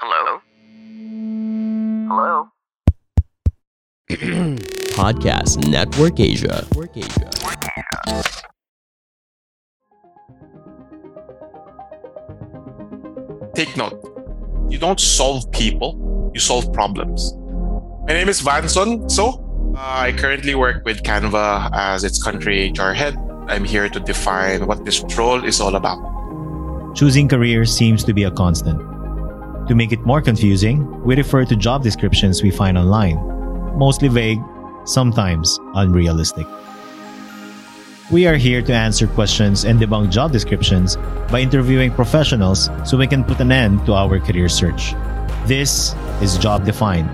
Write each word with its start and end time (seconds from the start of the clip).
Hello? 0.00 0.40
Hello? 2.06 2.48
Podcast 4.94 5.68
Network 5.68 6.20
Asia. 6.20 6.64
Take 13.56 13.76
note. 13.76 13.98
You 14.70 14.78
don't 14.78 15.00
solve 15.00 15.50
people, 15.50 16.30
you 16.32 16.38
solve 16.38 16.72
problems. 16.72 17.34
My 18.06 18.14
name 18.14 18.28
is 18.28 18.40
Vanson. 18.40 19.10
So, 19.10 19.74
uh, 19.76 19.80
I 19.80 20.12
currently 20.12 20.54
work 20.54 20.84
with 20.84 21.02
Canva 21.02 21.70
as 21.72 22.04
its 22.04 22.22
country 22.22 22.70
HR 22.70 22.92
head. 22.92 23.16
I'm 23.48 23.64
here 23.64 23.88
to 23.88 23.98
define 23.98 24.68
what 24.68 24.84
this 24.84 25.02
role 25.18 25.42
is 25.42 25.60
all 25.60 25.74
about. 25.74 26.94
Choosing 26.94 27.26
career 27.26 27.64
seems 27.64 28.04
to 28.04 28.12
be 28.14 28.22
a 28.22 28.30
constant. 28.30 28.87
To 29.68 29.74
make 29.74 29.92
it 29.92 30.00
more 30.06 30.22
confusing, 30.22 30.80
we 31.04 31.14
refer 31.14 31.44
to 31.44 31.54
job 31.54 31.82
descriptions 31.82 32.42
we 32.42 32.50
find 32.50 32.78
online. 32.78 33.20
Mostly 33.76 34.08
vague, 34.08 34.40
sometimes 34.86 35.60
unrealistic. 35.74 36.46
We 38.10 38.26
are 38.26 38.36
here 38.36 38.62
to 38.62 38.72
answer 38.72 39.06
questions 39.06 39.66
and 39.66 39.78
debunk 39.78 40.10
job 40.10 40.32
descriptions 40.32 40.96
by 41.28 41.40
interviewing 41.40 41.92
professionals 41.92 42.70
so 42.86 42.96
we 42.96 43.06
can 43.06 43.22
put 43.22 43.40
an 43.40 43.52
end 43.52 43.84
to 43.84 43.92
our 43.92 44.18
career 44.18 44.48
search. 44.48 44.94
This 45.44 45.94
is 46.22 46.38
Job 46.38 46.64
Defined. 46.64 47.10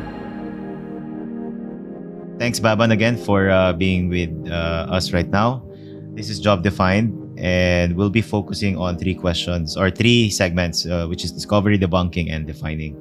Thanks, 2.38 2.60
Baban, 2.60 2.92
again 2.92 3.16
for 3.16 3.50
uh, 3.50 3.72
being 3.72 4.08
with 4.08 4.30
uh, 4.48 4.86
us 4.94 5.12
right 5.12 5.28
now. 5.28 5.66
This 6.14 6.30
is 6.30 6.38
Job 6.38 6.62
Defined, 6.62 7.18
and 7.44 7.92
we'll 7.94 8.08
be 8.10 8.24
focusing 8.24 8.80
on 8.80 8.96
three 8.96 9.14
questions 9.14 9.76
or 9.76 9.92
three 9.92 10.30
segments, 10.32 10.86
uh, 10.88 11.04
which 11.06 11.22
is 11.24 11.30
discovery, 11.30 11.76
debunking, 11.78 12.32
and 12.32 12.46
defining. 12.48 12.96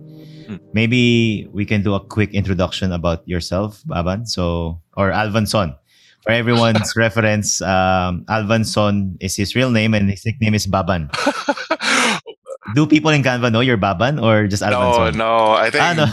Hmm. 0.45 0.59
Maybe 0.75 1.47
we 1.55 1.63
can 1.63 1.81
do 1.81 1.95
a 1.95 2.03
quick 2.03 2.35
introduction 2.35 2.91
about 2.91 3.23
yourself, 3.23 3.79
Baban. 3.87 4.27
So, 4.27 4.81
or 4.99 5.11
Alvanson. 5.15 5.79
For 6.27 6.31
everyone's 6.31 6.95
reference, 6.99 7.61
um, 7.63 8.23
Alvanson 8.27 9.15
is 9.23 9.35
his 9.35 9.55
real 9.55 9.71
name, 9.71 9.93
and 9.95 10.09
his 10.11 10.25
nickname 10.25 10.53
is 10.55 10.67
Baban. 10.67 11.07
Do 12.75 12.87
people 12.87 13.11
in 13.11 13.23
Canva 13.23 13.51
know 13.51 13.59
you're 13.59 13.77
Baban 13.77 14.21
or 14.23 14.47
just 14.47 14.63
Alvanson? 14.63 15.15
no, 15.15 15.51
no. 15.51 15.51
I 15.51 15.69
think 15.69 15.83
Ah, 15.83 15.93
no. 15.95 16.07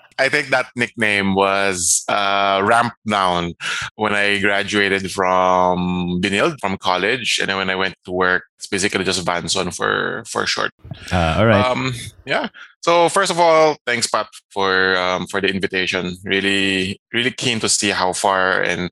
I 0.18 0.28
think 0.28 0.48
that 0.48 0.66
nickname 0.76 1.34
was 1.34 2.04
uh, 2.08 2.62
ramped 2.64 2.96
down 3.06 3.54
when 3.96 4.14
I 4.14 4.40
graduated 4.40 5.10
from 5.12 6.20
Benilde 6.22 6.58
from 6.60 6.78
college, 6.78 7.38
and 7.40 7.48
then 7.48 7.56
when 7.56 7.70
I 7.70 7.74
went 7.74 7.96
to 8.04 8.12
work, 8.12 8.44
it's 8.56 8.66
basically 8.66 9.04
just 9.04 9.24
Vanson 9.24 9.74
for 9.74 10.24
for 10.26 10.46
short. 10.46 10.72
Ah, 11.12 11.38
all 11.38 11.46
right. 11.46 11.64
Um, 11.64 11.92
yeah. 12.24 12.48
So 12.80 13.08
first 13.08 13.30
of 13.30 13.38
all, 13.38 13.76
thanks, 13.84 14.06
Pat, 14.06 14.28
for 14.50 14.96
um, 14.96 15.26
for 15.26 15.40
the 15.40 15.48
invitation. 15.48 16.16
Really, 16.24 17.00
really 17.12 17.32
keen 17.32 17.60
to 17.60 17.68
see 17.68 17.90
how 17.90 18.12
far 18.12 18.62
and 18.62 18.90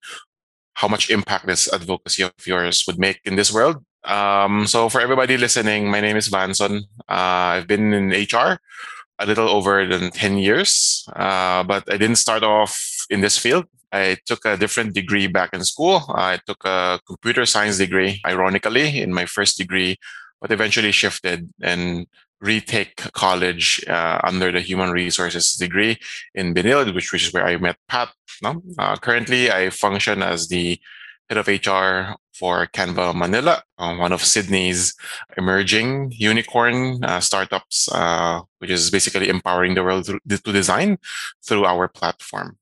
how 0.74 0.88
much 0.88 1.10
impact 1.10 1.46
this 1.46 1.72
advocacy 1.72 2.22
of 2.22 2.32
yours 2.44 2.84
would 2.86 2.98
make 2.98 3.20
in 3.24 3.36
this 3.36 3.52
world. 3.52 3.76
Um, 4.04 4.66
so 4.66 4.88
for 4.88 5.00
everybody 5.00 5.36
listening, 5.36 5.90
my 5.90 6.00
name 6.00 6.16
is 6.16 6.28
Vanson. 6.28 6.82
Uh, 7.08 7.56
I've 7.56 7.66
been 7.66 7.94
in 7.94 8.10
HR 8.10 8.58
a 9.18 9.26
little 9.26 9.48
over 9.48 9.86
than 9.86 10.10
10 10.10 10.38
years, 10.38 11.06
uh, 11.14 11.62
but 11.62 11.84
I 11.92 11.96
didn't 11.96 12.16
start 12.16 12.42
off 12.42 13.06
in 13.10 13.20
this 13.20 13.38
field. 13.38 13.66
I 13.92 14.16
took 14.26 14.44
a 14.44 14.56
different 14.56 14.92
degree 14.92 15.28
back 15.28 15.54
in 15.54 15.64
school. 15.64 16.02
I 16.08 16.40
took 16.46 16.64
a 16.64 17.00
computer 17.06 17.46
science 17.46 17.78
degree, 17.78 18.20
ironically, 18.26 19.00
in 19.00 19.14
my 19.14 19.24
first 19.24 19.56
degree, 19.56 19.98
but 20.40 20.50
eventually 20.50 20.90
shifted 20.90 21.48
and 21.62 22.06
retake 22.40 22.96
college 23.12 23.82
uh, 23.88 24.20
under 24.24 24.50
the 24.50 24.60
human 24.60 24.90
resources 24.90 25.54
degree 25.54 25.96
in 26.34 26.54
Benil, 26.54 26.92
which, 26.94 27.12
which 27.12 27.28
is 27.28 27.32
where 27.32 27.46
I 27.46 27.56
met 27.56 27.76
Pat. 27.88 28.10
No? 28.42 28.62
Uh, 28.78 28.96
currently, 28.96 29.50
I 29.50 29.70
function 29.70 30.22
as 30.22 30.48
the 30.48 30.78
head 31.28 31.38
of 31.38 31.48
HR 31.48 32.16
for 32.34 32.66
Canva 32.66 33.14
Manila, 33.14 33.62
uh, 33.78 33.94
one 33.96 34.12
of 34.12 34.22
Sydney's 34.22 34.94
emerging 35.36 36.12
unicorn 36.16 37.02
uh, 37.04 37.20
startups, 37.20 37.88
uh, 37.92 38.40
which 38.58 38.70
is 38.70 38.90
basically 38.90 39.28
empowering 39.28 39.74
the 39.74 39.84
world 39.84 40.06
to, 40.06 40.18
to 40.28 40.52
design 40.52 40.98
through 41.46 41.64
our 41.64 41.88
platform. 41.88 42.58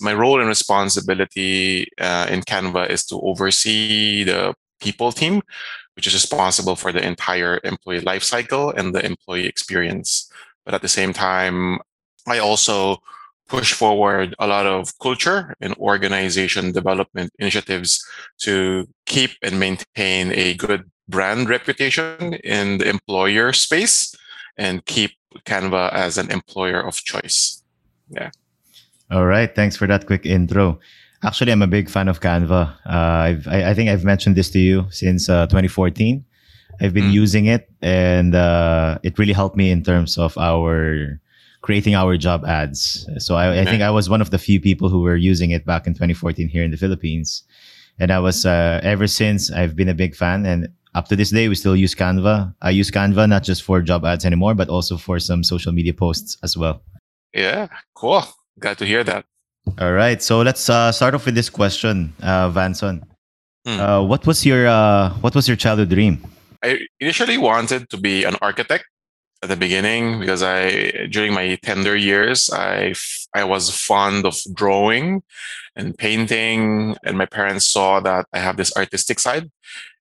My 0.00 0.12
role 0.12 0.40
and 0.40 0.48
responsibility 0.48 1.88
uh, 1.98 2.26
in 2.28 2.42
Canva 2.42 2.90
is 2.90 3.06
to 3.06 3.20
oversee 3.20 4.24
the 4.24 4.54
people 4.80 5.10
team, 5.10 5.40
which 5.94 6.06
is 6.06 6.12
responsible 6.12 6.76
for 6.76 6.92
the 6.92 7.04
entire 7.04 7.58
employee 7.64 8.02
lifecycle 8.02 8.74
and 8.76 8.94
the 8.94 9.04
employee 9.04 9.46
experience. 9.46 10.30
But 10.66 10.74
at 10.74 10.82
the 10.82 10.88
same 10.88 11.14
time, 11.14 11.78
I 12.28 12.38
also 12.38 12.98
push 13.48 13.72
forward 13.72 14.34
a 14.38 14.46
lot 14.46 14.66
of 14.66 14.92
culture 14.98 15.54
and 15.60 15.74
organization 15.76 16.72
development 16.72 17.30
initiatives 17.38 18.04
to 18.38 18.88
keep 19.06 19.30
and 19.42 19.60
maintain 19.60 20.32
a 20.32 20.54
good 20.54 20.90
brand 21.08 21.48
reputation 21.48 22.34
in 22.42 22.78
the 22.78 22.88
employer 22.88 23.52
space 23.52 24.14
and 24.58 24.84
keep 24.86 25.12
Canva 25.44 25.92
as 25.92 26.18
an 26.18 26.30
employer 26.30 26.80
of 26.80 26.96
choice. 26.96 27.62
Yeah. 28.10 28.30
All 29.10 29.26
right. 29.26 29.54
Thanks 29.54 29.76
for 29.76 29.86
that 29.86 30.06
quick 30.06 30.26
intro. 30.26 30.80
Actually, 31.22 31.52
I'm 31.52 31.62
a 31.62 31.66
big 31.66 31.88
fan 31.88 32.08
of 32.08 32.20
Canva. 32.20 32.74
Uh, 32.84 32.90
I've, 32.90 33.46
I, 33.48 33.70
I 33.70 33.74
think 33.74 33.90
I've 33.90 34.04
mentioned 34.04 34.36
this 34.36 34.50
to 34.50 34.58
you 34.58 34.86
since 34.90 35.28
uh, 35.28 35.46
2014. 35.46 36.24
I've 36.80 36.92
been 36.92 37.04
Mm. 37.08 37.12
using 37.12 37.46
it, 37.46 37.70
and 37.80 38.34
uh, 38.34 38.98
it 39.02 39.18
really 39.18 39.32
helped 39.32 39.56
me 39.56 39.70
in 39.70 39.82
terms 39.82 40.18
of 40.18 40.36
our 40.36 41.18
creating 41.66 41.96
our 41.96 42.16
job 42.16 42.44
ads. 42.44 43.04
So 43.18 43.34
I, 43.34 43.62
I 43.62 43.64
think 43.64 43.82
I 43.82 43.90
was 43.90 44.08
one 44.08 44.22
of 44.22 44.30
the 44.30 44.38
few 44.38 44.60
people 44.60 44.88
who 44.88 45.00
were 45.00 45.16
using 45.16 45.50
it 45.50 45.66
back 45.66 45.88
in 45.88 45.94
2014 45.94 46.46
here 46.46 46.62
in 46.62 46.70
the 46.70 46.76
Philippines, 46.76 47.42
and 47.98 48.12
I 48.12 48.20
was 48.20 48.46
uh, 48.46 48.78
ever 48.84 49.08
since 49.08 49.50
I've 49.50 49.74
been 49.74 49.88
a 49.88 49.94
big 49.94 50.14
fan. 50.14 50.46
And 50.46 50.68
up 50.94 51.08
to 51.08 51.16
this 51.16 51.30
day, 51.30 51.48
we 51.48 51.56
still 51.56 51.74
use 51.74 51.92
Canva. 51.92 52.54
I 52.62 52.70
use 52.70 52.92
Canva 52.92 53.28
not 53.28 53.42
just 53.42 53.64
for 53.64 53.82
job 53.82 54.04
ads 54.04 54.24
anymore, 54.24 54.54
but 54.54 54.68
also 54.68 54.96
for 54.96 55.18
some 55.18 55.42
social 55.42 55.72
media 55.72 55.92
posts 55.92 56.38
as 56.44 56.56
well. 56.56 56.82
Yeah, 57.34 57.66
cool. 57.96 58.22
Glad 58.60 58.78
to 58.78 58.86
hear 58.86 59.02
that. 59.02 59.24
All 59.80 59.92
right, 59.92 60.22
so 60.22 60.42
let's 60.42 60.70
uh, 60.70 60.92
start 60.92 61.14
off 61.14 61.26
with 61.26 61.34
this 61.34 61.50
question, 61.50 62.14
uh, 62.22 62.48
Vanson. 62.48 63.02
Hmm. 63.66 63.80
Uh, 63.80 64.02
what 64.02 64.24
was 64.24 64.46
your 64.46 64.68
uh, 64.68 65.10
what 65.20 65.34
was 65.34 65.48
your 65.48 65.56
childhood 65.56 65.90
dream? 65.90 66.22
I 66.62 66.78
initially 67.00 67.38
wanted 67.38 67.90
to 67.90 67.96
be 67.96 68.22
an 68.22 68.36
architect 68.40 68.86
at 69.42 69.48
the 69.48 69.56
beginning 69.56 70.18
because 70.20 70.42
I 70.42 71.06
during 71.10 71.34
my 71.34 71.56
tender 71.62 71.96
years 71.96 72.50
I 72.52 72.94
I 73.34 73.44
was 73.44 73.70
fond 73.70 74.24
of 74.24 74.36
drawing 74.54 75.22
and 75.74 75.96
painting 75.96 76.96
and 77.04 77.18
my 77.18 77.26
parents 77.26 77.68
saw 77.68 78.00
that 78.00 78.26
I 78.32 78.38
have 78.38 78.56
this 78.56 78.74
artistic 78.76 79.20
side 79.20 79.50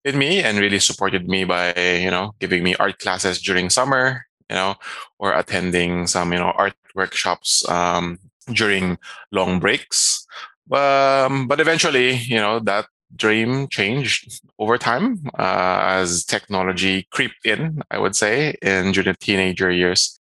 in 0.03 0.17
me 0.17 0.41
and 0.41 0.59
really 0.59 0.79
supported 0.79 1.27
me 1.27 1.43
by 1.43 1.73
you 1.75 2.11
know 2.11 2.33
giving 2.39 2.63
me 2.63 2.75
art 2.75 2.99
classes 2.99 3.41
during 3.41 3.69
summer 3.69 4.25
you 4.49 4.55
know 4.55 4.75
or 5.19 5.33
attending 5.33 6.07
some 6.07 6.31
you 6.31 6.39
know 6.39 6.53
art 6.55 6.75
workshops 6.95 7.67
um, 7.69 8.17
during 8.53 8.97
long 9.31 9.59
breaks. 9.59 10.25
Um, 10.71 11.47
but 11.47 11.59
eventually 11.59 12.13
you 12.13 12.37
know 12.37 12.59
that 12.59 12.87
dream 13.15 13.67
changed 13.67 14.41
over 14.59 14.77
time 14.77 15.29
uh, 15.37 15.79
as 15.83 16.25
technology 16.25 17.07
creeped 17.11 17.45
in, 17.45 17.81
I 17.91 17.97
would 17.97 18.15
say, 18.15 18.55
in 18.61 18.91
during 18.91 19.11
the 19.11 19.17
teenager 19.19 19.71
years. 19.71 20.19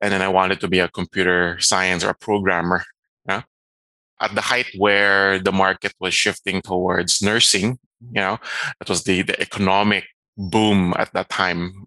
And 0.00 0.12
then 0.12 0.22
I 0.22 0.28
wanted 0.28 0.60
to 0.60 0.68
be 0.68 0.78
a 0.78 0.88
computer 0.88 1.58
science 1.60 2.04
or 2.04 2.10
a 2.10 2.14
programmer. 2.14 2.84
Yeah? 3.28 3.42
At 4.20 4.34
the 4.34 4.42
height 4.42 4.66
where 4.76 5.38
the 5.38 5.52
market 5.52 5.94
was 6.00 6.14
shifting 6.14 6.62
towards 6.62 7.22
nursing, 7.22 7.78
you 8.00 8.20
know, 8.20 8.38
that 8.78 8.88
was 8.88 9.04
the, 9.04 9.22
the 9.22 9.40
economic 9.40 10.04
boom 10.36 10.92
at 10.98 11.12
that 11.14 11.28
time. 11.28 11.86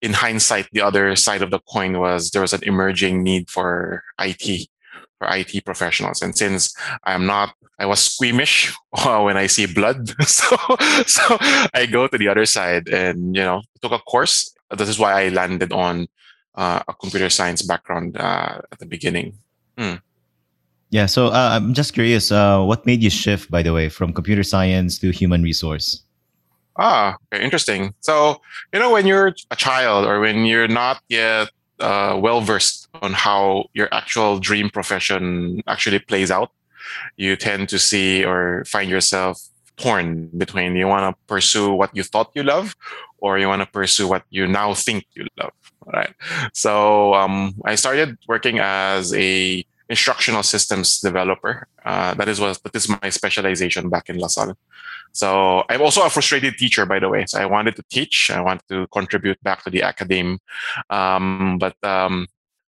In 0.00 0.14
hindsight, 0.14 0.68
the 0.72 0.80
other 0.80 1.14
side 1.16 1.42
of 1.42 1.50
the 1.50 1.60
coin 1.60 1.98
was 1.98 2.30
there 2.30 2.42
was 2.42 2.54
an 2.54 2.64
emerging 2.64 3.22
need 3.22 3.50
for 3.50 4.02
IT, 4.18 4.68
IT 5.22 5.64
professionals. 5.64 6.22
And 6.22 6.36
since 6.36 6.74
I'm 7.04 7.26
not 7.26 7.54
I 7.78 7.86
was 7.86 8.00
squeamish 8.00 8.74
uh, 8.92 9.22
when 9.22 9.38
I 9.38 9.46
see 9.46 9.66
blood. 9.66 10.10
so, 10.28 10.54
so 11.06 11.38
I 11.72 11.86
go 11.90 12.06
to 12.06 12.18
the 12.18 12.28
other 12.28 12.44
side 12.44 12.88
and, 12.88 13.34
you 13.34 13.42
know, 13.42 13.62
took 13.80 13.92
a 13.92 13.98
course. 13.98 14.54
This 14.76 14.88
is 14.88 14.98
why 14.98 15.24
I 15.24 15.28
landed 15.30 15.72
on 15.72 16.06
uh, 16.54 16.82
a 16.86 16.92
computer 16.92 17.30
science 17.30 17.62
background 17.62 18.18
uh, 18.18 18.60
at 18.70 18.78
the 18.78 18.86
beginning. 18.86 19.38
Yeah, 20.90 21.06
so 21.06 21.28
uh, 21.28 21.50
I'm 21.54 21.72
just 21.72 21.94
curious, 21.94 22.32
uh, 22.32 22.62
what 22.62 22.84
made 22.84 23.02
you 23.02 23.10
shift, 23.10 23.50
by 23.50 23.62
the 23.62 23.72
way, 23.72 23.88
from 23.88 24.12
computer 24.12 24.42
science 24.42 24.98
to 24.98 25.10
human 25.10 25.42
resource? 25.42 26.02
Ah, 26.76 27.16
okay, 27.32 27.44
interesting. 27.44 27.94
So, 28.00 28.40
you 28.72 28.80
know, 28.80 28.90
when 28.90 29.06
you're 29.06 29.32
a 29.50 29.56
child 29.56 30.06
or 30.06 30.18
when 30.18 30.44
you're 30.44 30.68
not 30.68 31.00
yet 31.08 31.48
uh, 31.80 32.18
well 32.20 32.40
versed 32.40 32.88
on 33.02 33.12
how 33.12 33.66
your 33.74 33.88
actual 33.92 34.38
dream 34.38 34.70
profession 34.70 35.62
actually 35.66 35.98
plays 35.98 36.30
out, 36.30 36.50
you 37.16 37.36
tend 37.36 37.68
to 37.68 37.78
see 37.78 38.24
or 38.24 38.64
find 38.66 38.90
yourself 38.90 39.40
torn 39.76 40.26
between 40.36 40.76
you 40.76 40.86
want 40.86 41.04
to 41.04 41.18
pursue 41.26 41.72
what 41.72 41.90
you 41.96 42.02
thought 42.02 42.30
you 42.34 42.42
love 42.42 42.76
or 43.18 43.38
you 43.38 43.48
want 43.48 43.62
to 43.62 43.66
pursue 43.66 44.06
what 44.06 44.24
you 44.30 44.46
now 44.46 44.74
think 44.74 45.06
you 45.14 45.26
love. 45.38 45.52
Right. 45.86 46.14
So 46.52 47.14
um, 47.14 47.54
I 47.64 47.74
started 47.74 48.18
working 48.28 48.58
as 48.60 49.12
a 49.14 49.64
instructional 49.88 50.42
systems 50.42 51.00
developer. 51.00 51.66
Uh, 51.84 52.14
that 52.14 52.28
is 52.28 52.38
what 52.38 52.62
that 52.62 52.74
is 52.76 52.88
my 52.88 53.10
specialization 53.10 53.88
back 53.88 54.08
in 54.08 54.18
LaSalle. 54.18 54.56
So 55.12 55.64
I'm 55.68 55.82
also 55.82 56.04
a 56.04 56.10
frustrated 56.10 56.56
teacher, 56.56 56.86
by 56.86 56.98
the 56.98 57.08
way. 57.08 57.26
So 57.26 57.40
I 57.40 57.46
wanted 57.46 57.76
to 57.76 57.82
teach. 57.90 58.30
I 58.30 58.40
wanted 58.40 58.66
to 58.68 58.86
contribute 58.88 59.42
back 59.42 59.64
to 59.64 59.70
the 59.70 59.82
academe. 59.82 60.38
Um, 60.88 61.58
but 61.58 61.76
um, 61.82 62.26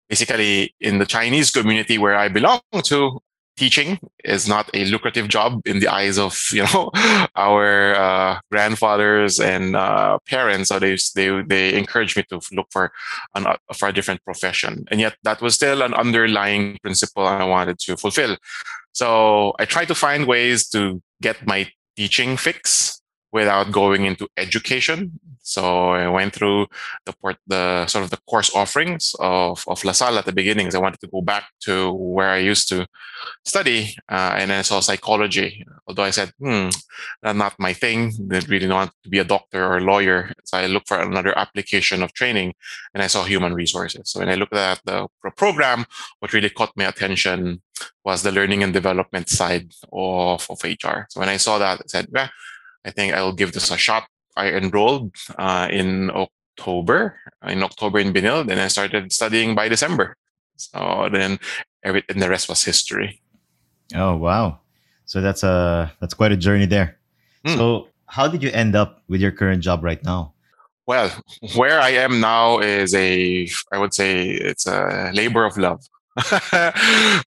basically, 0.10 0.74
in 0.80 0.98
the 0.98 1.06
Chinese 1.06 1.52
community 1.52 1.98
where 1.98 2.16
I 2.16 2.30
belong 2.30 2.62
to, 2.84 3.20
teaching 3.58 4.00
is 4.24 4.48
not 4.48 4.70
a 4.74 4.86
lucrative 4.86 5.28
job 5.28 5.62
in 5.66 5.80
the 5.80 5.88
eyes 5.88 6.18
of 6.18 6.34
you 6.52 6.64
know 6.64 6.90
our 7.36 7.96
uh, 7.96 8.40
grandfathers 8.52 9.40
and 9.40 9.76
uh, 9.76 10.18
parents. 10.28 10.70
So 10.70 10.80
they 10.80 10.98
they 11.16 11.42
they 11.44 11.78
encouraged 11.78 12.18
me 12.18 12.24
to 12.30 12.40
look 12.52 12.68
for 12.72 12.92
an 13.36 13.48
uh, 13.48 13.58
for 13.78 13.88
a 13.88 13.94
different 13.94 14.24
profession, 14.24 14.86
and 14.90 15.00
yet 15.00 15.16
that 15.24 15.42
was 15.42 15.56
still 15.56 15.82
an 15.82 15.94
underlying 15.94 16.78
principle 16.82 17.26
I 17.26 17.44
wanted 17.44 17.80
to 17.80 17.98
fulfill. 17.98 18.38
So 18.94 19.54
I 19.60 19.66
tried 19.66 19.88
to 19.88 19.96
find 19.96 20.28
ways 20.28 20.68
to 20.70 21.02
get 21.22 21.48
my 21.48 21.70
teaching 22.02 22.36
fix 22.36 23.01
without 23.32 23.72
going 23.72 24.06
into 24.06 24.28
education. 24.38 25.20
So 25.44 25.90
I 25.90 26.08
went 26.08 26.34
through 26.34 26.68
the 27.06 27.14
port, 27.14 27.38
the 27.48 27.88
sort 27.88 28.04
of 28.04 28.12
the 28.12 28.20
course 28.30 28.54
offerings 28.56 29.16
of, 29.20 29.64
of 29.68 29.84
LaSalle 29.84 30.20
at 30.20 30.26
the 30.26 30.32
beginnings. 30.32 30.76
I 30.76 30.80
wanted 30.80 31.00
to 31.02 31.08
go 31.08 31.22
back 31.22 31.46
to 31.62 31.92
where 31.94 32.30
I 32.30 32.38
used 32.38 32.70
to 32.70 32.88
study, 33.44 33.96
uh, 34.10 34.36
and 34.38 34.54
I 34.54 34.62
saw 34.62 34.80
psychology. 34.82 35.66
Although 35.88 36.04
I 36.04 36.12
said, 36.12 36.32
hmm, 36.40 36.70
that's 37.22 37.38
not 37.38 37.56
my 37.60 37.74
thing. 37.74 38.12
Didn't 38.28 38.70
want 38.70 38.92
to 39.04 39.10
be 39.10 39.20
a 39.20 39.24
doctor 39.24 39.66
or 39.66 39.78
a 39.78 39.82
lawyer. 39.82 40.32
So 40.46 40.58
I 40.58 40.68
looked 40.68 40.88
for 40.88 41.00
another 41.00 41.38
application 41.38 42.04
of 42.04 42.14
training, 42.14 42.54
and 42.94 43.02
I 43.02 43.08
saw 43.08 43.24
human 43.24 43.54
resources. 43.54 44.10
So 44.10 44.20
when 44.20 44.30
I 44.30 44.36
looked 44.36 44.54
at 44.54 44.82
the 44.86 45.08
program, 45.38 45.86
what 46.20 46.34
really 46.34 46.50
caught 46.50 46.78
my 46.78 46.86
attention 46.86 47.62
was 48.06 48.22
the 48.22 48.32
learning 48.32 48.62
and 48.62 48.74
development 48.74 49.28
side 49.28 49.74
of, 49.92 50.48
of 50.50 50.64
HR. 50.64 51.08
So 51.10 51.20
when 51.20 51.30
I 51.30 51.38
saw 51.38 51.58
that, 51.58 51.80
I 51.80 51.88
said, 51.88 52.08
well, 52.12 52.30
I 52.86 52.92
think 52.92 53.14
I'll 53.14 53.34
give 53.34 53.54
this 53.54 53.72
a 53.72 53.78
shot. 53.78 54.08
I 54.36 54.52
enrolled 54.52 55.16
uh, 55.38 55.68
in 55.72 56.10
October, 56.12 57.20
in 57.46 57.64
October 57.64 58.00
in 58.00 58.14
Benil. 58.14 58.46
Then 58.48 58.60
I 58.60 58.68
started 58.68 59.12
studying 59.12 59.56
by 59.56 59.68
December. 59.68 60.16
So 60.56 61.10
then 61.12 61.40
every, 61.84 62.04
and 62.10 62.22
the 62.22 62.30
rest 62.30 62.50
was 62.50 62.64
history. 62.64 63.22
Oh, 63.96 64.16
wow. 64.16 64.60
So 65.06 65.22
that's 65.22 65.44
a, 65.44 65.92
that's 66.00 66.14
quite 66.14 66.32
a 66.32 66.38
journey 66.38 66.66
there. 66.66 66.98
Mm. 67.46 67.58
So 67.58 67.88
how 68.06 68.28
did 68.28 68.44
you 68.44 68.52
end 68.52 68.76
up 68.76 69.04
with 69.08 69.22
your 69.22 69.32
current 69.32 69.64
job 69.64 69.84
right 69.84 70.04
now? 70.04 70.34
Well, 70.86 71.12
where 71.56 71.80
I 71.80 71.90
am 71.90 72.20
now 72.20 72.60
is 72.60 72.94
a, 72.96 73.48
I 73.72 73.78
would 73.78 73.94
say 73.94 74.30
it's 74.30 74.68
a 74.68 75.12
labor 75.14 75.46
of 75.46 75.58
love. 75.58 75.84
uh, 76.32 76.72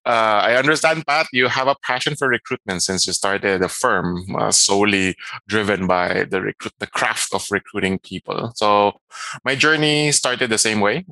I 0.05 0.55
understand, 0.55 1.05
Pat, 1.07 1.27
you 1.33 1.47
have 1.47 1.67
a 1.67 1.75
passion 1.83 2.15
for 2.15 2.27
recruitment 2.27 2.83
since 2.83 3.07
you 3.07 3.13
started 3.13 3.63
a 3.63 3.69
firm 3.69 4.35
uh, 4.35 4.51
solely 4.51 5.15
driven 5.47 5.87
by 5.87 6.25
the 6.25 6.41
recruit, 6.41 6.73
the 6.79 6.87
craft 6.87 7.33
of 7.33 7.47
recruiting 7.49 7.97
people. 7.99 8.51
So 8.55 8.99
my 9.43 9.55
journey 9.55 10.11
started 10.11 10.51
the 10.51 10.59
same 10.59 10.81
way. 10.81 11.05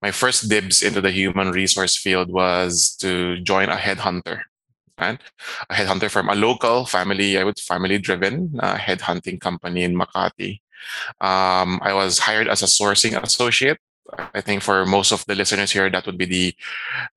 My 0.00 0.10
first 0.10 0.48
dibs 0.48 0.82
into 0.82 1.00
the 1.00 1.10
human 1.10 1.50
resource 1.50 1.96
field 1.96 2.32
was 2.32 2.96
to 3.00 3.40
join 3.40 3.68
a 3.68 3.76
headhunter. 3.76 4.42
Right? 4.98 5.20
A 5.68 5.74
headhunter 5.74 6.10
from 6.10 6.28
a 6.28 6.34
local 6.34 6.86
family, 6.86 7.36
I 7.36 7.44
would 7.44 7.58
family 7.58 7.98
driven 7.98 8.58
uh, 8.60 8.76
headhunting 8.76 9.40
company 9.40 9.82
in 9.82 9.94
Makati. 9.94 10.60
Um, 11.20 11.78
I 11.82 11.92
was 11.92 12.20
hired 12.20 12.48
as 12.48 12.62
a 12.62 12.66
sourcing 12.66 13.20
associate 13.22 13.78
I 14.34 14.40
think 14.40 14.62
for 14.62 14.84
most 14.84 15.12
of 15.12 15.24
the 15.26 15.34
listeners 15.34 15.70
here, 15.70 15.88
that 15.90 16.06
would 16.06 16.18
be 16.18 16.26
the 16.26 16.54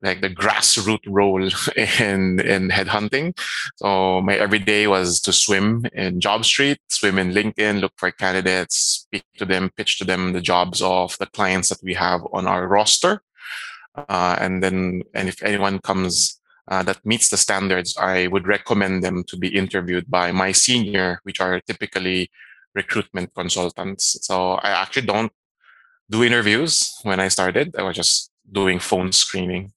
like 0.01 0.21
the 0.21 0.29
grassroots 0.29 1.07
role 1.07 1.43
in 1.75 2.39
in 2.39 2.69
headhunting. 2.69 3.37
So 3.77 4.21
my 4.21 4.35
everyday 4.35 4.87
was 4.87 5.19
to 5.21 5.33
swim 5.33 5.85
in 5.93 6.19
JobStreet, 6.19 6.77
swim 6.89 7.17
in 7.17 7.31
LinkedIn, 7.31 7.81
look 7.81 7.93
for 7.97 8.11
candidates, 8.11 8.77
speak 8.77 9.23
to 9.37 9.45
them, 9.45 9.71
pitch 9.75 9.97
to 9.99 10.05
them 10.05 10.33
the 10.33 10.41
jobs 10.41 10.81
of 10.81 11.17
the 11.17 11.25
clients 11.27 11.69
that 11.69 11.83
we 11.83 11.93
have 11.95 12.21
on 12.31 12.47
our 12.47 12.67
roster, 12.67 13.21
uh, 13.95 14.37
and 14.39 14.61
then 14.63 15.03
and 15.13 15.27
if 15.27 15.41
anyone 15.43 15.79
comes 15.79 16.39
uh, 16.67 16.83
that 16.83 17.05
meets 17.05 17.29
the 17.29 17.37
standards, 17.37 17.95
I 17.97 18.27
would 18.27 18.47
recommend 18.47 19.03
them 19.03 19.23
to 19.27 19.37
be 19.37 19.55
interviewed 19.55 20.09
by 20.09 20.31
my 20.31 20.51
senior, 20.51 21.19
which 21.23 21.39
are 21.39 21.59
typically 21.61 22.31
recruitment 22.73 23.33
consultants. 23.33 24.17
So 24.21 24.53
I 24.53 24.69
actually 24.69 25.07
don't 25.07 25.31
do 26.09 26.23
interviews 26.23 26.93
when 27.03 27.19
I 27.19 27.29
started. 27.29 27.75
I 27.77 27.83
was 27.83 27.95
just 27.95 28.31
doing 28.51 28.79
phone 28.79 29.11
screening. 29.11 29.73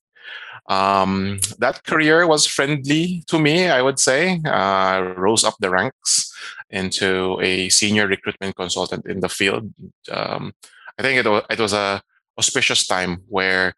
Um, 0.69 1.41
that 1.59 1.85
career 1.85 2.27
was 2.27 2.47
friendly 2.47 3.25
to 3.29 3.39
me, 3.39 3.69
I 3.69 3.81
would 3.81 3.99
say. 3.99 4.41
Uh, 4.45 5.15
rose 5.17 5.43
up 5.45 5.57
the 5.61 5.71
ranks 5.71 6.31
into 6.71 7.41
a 7.41 7.71
senior 7.71 8.07
recruitment 8.07 8.55
consultant 8.57 9.07
in 9.07 9.21
the 9.21 9.29
field. 9.29 9.73
Um, 10.11 10.53
I 10.99 11.03
think 11.03 11.25
it 11.25 11.29
was, 11.29 11.43
it 11.49 11.59
was 11.59 11.73
a 11.73 12.03
auspicious 12.39 12.87
time 12.87 13.23
where 13.29 13.75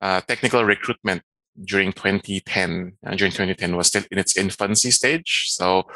uh, 0.00 0.20
technical 0.22 0.64
recruitment 0.64 1.22
during 1.64 1.92
2010 1.92 2.92
uh, 3.04 3.14
during 3.16 3.32
2010 3.32 3.76
was 3.76 3.88
still 3.88 4.04
in 4.12 4.18
its 4.18 4.36
infancy 4.36 4.92
stage. 4.92 5.46
So 5.48 5.88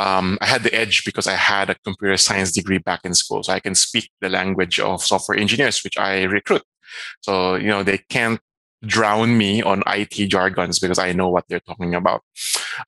um, 0.00 0.38
I 0.40 0.46
had 0.46 0.62
the 0.62 0.74
edge 0.74 1.04
because 1.04 1.26
I 1.26 1.34
had 1.34 1.68
a 1.68 1.74
computer 1.74 2.16
science 2.16 2.52
degree 2.52 2.78
back 2.78 3.00
in 3.04 3.12
school. 3.12 3.42
So 3.42 3.52
I 3.52 3.60
can 3.60 3.74
speak 3.74 4.10
the 4.22 4.30
language 4.30 4.80
of 4.80 5.02
software 5.02 5.38
engineers, 5.38 5.84
which 5.84 5.98
I 5.98 6.22
recruit. 6.22 6.62
So, 7.20 7.56
you 7.56 7.68
know, 7.68 7.82
they 7.82 7.98
can't 8.08 8.40
drown 8.82 9.36
me 9.36 9.62
on 9.62 9.82
IT 9.86 10.28
jargons 10.28 10.78
because 10.78 10.98
I 10.98 11.12
know 11.12 11.28
what 11.28 11.44
they're 11.48 11.60
talking 11.60 11.94
about. 11.94 12.22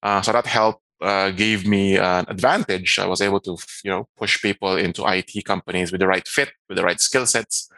Uh, 0.02 0.22
so 0.22 0.32
that 0.32 0.46
helped 0.46 0.80
uh, 1.02 1.32
gave 1.32 1.66
me 1.66 1.98
an 1.98 2.24
advantage. 2.28 2.98
I 2.98 3.06
was 3.06 3.20
able 3.20 3.40
to, 3.40 3.58
you 3.84 3.90
know, 3.90 4.08
push 4.16 4.40
people 4.40 4.76
into 4.76 5.04
IT 5.06 5.44
companies 5.44 5.92
with 5.92 6.00
the 6.00 6.06
right 6.06 6.26
fit, 6.26 6.52
with 6.66 6.78
the 6.78 6.84
right 6.84 7.00
skill 7.00 7.26
sets, 7.26 7.68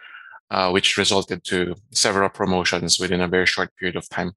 uh, 0.52 0.70
which 0.70 0.96
resulted 0.96 1.42
to 1.44 1.74
several 1.90 2.28
promotions 2.28 3.00
within 3.00 3.20
a 3.20 3.26
very 3.26 3.46
short 3.46 3.74
period 3.76 3.96
of 3.96 4.08
time. 4.10 4.32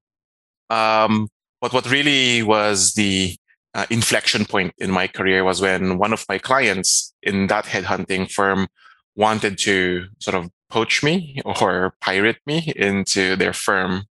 Um, 0.70 1.28
but 1.60 1.72
what 1.72 1.88
really 1.88 2.42
was 2.42 2.94
the 2.94 3.36
uh, 3.74 3.86
inflection 3.90 4.44
point 4.44 4.72
in 4.78 4.90
my 4.90 5.06
career 5.06 5.44
was 5.44 5.60
when 5.60 5.98
one 5.98 6.12
of 6.12 6.24
my 6.28 6.38
clients 6.38 7.14
in 7.22 7.46
that 7.48 7.64
headhunting 7.64 8.30
firm 8.30 8.68
wanted 9.14 9.58
to 9.58 10.06
sort 10.18 10.34
of 10.36 10.50
poach 10.70 11.02
me 11.02 11.40
or 11.44 11.94
pirate 12.00 12.38
me 12.46 12.72
into 12.76 13.36
their 13.36 13.52
firm. 13.52 14.04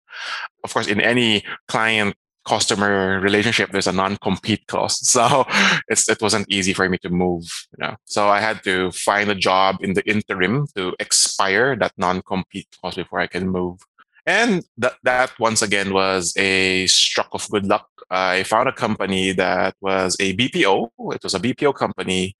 Of 0.64 0.72
course, 0.72 0.86
in 0.86 1.00
any 1.00 1.44
client 1.66 2.14
customer 2.46 3.20
relationship, 3.20 3.70
there's 3.70 3.86
a 3.86 3.92
non-compete 3.92 4.66
clause. 4.66 4.98
So 5.14 5.44
it 5.88 6.22
wasn't 6.22 6.50
easy 6.50 6.72
for 6.72 6.88
me 6.88 6.98
to 6.98 7.10
move. 7.10 7.44
You 7.72 7.86
know? 7.86 7.96
So 8.04 8.28
I 8.28 8.40
had 8.40 8.64
to 8.64 8.90
find 8.92 9.30
a 9.30 9.34
job 9.34 9.76
in 9.80 9.92
the 9.94 10.08
interim 10.08 10.66
to 10.76 10.94
expire 10.98 11.76
that 11.76 11.92
non-compete 11.96 12.68
clause 12.80 12.96
before 12.96 13.20
I 13.20 13.26
can 13.26 13.48
move. 13.48 13.78
And 14.26 14.64
that, 14.76 14.94
that 15.04 15.32
once 15.38 15.62
again 15.62 15.92
was 15.92 16.34
a 16.36 16.86
stroke 16.86 17.28
of 17.32 17.48
good 17.50 17.66
luck. 17.66 17.88
I 18.10 18.42
found 18.42 18.68
a 18.68 18.72
company 18.72 19.32
that 19.32 19.74
was 19.80 20.16
a 20.20 20.36
BPO. 20.36 20.90
It 21.14 21.22
was 21.22 21.34
a 21.34 21.40
BPO 21.40 21.74
company 21.74 22.36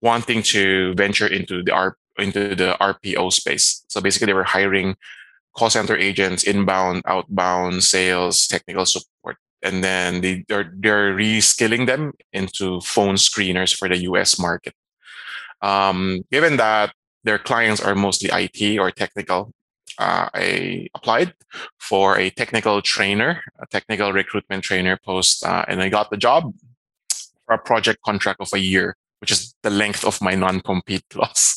wanting 0.00 0.42
to 0.42 0.94
venture 0.94 1.26
into 1.26 1.62
the 1.62 1.72
R, 1.72 1.96
into 2.18 2.54
the 2.54 2.76
RPO 2.80 3.32
space. 3.32 3.84
So 3.88 4.00
basically, 4.00 4.26
they 4.26 4.34
were 4.34 4.44
hiring 4.44 4.96
call 5.56 5.70
center 5.70 5.96
agents, 5.96 6.44
inbound, 6.44 7.02
outbound, 7.06 7.84
sales, 7.84 8.46
technical 8.46 8.86
support, 8.86 9.36
and 9.62 9.82
then 9.82 10.20
they, 10.20 10.44
they're 10.48 10.72
they're 10.76 11.14
reskilling 11.14 11.86
them 11.86 12.12
into 12.32 12.80
phone 12.80 13.14
screeners 13.14 13.74
for 13.74 13.88
the 13.88 13.98
U.S. 14.10 14.38
market. 14.38 14.74
Um, 15.62 16.24
given 16.30 16.58
that 16.58 16.92
their 17.24 17.38
clients 17.38 17.80
are 17.80 17.94
mostly 17.94 18.30
IT 18.32 18.78
or 18.78 18.90
technical, 18.90 19.52
uh, 19.98 20.28
I 20.34 20.88
applied 20.94 21.34
for 21.78 22.18
a 22.18 22.30
technical 22.30 22.82
trainer, 22.82 23.42
a 23.60 23.66
technical 23.66 24.12
recruitment 24.12 24.64
trainer 24.64 24.98
post, 25.04 25.44
uh, 25.44 25.64
and 25.68 25.82
I 25.82 25.88
got 25.88 26.10
the 26.10 26.16
job 26.16 26.52
for 27.46 27.54
a 27.54 27.58
project 27.58 28.00
contract 28.02 28.40
of 28.40 28.48
a 28.52 28.58
year, 28.58 28.96
which 29.20 29.30
is 29.30 29.54
the 29.62 29.70
length 29.70 30.04
of 30.04 30.20
my 30.20 30.34
non-compete 30.34 31.04
clause. 31.10 31.56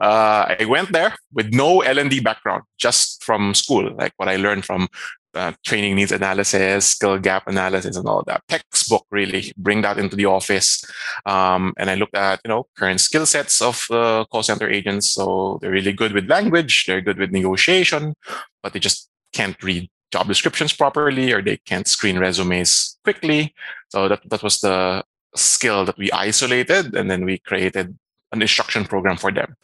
Uh, 0.00 0.54
I 0.58 0.64
went 0.68 0.92
there 0.92 1.14
with 1.32 1.52
no 1.52 1.80
L&D 1.82 2.20
background, 2.20 2.64
just 2.78 3.22
from 3.22 3.54
school, 3.54 3.94
like 3.96 4.12
what 4.16 4.28
I 4.28 4.36
learned 4.36 4.64
from 4.64 4.88
uh, 5.36 5.52
training 5.64 5.94
needs 5.94 6.12
analysis, 6.12 6.86
skill 6.86 7.18
gap 7.18 7.46
analysis, 7.46 7.96
and 7.96 8.08
all 8.08 8.22
that. 8.26 8.42
Textbook 8.48 9.06
really 9.10 9.52
bring 9.56 9.82
that 9.82 9.98
into 9.98 10.16
the 10.16 10.26
office. 10.26 10.84
Um, 11.26 11.74
and 11.78 11.90
I 11.90 11.94
looked 11.94 12.16
at 12.16 12.40
you 12.44 12.48
know 12.48 12.66
current 12.76 13.00
skill 13.00 13.26
sets 13.26 13.60
of 13.60 13.86
uh, 13.90 14.24
call 14.30 14.42
center 14.42 14.68
agents. 14.68 15.12
So 15.12 15.58
they're 15.60 15.70
really 15.70 15.92
good 15.92 16.12
with 16.12 16.28
language, 16.28 16.86
they're 16.86 17.00
good 17.00 17.18
with 17.18 17.30
negotiation, 17.30 18.14
but 18.62 18.72
they 18.72 18.80
just 18.80 19.08
can't 19.32 19.60
read 19.62 19.88
job 20.12 20.28
descriptions 20.28 20.72
properly 20.72 21.32
or 21.32 21.42
they 21.42 21.58
can't 21.58 21.86
screen 21.86 22.18
resumes 22.18 22.98
quickly. 23.04 23.54
So 23.88 24.08
that 24.08 24.28
that 24.30 24.42
was 24.42 24.60
the 24.60 25.04
skill 25.34 25.84
that 25.84 25.98
we 25.98 26.10
isolated, 26.12 26.94
and 26.94 27.10
then 27.10 27.24
we 27.24 27.38
created 27.38 27.96
an 28.32 28.42
instruction 28.42 28.84
program 28.84 29.16
for 29.16 29.30
them, 29.32 29.54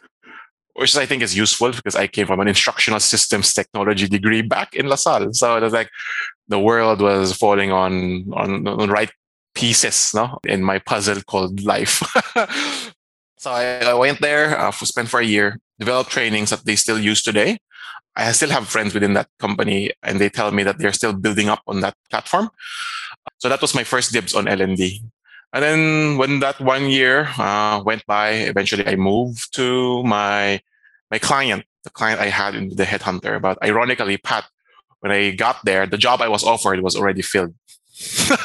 which 0.74 0.96
I 0.96 1.06
think 1.06 1.22
is 1.22 1.36
useful 1.36 1.72
because 1.72 1.96
I 1.96 2.06
came 2.06 2.26
from 2.26 2.40
an 2.40 2.48
instructional 2.48 3.00
systems 3.00 3.52
technology 3.52 4.08
degree 4.08 4.42
back 4.42 4.74
in 4.74 4.86
LaSalle. 4.86 5.32
So 5.34 5.56
it 5.56 5.62
was 5.62 5.72
like 5.72 5.90
the 6.48 6.58
world 6.58 7.00
was 7.00 7.36
falling 7.36 7.72
on 7.72 8.24
on, 8.32 8.66
on 8.66 8.90
right 8.90 9.10
pieces 9.54 10.12
no, 10.14 10.38
in 10.46 10.62
my 10.62 10.78
puzzle 10.78 11.20
called 11.22 11.62
life. 11.62 12.02
so 13.38 13.50
I, 13.50 13.80
I, 13.84 13.94
went 13.94 14.20
there, 14.20 14.58
uh, 14.58 14.70
spent 14.70 15.08
for 15.08 15.20
a 15.20 15.24
year, 15.24 15.58
developed 15.78 16.10
trainings 16.10 16.50
that 16.50 16.64
they 16.64 16.76
still 16.76 16.98
use 16.98 17.22
today. 17.22 17.58
I 18.16 18.32
still 18.32 18.50
have 18.50 18.68
friends 18.68 18.92
within 18.94 19.14
that 19.14 19.28
company, 19.38 19.90
and 20.02 20.20
they 20.20 20.28
tell 20.28 20.50
me 20.52 20.62
that 20.64 20.78
they're 20.78 20.92
still 20.92 21.14
building 21.14 21.48
up 21.48 21.62
on 21.66 21.80
that 21.80 21.94
platform. 22.10 22.50
So 23.38 23.48
that 23.48 23.62
was 23.62 23.74
my 23.74 23.84
first 23.84 24.12
dibs 24.12 24.34
on 24.34 24.48
L&D. 24.48 25.02
And 25.52 25.62
then 25.62 26.16
when 26.16 26.40
that 26.40 26.60
one 26.60 26.88
year 26.88 27.28
uh, 27.38 27.82
went 27.84 28.06
by, 28.06 28.30
eventually 28.30 28.86
I 28.86 28.96
moved 28.96 29.54
to 29.54 30.02
my 30.02 30.60
my 31.10 31.18
client, 31.18 31.64
the 31.84 31.90
client 31.90 32.20
I 32.20 32.28
had 32.28 32.54
in 32.54 32.70
the 32.74 32.84
headhunter. 32.84 33.40
But 33.40 33.62
ironically, 33.62 34.16
Pat, 34.16 34.44
when 35.00 35.12
I 35.12 35.32
got 35.32 35.62
there, 35.64 35.86
the 35.86 35.98
job 35.98 36.22
I 36.22 36.28
was 36.28 36.42
offered 36.42 36.80
was 36.80 36.96
already 36.96 37.22
filled. 37.22 37.54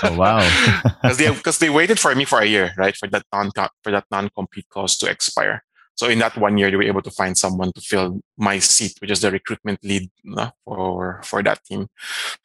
oh 0.04 0.16
wow! 0.18 0.44
Because 1.02 1.18
they 1.18 1.30
because 1.30 1.58
they 1.60 1.70
waited 1.70 2.00
for 2.00 2.14
me 2.14 2.26
for 2.26 2.42
a 2.42 2.46
year, 2.46 2.74
right, 2.78 2.96
for 2.96 3.08
that 3.08 3.24
non 3.32 3.52
for 3.84 3.92
that 3.92 4.06
non 4.12 4.30
compete 4.30 4.68
clause 4.70 4.98
to 4.98 5.10
expire. 5.10 5.64
So 5.98 6.08
in 6.08 6.20
that 6.20 6.38
one 6.38 6.58
year, 6.58 6.70
they 6.70 6.78
were 6.78 6.84
able 6.84 7.02
to 7.02 7.12
find 7.12 7.36
someone 7.36 7.74
to 7.74 7.82
fill 7.82 8.22
my 8.38 8.60
seat, 8.60 8.94
which 9.00 9.10
is 9.10 9.22
the 9.22 9.32
recruitment 9.32 9.84
lead 9.84 10.10
uh, 10.38 10.52
for 10.64 11.22
for 11.24 11.42
that 11.44 11.64
team. 11.66 11.88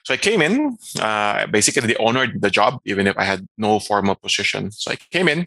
So 0.05 0.15
I 0.15 0.17
came 0.17 0.41
in. 0.41 0.79
Uh, 0.99 1.47
basically, 1.47 1.87
they 1.87 1.97
honored 1.97 2.41
the 2.41 2.51
job, 2.51 2.81
even 2.87 3.07
if 3.07 3.17
I 3.19 3.25
had 3.25 3.47
no 3.59 3.79
formal 3.79 4.15
position. 4.15 4.73
So 4.73 4.91
I 4.91 4.97
came 4.97 5.29
in, 5.29 5.47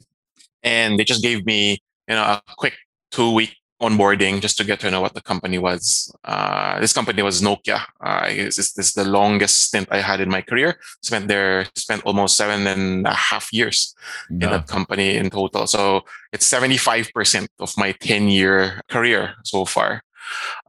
and 0.61 0.99
they 0.99 1.03
just 1.03 1.23
gave 1.23 1.45
me 1.45 1.81
you 2.07 2.15
know 2.15 2.23
a 2.23 2.41
quick 2.57 2.75
two 3.09 3.31
week 3.33 3.57
onboarding 3.81 4.39
just 4.39 4.57
to 4.57 4.63
get 4.63 4.79
to 4.79 4.89
know 4.89 5.01
what 5.01 5.13
the 5.13 5.21
company 5.21 5.57
was. 5.57 6.13
Uh, 6.23 6.79
this 6.79 6.93
company 6.93 7.21
was 7.21 7.41
Nokia. 7.41 7.81
Uh, 7.99 8.27
this, 8.27 8.55
this 8.55 8.87
is 8.87 8.93
the 8.93 9.03
longest 9.03 9.63
stint 9.63 9.87
I 9.91 9.99
had 9.99 10.21
in 10.21 10.29
my 10.29 10.41
career. 10.41 10.79
Spent 11.01 11.27
there, 11.27 11.65
spent 11.75 12.03
almost 12.03 12.37
seven 12.37 12.67
and 12.67 13.05
a 13.05 13.13
half 13.13 13.51
years 13.51 13.93
in 14.29 14.39
that 14.39 14.67
company 14.67 15.15
in 15.15 15.29
total. 15.29 15.67
So 15.67 16.05
it's 16.31 16.49
75% 16.49 17.47
of 17.59 17.73
my 17.77 17.91
10 17.91 18.29
year 18.29 18.81
career 18.89 19.35
so 19.43 19.65
far. 19.65 20.03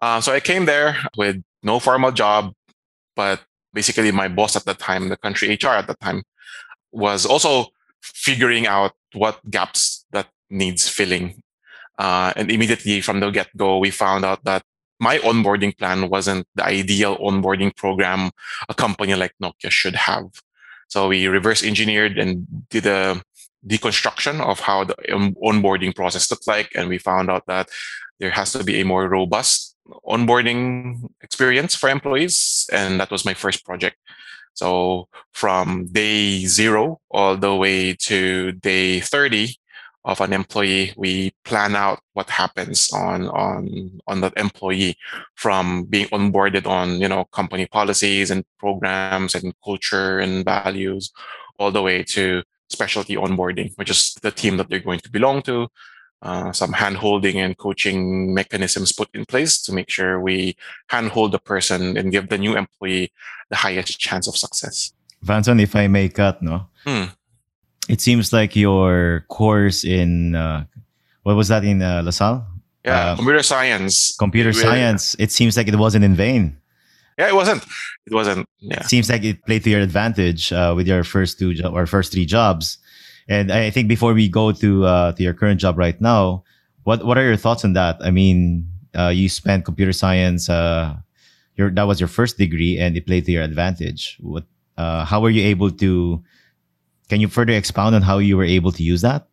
Uh, 0.02 0.20
so 0.20 0.32
I 0.32 0.40
came 0.40 0.66
there 0.66 0.96
with 1.16 1.42
no 1.62 1.78
formal 1.78 2.12
job, 2.12 2.52
but 3.14 3.40
basically 3.72 4.10
my 4.10 4.28
boss 4.28 4.56
at 4.56 4.64
the 4.64 4.74
time, 4.74 5.08
the 5.08 5.16
country 5.16 5.48
HR 5.50 5.78
at 5.78 5.86
the 5.86 5.94
time, 5.94 6.24
was 6.92 7.24
also 7.24 7.66
figuring 8.02 8.66
out 8.66 8.92
what 9.12 9.38
gaps 9.50 10.04
that 10.12 10.28
needs 10.50 10.88
filling 10.88 11.42
uh, 11.98 12.32
and 12.36 12.50
immediately 12.50 13.00
from 13.00 13.20
the 13.20 13.30
get 13.30 13.54
go, 13.56 13.78
we 13.78 13.90
found 13.90 14.24
out 14.24 14.44
that 14.44 14.62
my 14.98 15.18
onboarding 15.18 15.76
plan 15.76 16.08
wasn't 16.08 16.46
the 16.54 16.64
ideal 16.64 17.16
onboarding 17.18 17.74
program 17.76 18.30
a 18.68 18.74
company 18.74 19.14
like 19.14 19.32
Nokia 19.42 19.70
should 19.70 19.94
have. 19.94 20.26
So 20.88 21.08
we 21.08 21.26
reverse 21.26 21.62
engineered 21.62 22.18
and 22.18 22.46
did 22.70 22.86
a 22.86 23.20
deconstruction 23.66 24.40
of 24.40 24.60
how 24.60 24.84
the 24.84 24.94
onboarding 25.42 25.94
process 25.94 26.30
looked 26.30 26.46
like. 26.46 26.70
And 26.74 26.88
we 26.88 26.98
found 26.98 27.30
out 27.30 27.46
that 27.46 27.68
there 28.20 28.30
has 28.30 28.52
to 28.52 28.64
be 28.64 28.80
a 28.80 28.84
more 28.84 29.08
robust 29.08 29.76
onboarding 30.06 31.08
experience 31.20 31.74
for 31.74 31.88
employees. 31.88 32.68
And 32.72 33.00
that 33.00 33.10
was 33.10 33.24
my 33.24 33.34
first 33.34 33.64
project. 33.64 33.96
So 34.54 35.08
from 35.32 35.88
day 35.92 36.46
zero 36.46 37.00
all 37.10 37.36
the 37.36 37.54
way 37.54 37.94
to 38.08 38.52
day 38.52 39.00
30, 39.00 39.54
of 40.06 40.20
an 40.20 40.32
employee, 40.32 40.94
we 40.96 41.32
plan 41.44 41.74
out 41.74 41.98
what 42.14 42.30
happens 42.30 42.90
on 42.92 43.26
on 43.28 44.00
on 44.06 44.20
that 44.20 44.32
employee 44.36 44.96
from 45.34 45.84
being 45.84 46.06
onboarded 46.06 46.64
on 46.66 47.00
you 47.00 47.08
know 47.08 47.24
company 47.24 47.66
policies 47.66 48.30
and 48.30 48.44
programs 48.58 49.34
and 49.34 49.52
culture 49.64 50.20
and 50.20 50.44
values, 50.44 51.12
all 51.58 51.72
the 51.72 51.82
way 51.82 52.04
to 52.04 52.42
specialty 52.70 53.16
onboarding, 53.16 53.76
which 53.76 53.90
is 53.90 54.14
the 54.22 54.30
team 54.30 54.56
that 54.56 54.70
they're 54.70 54.88
going 54.88 55.00
to 55.00 55.10
belong 55.10 55.42
to. 55.42 55.68
Uh, 56.22 56.50
some 56.50 56.72
hand-holding 56.72 57.38
and 57.38 57.58
coaching 57.58 58.32
mechanisms 58.32 58.90
put 58.90 59.08
in 59.12 59.26
place 59.26 59.60
to 59.60 59.70
make 59.70 59.90
sure 59.90 60.18
we 60.18 60.56
hand-hold 60.88 61.30
the 61.30 61.38
person 61.38 61.96
and 61.96 62.10
give 62.10 62.30
the 62.30 62.38
new 62.38 62.56
employee 62.56 63.12
the 63.50 63.56
highest 63.56 64.00
chance 64.00 64.26
of 64.26 64.34
success. 64.34 64.94
Vanson, 65.24 65.60
if 65.60 65.76
I 65.76 65.88
may 65.88 66.08
cut, 66.08 66.40
no? 66.42 66.68
Hmm 66.86 67.04
it 67.88 68.00
seems 68.00 68.32
like 68.32 68.56
your 68.56 69.24
course 69.28 69.84
in 69.84 70.34
uh, 70.34 70.64
what 71.22 71.36
was 71.36 71.48
that 71.48 71.64
in 71.64 71.82
uh, 71.82 72.02
LaSalle? 72.02 72.46
Yeah, 72.84 73.12
uh, 73.12 73.16
computer 73.16 73.42
science. 73.42 74.16
Computer 74.16 74.52
science. 74.52 75.16
It 75.18 75.32
seems 75.32 75.56
like 75.56 75.68
it 75.68 75.76
wasn't 75.76 76.04
in 76.04 76.14
vain. 76.14 76.56
Yeah, 77.18 77.28
it 77.28 77.34
wasn't. 77.34 77.64
It 78.06 78.14
wasn't. 78.14 78.46
Yeah. 78.60 78.80
It 78.80 78.86
seems 78.86 79.10
like 79.10 79.24
it 79.24 79.44
played 79.46 79.64
to 79.64 79.70
your 79.70 79.80
advantage 79.80 80.52
uh, 80.52 80.74
with 80.76 80.86
your 80.86 81.02
first 81.02 81.38
two 81.38 81.54
jo- 81.54 81.72
or 81.72 81.86
first 81.86 82.12
three 82.12 82.26
jobs. 82.26 82.78
And 83.28 83.50
I 83.50 83.70
think 83.70 83.88
before 83.88 84.14
we 84.14 84.28
go 84.28 84.52
to 84.52 84.84
uh, 84.84 85.12
to 85.12 85.22
your 85.22 85.34
current 85.34 85.58
job 85.58 85.78
right 85.78 86.00
now, 86.00 86.44
what 86.84 87.04
what 87.04 87.18
are 87.18 87.24
your 87.24 87.36
thoughts 87.36 87.64
on 87.64 87.72
that? 87.72 87.96
I 88.00 88.10
mean, 88.10 88.68
uh, 88.96 89.08
you 89.08 89.28
spent 89.28 89.64
computer 89.64 89.92
science. 89.92 90.48
your 90.48 91.70
that 91.70 91.86
was 91.86 91.98
your 91.98 92.08
first 92.08 92.38
degree, 92.38 92.78
and 92.78 92.96
it 92.96 93.06
played 93.06 93.24
to 93.26 93.32
your 93.32 93.42
advantage. 93.42 94.18
What? 94.20 94.44
how 94.76 95.20
were 95.20 95.30
you 95.30 95.42
able 95.42 95.70
to 95.70 96.22
can 97.08 97.20
you 97.20 97.28
further 97.28 97.52
expound 97.52 97.94
on 97.94 98.02
how 98.02 98.18
you 98.18 98.36
were 98.36 98.44
able 98.44 98.72
to 98.72 98.82
use 98.82 99.02
that? 99.02 99.26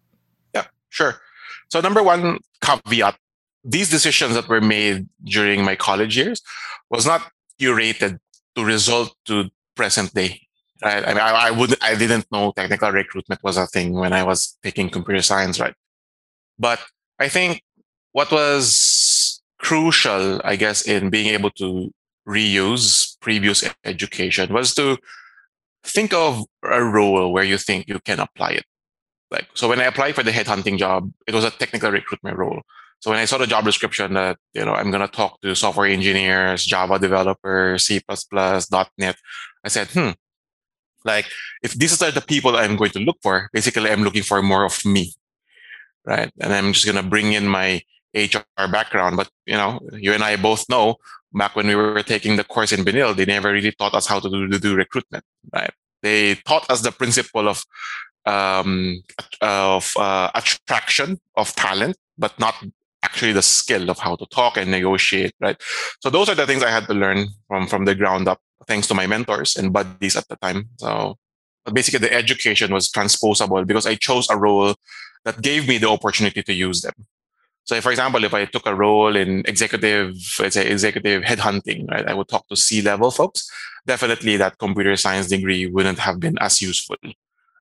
Yeah, 0.54 0.66
sure. 0.90 1.22
So, 1.70 1.82
number 1.82 2.04
one 2.04 2.40
caveat 2.62 3.18
these 3.64 3.90
decisions 3.90 4.34
that 4.36 4.48
were 4.48 4.62
made 4.62 5.08
during 5.24 5.64
my 5.64 5.76
college 5.76 6.18
years 6.18 6.42
was 6.90 7.06
not 7.06 7.32
curated 7.60 8.20
to 8.56 8.66
result 8.66 9.16
to 9.26 9.50
present 9.76 10.14
day. 10.14 10.42
Right? 10.84 11.04
I 11.04 11.10
mean, 11.10 11.20
I, 11.20 11.48
I 11.48 11.52
would 11.52 11.82
I 11.82 11.96
didn't 11.96 12.30
know 12.32 12.52
technical 12.52 12.92
recruitment 12.92 13.42
was 13.44 13.58
a 13.58 13.68
thing 13.68 13.94
when 13.94 14.12
I 14.12 14.24
was 14.24 14.58
taking 14.64 14.90
computer 14.90 15.22
science, 15.22 15.60
right? 15.60 15.74
But 16.60 16.80
I 17.20 17.30
think 17.30 17.64
what 18.12 18.32
was 18.32 19.42
crucial, 19.60 20.42
I 20.44 20.58
guess, 20.58 20.82
in 20.82 21.10
being 21.10 21.28
able 21.28 21.52
to 21.52 21.92
reuse 22.28 23.18
previous 23.22 23.64
education 23.84 24.54
was 24.54 24.76
to 24.76 24.98
think 25.84 26.14
of 26.14 26.44
a 26.64 26.84
role 26.84 27.32
where 27.32 27.44
you 27.44 27.58
think 27.58 27.88
you 27.88 28.00
can 28.00 28.20
apply 28.20 28.52
it. 28.52 28.66
Like, 29.32 29.48
so 29.54 29.68
when 29.68 29.80
I 29.80 29.86
applied 29.86 30.16
for 30.16 30.24
the 30.24 30.32
headhunting 30.32 30.78
job, 30.78 31.12
it 31.28 31.34
was 31.34 31.44
a 31.44 31.52
technical 31.52 31.92
recruitment 31.92 32.38
role. 32.38 32.62
So 33.00 33.10
when 33.10 33.20
I 33.20 33.26
saw 33.26 33.38
the 33.38 33.48
job 33.48 33.66
description 33.66 34.14
that, 34.14 34.38
you 34.54 34.64
know, 34.64 34.74
I'm 34.74 34.92
going 34.92 35.02
to 35.02 35.10
talk 35.10 35.42
to 35.42 35.56
software 35.56 35.88
engineers, 35.88 36.64
Java 36.64 37.00
developers, 37.00 37.84
C++, 37.86 38.00
.NET, 38.08 39.16
I 39.64 39.68
said, 39.68 39.88
hmm, 39.90 40.12
like 41.04 41.26
if 41.64 41.74
these 41.74 42.02
are 42.02 42.12
the 42.12 42.22
people 42.22 42.56
I'm 42.56 42.78
going 42.78 42.92
to 42.92 43.00
look 43.00 43.18
for, 43.22 43.50
basically 43.52 43.90
I'm 43.90 44.04
looking 44.04 44.24
for 44.24 44.42
more 44.42 44.64
of 44.64 44.86
me, 44.86 45.14
right? 46.06 46.32
And 46.40 46.54
I'm 46.54 46.72
just 46.72 46.86
going 46.86 46.96
to 46.96 47.10
bring 47.10 47.34
in 47.34 47.48
my 47.48 47.82
HR 48.14 48.46
background. 48.72 49.18
But, 49.18 49.30
you 49.46 49.56
know, 49.56 49.80
you 49.92 50.14
and 50.14 50.24
I 50.24 50.38
both 50.38 50.70
know 50.70 50.96
back 51.34 51.56
when 51.56 51.68
we 51.68 51.76
were 51.76 52.04
taking 52.04 52.36
the 52.38 52.44
course 52.44 52.72
in 52.72 52.86
Benil, 52.86 53.16
they 53.16 53.26
never 53.26 53.52
really 53.52 53.72
taught 53.72 53.94
us 53.94 54.08
how 54.08 54.20
to 54.20 54.30
do, 54.30 54.48
to 54.48 54.60
do 54.60 54.76
recruitment, 54.76 55.24
right? 55.54 55.72
They 56.02 56.36
taught 56.36 56.70
us 56.70 56.82
the 56.82 56.92
principle 56.92 57.48
of 57.48 57.64
um, 58.26 59.04
of 59.42 59.92
uh, 59.98 60.32
attraction 60.34 61.20
of 61.36 61.54
talent, 61.56 61.98
but 62.18 62.38
not 62.40 62.56
actually 63.04 63.34
the 63.34 63.42
skill 63.42 63.90
of 63.90 64.00
how 64.00 64.16
to 64.16 64.26
talk 64.28 64.56
and 64.58 64.72
negotiate, 64.72 65.34
right? 65.42 65.62
So 66.00 66.10
those 66.10 66.30
are 66.30 66.36
the 66.36 66.48
things 66.48 66.64
I 66.64 66.70
had 66.70 66.88
to 66.88 66.94
learn 66.94 67.28
from 67.48 67.68
from 67.68 67.86
the 67.86 67.96
ground 67.96 68.28
up, 68.28 68.40
thanks 68.68 68.88
to 68.88 68.94
my 68.94 69.08
mentors 69.08 69.56
and 69.56 69.74
buddies 69.74 70.16
at 70.16 70.28
the 70.30 70.38
time. 70.38 70.70
So 70.78 71.18
basically, 71.72 72.00
the 72.00 72.14
education 72.14 72.72
was 72.72 72.90
transposable 72.90 73.66
because 73.66 73.86
I 73.86 73.96
chose 73.96 74.30
a 74.30 74.38
role 74.38 74.76
that 75.26 75.42
gave 75.42 75.68
me 75.68 75.78
the 75.78 75.90
opportunity 75.90 76.44
to 76.44 76.54
use 76.54 76.82
them. 76.82 76.94
So, 77.66 77.80
for 77.80 77.92
example, 77.92 78.24
if 78.24 78.34
I 78.34 78.46
took 78.46 78.66
a 78.66 78.76
role 78.76 79.16
in 79.16 79.44
executive, 79.48 80.16
let's 80.40 80.56
say 80.56 80.68
executive 80.68 81.24
headhunting, 81.24 81.90
right, 81.90 82.08
I 82.08 82.14
would 82.14 82.28
talk 82.28 82.48
to 82.50 82.58
C-level 82.58 83.12
folks. 83.12 83.50
Definitely, 83.88 84.38
that 84.38 84.58
computer 84.58 84.96
science 84.98 85.28
degree 85.28 85.68
wouldn't 85.68 86.00
have 86.00 86.20
been 86.20 86.38
as 86.40 86.62
useful 86.62 86.98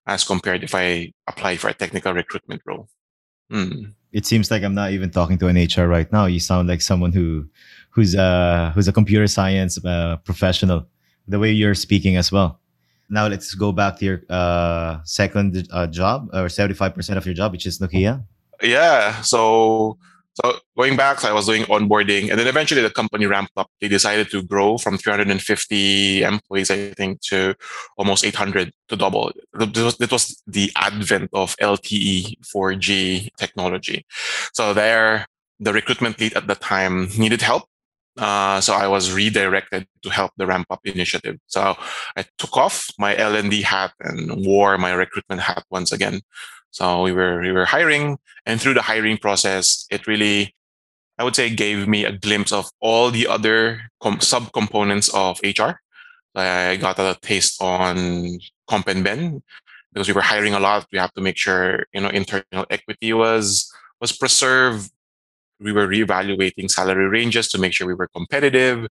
as 0.07 0.25
compared 0.25 0.65
if 0.65 0.75
I 0.75 1.13
applied 1.29 1.61
for 1.61 1.69
a 1.69 1.75
technical 1.75 2.13
recruitment 2.13 2.63
role. 2.67 2.89
Hmm. 3.49 3.95
It 4.13 4.27
seems 4.27 4.51
like 4.51 4.63
I'm 4.63 4.75
not 4.75 4.91
even 4.91 5.11
talking 5.11 5.39
to 5.39 5.47
an 5.47 5.57
HR 5.57 5.87
right 5.87 6.11
now. 6.13 6.27
You 6.27 6.41
sound 6.41 6.69
like 6.69 6.83
someone 6.83 7.13
who, 7.13 7.47
who's 7.91 8.15
a 8.15 8.73
who's 8.75 8.89
a 8.89 8.93
computer 8.93 9.27
science 9.27 9.83
uh, 9.85 10.17
professional. 10.25 10.89
The 11.29 11.39
way 11.39 11.53
you're 11.53 11.75
speaking 11.75 12.17
as 12.17 12.33
well. 12.33 12.61
Now 13.09 13.29
let's 13.29 13.55
go 13.55 13.73
back 13.73 13.99
to 13.99 14.05
your 14.05 14.23
uh, 14.29 14.99
second 15.05 15.69
uh, 15.71 15.87
job 15.87 16.29
or 16.33 16.47
75% 16.47 17.17
of 17.17 17.25
your 17.25 17.35
job, 17.35 17.53
which 17.53 17.67
is 17.67 17.79
Nokia 17.79 18.25
yeah 18.63 19.21
so 19.23 19.99
So 20.35 20.59
going 20.77 20.97
back, 20.97 21.25
I 21.25 21.33
was 21.33 21.47
doing 21.47 21.65
onboarding, 21.65 22.31
and 22.31 22.39
then 22.41 22.47
eventually 22.47 22.81
the 22.81 22.91
company 22.91 23.27
ramped 23.27 23.53
up. 23.57 23.69
They 23.81 23.89
decided 23.89 24.31
to 24.31 24.43
grow 24.43 24.79
from 24.79 24.97
350 24.97 26.23
employees, 26.23 26.71
I 26.71 26.93
think, 26.93 27.21
to 27.29 27.55
almost 27.99 28.25
800 28.25 28.73
to 28.89 28.97
double. 28.97 29.29
It 29.29 29.77
was, 29.77 29.99
was 29.99 30.43
the 30.47 30.73
advent 30.77 31.31
of 31.35 31.55
LTE 31.59 32.37
4G 32.41 33.29
technology. 33.37 34.07
So 34.55 34.73
there, 34.73 35.27
the 35.61 35.73
recruitment 35.73 36.19
lead 36.19 36.33
at 36.35 36.47
the 36.47 36.55
time 36.55 37.09
needed 37.19 37.43
help. 37.43 37.65
Uh, 38.17 38.61
so 38.61 38.75
I 38.75 38.89
was 38.89 39.13
redirected 39.13 39.87
to 40.03 40.11
help 40.11 40.33
the 40.37 40.47
ramp 40.47 40.67
up 40.71 40.81
initiative. 40.85 41.39
So 41.47 41.77
I 42.17 42.25
took 42.39 42.57
off 42.57 42.89
my 42.99 43.17
L&D 43.17 43.63
hat 43.63 43.93
and 44.01 44.45
wore 44.47 44.77
my 44.79 44.93
recruitment 44.93 45.43
hat 45.43 45.65
once 45.71 45.93
again. 45.93 46.21
So 46.73 47.03
we 47.03 47.13
were 47.13 47.41
we 47.41 47.53
were 47.53 47.67
hiring, 47.67 48.19
and 48.47 48.61
through 48.61 48.75
the 48.75 48.83
hiring 48.83 49.19
process, 49.19 49.87
it 49.91 50.07
really, 50.07 50.57
I 51.19 51.25
would 51.25 51.37
say, 51.37 51.51
gave 51.51 51.87
me 51.87 52.05
a 52.05 52.13
glimpse 52.13 52.51
of 52.51 52.71
all 52.81 53.11
the 53.11 53.29
other 53.29 53.83
com- 54.01 54.25
subcomponents 54.25 55.13
of 55.15 55.39
HR. 55.45 55.81
I 56.35 56.77
got 56.77 56.99
a 56.99 57.19
taste 57.21 57.61
on 57.61 58.39
comp 58.67 58.89
and 58.89 59.05
ben 59.05 59.43
because 59.93 60.09
we 60.09 60.15
were 60.15 60.23
hiring 60.25 60.55
a 60.55 60.61
lot. 60.61 60.87
We 60.91 60.99
have 60.99 61.13
to 61.13 61.21
make 61.21 61.37
sure 61.37 61.87
you 61.93 62.01
know 62.01 62.09
internal 62.09 62.65
equity 62.71 63.13
was 63.13 63.71
was 64.01 64.13
preserved. 64.13 64.91
We 65.61 65.73
were 65.73 65.87
reevaluating 65.87 66.71
salary 66.71 67.07
ranges 67.07 67.49
to 67.51 67.59
make 67.59 67.75
sure 67.75 67.87
we 67.87 67.95
were 67.95 68.09
competitive. 68.09 68.89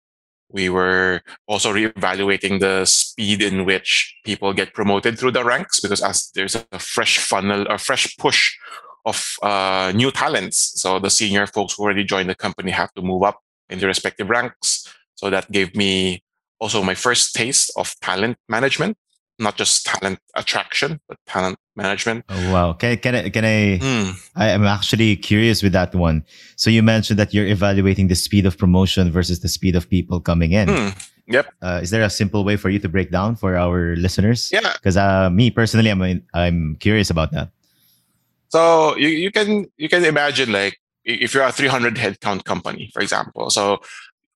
We 0.50 0.68
were 0.68 1.22
also 1.46 1.72
reevaluating 1.72 2.60
the 2.60 2.84
speed 2.84 3.42
in 3.42 3.64
which 3.64 4.14
people 4.24 4.52
get 4.52 4.74
promoted 4.74 5.18
through 5.18 5.32
the 5.32 5.44
ranks 5.44 5.80
because 5.80 6.02
as 6.02 6.30
there's 6.34 6.54
a 6.54 6.78
fresh 6.78 7.18
funnel, 7.18 7.66
a 7.68 7.78
fresh 7.78 8.16
push 8.16 8.56
of 9.04 9.34
uh, 9.42 9.92
new 9.94 10.10
talents. 10.10 10.80
So 10.80 10.98
the 10.98 11.10
senior 11.10 11.46
folks 11.46 11.74
who 11.74 11.82
already 11.82 12.04
joined 12.04 12.28
the 12.28 12.34
company 12.34 12.70
have 12.70 12.92
to 12.94 13.02
move 13.02 13.22
up 13.22 13.40
in 13.68 13.78
their 13.78 13.88
respective 13.88 14.30
ranks. 14.30 14.86
So 15.14 15.30
that 15.30 15.50
gave 15.50 15.74
me 15.74 16.22
also 16.60 16.82
my 16.82 16.94
first 16.94 17.34
taste 17.34 17.72
of 17.76 17.94
talent 18.00 18.36
management 18.48 18.96
not 19.38 19.56
just 19.56 19.86
talent 19.86 20.18
attraction, 20.34 21.00
but 21.08 21.18
talent 21.26 21.58
management. 21.76 22.24
Oh, 22.28 22.52
wow. 22.52 22.72
Can, 22.72 22.96
can 22.98 23.14
I, 23.14 23.28
can 23.30 23.44
I, 23.44 23.78
mm. 23.78 24.30
I 24.34 24.48
am 24.48 24.64
actually 24.64 25.16
curious 25.16 25.62
with 25.62 25.72
that 25.72 25.94
one. 25.94 26.24
So 26.56 26.70
you 26.70 26.82
mentioned 26.82 27.18
that 27.18 27.34
you're 27.34 27.46
evaluating 27.46 28.08
the 28.08 28.14
speed 28.14 28.46
of 28.46 28.56
promotion 28.58 29.10
versus 29.10 29.40
the 29.40 29.48
speed 29.48 29.76
of 29.76 29.88
people 29.88 30.20
coming 30.20 30.52
in. 30.52 30.68
Mm. 30.68 31.08
Yep. 31.28 31.46
Uh, 31.60 31.80
is 31.82 31.90
there 31.90 32.02
a 32.02 32.10
simple 32.10 32.44
way 32.44 32.56
for 32.56 32.70
you 32.70 32.78
to 32.78 32.88
break 32.88 33.10
down 33.10 33.36
for 33.36 33.56
our 33.56 33.96
listeners? 33.96 34.50
Yeah. 34.52 34.72
Because 34.74 34.96
uh, 34.96 35.28
me 35.30 35.50
personally, 35.50 35.90
I'm, 35.90 36.22
I'm 36.34 36.76
curious 36.76 37.10
about 37.10 37.32
that. 37.32 37.50
So 38.48 38.96
you, 38.96 39.08
you 39.08 39.30
can, 39.32 39.66
you 39.76 39.88
can 39.88 40.04
imagine 40.04 40.52
like, 40.52 40.80
if 41.04 41.34
you're 41.34 41.44
a 41.44 41.52
300 41.52 41.94
headcount 41.94 42.44
company, 42.44 42.90
for 42.92 43.00
example, 43.00 43.50
so 43.50 43.80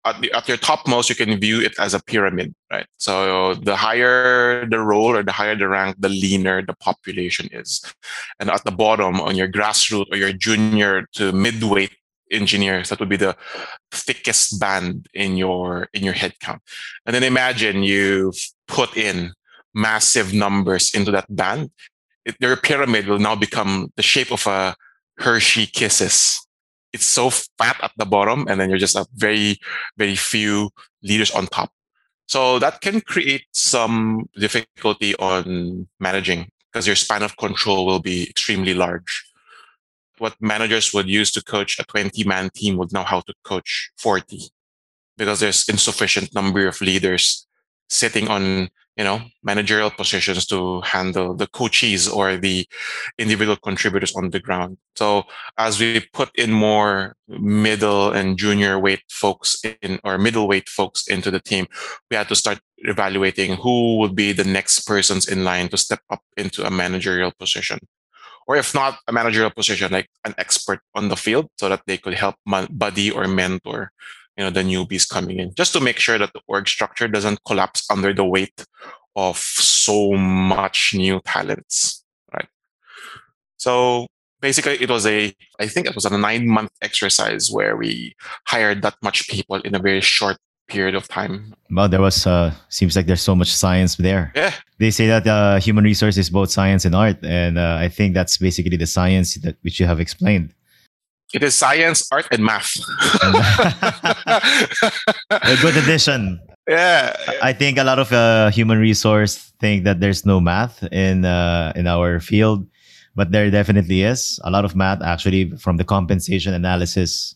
at, 0.04 0.20
the, 0.20 0.32
at 0.32 0.48
your 0.48 0.56
topmost, 0.56 1.08
you 1.08 1.14
can 1.14 1.38
view 1.38 1.60
it 1.60 1.74
as 1.78 1.94
a 1.94 2.02
pyramid, 2.02 2.54
right? 2.70 2.86
So 2.96 3.54
the 3.54 3.76
higher 3.76 4.66
the 4.66 4.78
role 4.78 5.16
or 5.16 5.22
the 5.22 5.32
higher 5.32 5.56
the 5.56 5.68
rank, 5.68 5.96
the 5.98 6.08
leaner 6.08 6.64
the 6.64 6.74
population 6.74 7.48
is. 7.52 7.82
And 8.38 8.50
at 8.50 8.64
the 8.64 8.70
bottom, 8.70 9.20
on 9.20 9.36
your 9.36 9.48
grassroots 9.48 10.10
or 10.10 10.16
your 10.16 10.32
junior 10.32 11.06
to 11.14 11.32
midweight 11.32 11.94
engineers, 12.30 12.88
that 12.88 13.00
would 13.00 13.08
be 13.08 13.16
the 13.16 13.36
thickest 13.92 14.58
band 14.58 15.06
in 15.12 15.36
your 15.36 15.88
in 15.92 16.02
your 16.02 16.14
headcount. 16.14 16.60
And 17.04 17.14
then 17.14 17.22
imagine 17.22 17.82
you've 17.82 18.40
put 18.68 18.96
in 18.96 19.32
massive 19.74 20.32
numbers 20.32 20.94
into 20.94 21.10
that 21.10 21.26
band. 21.34 21.70
It, 22.24 22.36
their 22.40 22.56
pyramid 22.56 23.06
will 23.06 23.18
now 23.18 23.34
become 23.34 23.92
the 23.96 24.02
shape 24.02 24.32
of 24.32 24.46
a 24.46 24.74
Hershey 25.18 25.66
Kisses 25.66 26.40
it's 26.92 27.06
so 27.06 27.30
fat 27.30 27.76
at 27.82 27.92
the 27.96 28.06
bottom, 28.06 28.46
and 28.48 28.60
then 28.60 28.70
you're 28.70 28.78
just 28.78 28.96
a 28.96 29.06
very, 29.14 29.58
very 29.96 30.16
few 30.16 30.70
leaders 31.02 31.30
on 31.30 31.46
top. 31.46 31.70
So 32.26 32.58
that 32.60 32.80
can 32.80 33.00
create 33.00 33.46
some 33.52 34.28
difficulty 34.36 35.16
on 35.16 35.88
managing 35.98 36.50
because 36.72 36.86
your 36.86 36.96
span 36.96 37.22
of 37.22 37.36
control 37.36 37.86
will 37.86 38.00
be 38.00 38.28
extremely 38.30 38.74
large. 38.74 39.26
What 40.18 40.36
managers 40.40 40.94
would 40.94 41.08
use 41.08 41.32
to 41.32 41.42
coach 41.42 41.78
a 41.80 41.84
20 41.84 42.22
man 42.24 42.50
team 42.54 42.76
would 42.76 42.92
know 42.92 43.02
how 43.02 43.20
to 43.22 43.34
coach 43.42 43.90
40 43.98 44.42
because 45.16 45.40
there's 45.40 45.68
insufficient 45.68 46.34
number 46.34 46.68
of 46.68 46.80
leaders 46.80 47.46
sitting 47.88 48.28
on 48.28 48.68
you 48.96 49.04
know 49.04 49.20
managerial 49.42 49.90
positions 49.90 50.46
to 50.46 50.80
handle 50.82 51.34
the 51.34 51.46
coaches 51.46 52.08
or 52.08 52.36
the 52.36 52.66
individual 53.18 53.56
contributors 53.56 54.14
on 54.14 54.30
the 54.30 54.40
ground. 54.40 54.76
So 54.96 55.24
as 55.56 55.80
we 55.80 56.00
put 56.12 56.30
in 56.34 56.52
more 56.52 57.16
middle 57.28 58.10
and 58.12 58.36
junior 58.36 58.78
weight 58.78 59.02
folks 59.10 59.62
in 59.82 60.00
or 60.04 60.18
middleweight 60.18 60.68
folks 60.68 61.06
into 61.06 61.30
the 61.30 61.40
team 61.40 61.66
we 62.10 62.16
had 62.16 62.28
to 62.28 62.34
start 62.34 62.60
evaluating 62.78 63.54
who 63.56 63.98
would 63.98 64.14
be 64.14 64.32
the 64.32 64.44
next 64.44 64.80
persons 64.80 65.28
in 65.28 65.44
line 65.44 65.68
to 65.68 65.76
step 65.76 66.00
up 66.10 66.22
into 66.36 66.66
a 66.66 66.70
managerial 66.70 67.32
position. 67.38 67.78
Or 68.46 68.56
if 68.56 68.74
not 68.74 68.98
a 69.06 69.12
managerial 69.12 69.50
position 69.50 69.92
like 69.92 70.08
an 70.24 70.34
expert 70.36 70.80
on 70.94 71.08
the 71.08 71.16
field 71.16 71.48
so 71.58 71.68
that 71.68 71.82
they 71.86 71.98
could 71.98 72.14
help 72.14 72.36
buddy 72.70 73.10
or 73.10 73.28
mentor 73.28 73.92
you 74.40 74.46
know 74.46 74.50
the 74.50 74.62
newbies 74.62 75.06
coming 75.06 75.38
in 75.38 75.52
just 75.54 75.74
to 75.74 75.80
make 75.80 75.98
sure 75.98 76.16
that 76.16 76.32
the 76.32 76.40
org 76.48 76.66
structure 76.66 77.06
doesn't 77.06 77.38
collapse 77.44 77.84
under 77.90 78.14
the 78.14 78.24
weight 78.24 78.64
of 79.14 79.36
so 79.36 80.12
much 80.12 80.94
new 80.94 81.20
talents 81.26 82.02
right? 82.32 82.48
So 83.58 84.06
basically 84.40 84.80
it 84.80 84.88
was 84.88 85.04
a 85.04 85.34
i 85.60 85.66
think 85.66 85.86
it 85.86 85.94
was 85.94 86.06
a 86.06 86.16
nine 86.16 86.48
month 86.48 86.70
exercise 86.80 87.50
where 87.52 87.76
we 87.76 88.14
hired 88.46 88.80
that 88.80 88.96
much 89.02 89.28
people 89.28 89.56
in 89.60 89.74
a 89.74 89.78
very 89.78 90.00
short 90.00 90.38
period 90.68 90.94
of 90.94 91.08
time. 91.08 91.52
Well 91.70 91.88
there 91.88 92.00
was 92.00 92.26
uh 92.26 92.54
seems 92.70 92.96
like 92.96 93.06
there's 93.06 93.20
so 93.20 93.34
much 93.34 93.52
science 93.52 93.96
there. 93.96 94.32
Yeah. 94.34 94.54
They 94.78 94.90
say 94.90 95.08
that 95.08 95.26
uh, 95.26 95.58
human 95.58 95.84
resource 95.84 96.16
is 96.16 96.30
both 96.30 96.50
science 96.50 96.86
and 96.86 96.94
art 96.94 97.18
and 97.22 97.58
uh, 97.58 97.76
i 97.78 97.88
think 97.88 98.14
that's 98.14 98.38
basically 98.38 98.78
the 98.78 98.86
science 98.86 99.34
that 99.44 99.56
which 99.60 99.78
you 99.80 99.84
have 99.84 100.00
explained 100.00 100.54
it 101.32 101.42
is 101.42 101.54
science, 101.54 102.06
art, 102.10 102.26
and 102.30 102.44
math. 102.44 102.76
a 105.30 105.56
good 105.62 105.76
addition. 105.76 106.40
Yeah. 106.68 107.16
I 107.42 107.52
think 107.52 107.78
a 107.78 107.84
lot 107.84 107.98
of 107.98 108.12
uh, 108.12 108.50
human 108.50 108.78
resource 108.78 109.52
think 109.60 109.84
that 109.84 110.00
there's 110.00 110.26
no 110.26 110.40
math 110.40 110.82
in 110.92 111.24
uh, 111.24 111.72
in 111.74 111.86
our 111.86 112.20
field, 112.20 112.66
but 113.14 113.32
there 113.32 113.50
definitely 113.50 114.02
is 114.02 114.38
a 114.44 114.50
lot 114.50 114.64
of 114.64 114.76
math 114.76 115.02
actually 115.02 115.50
from 115.56 115.76
the 115.76 115.84
compensation 115.84 116.54
analysis 116.54 117.34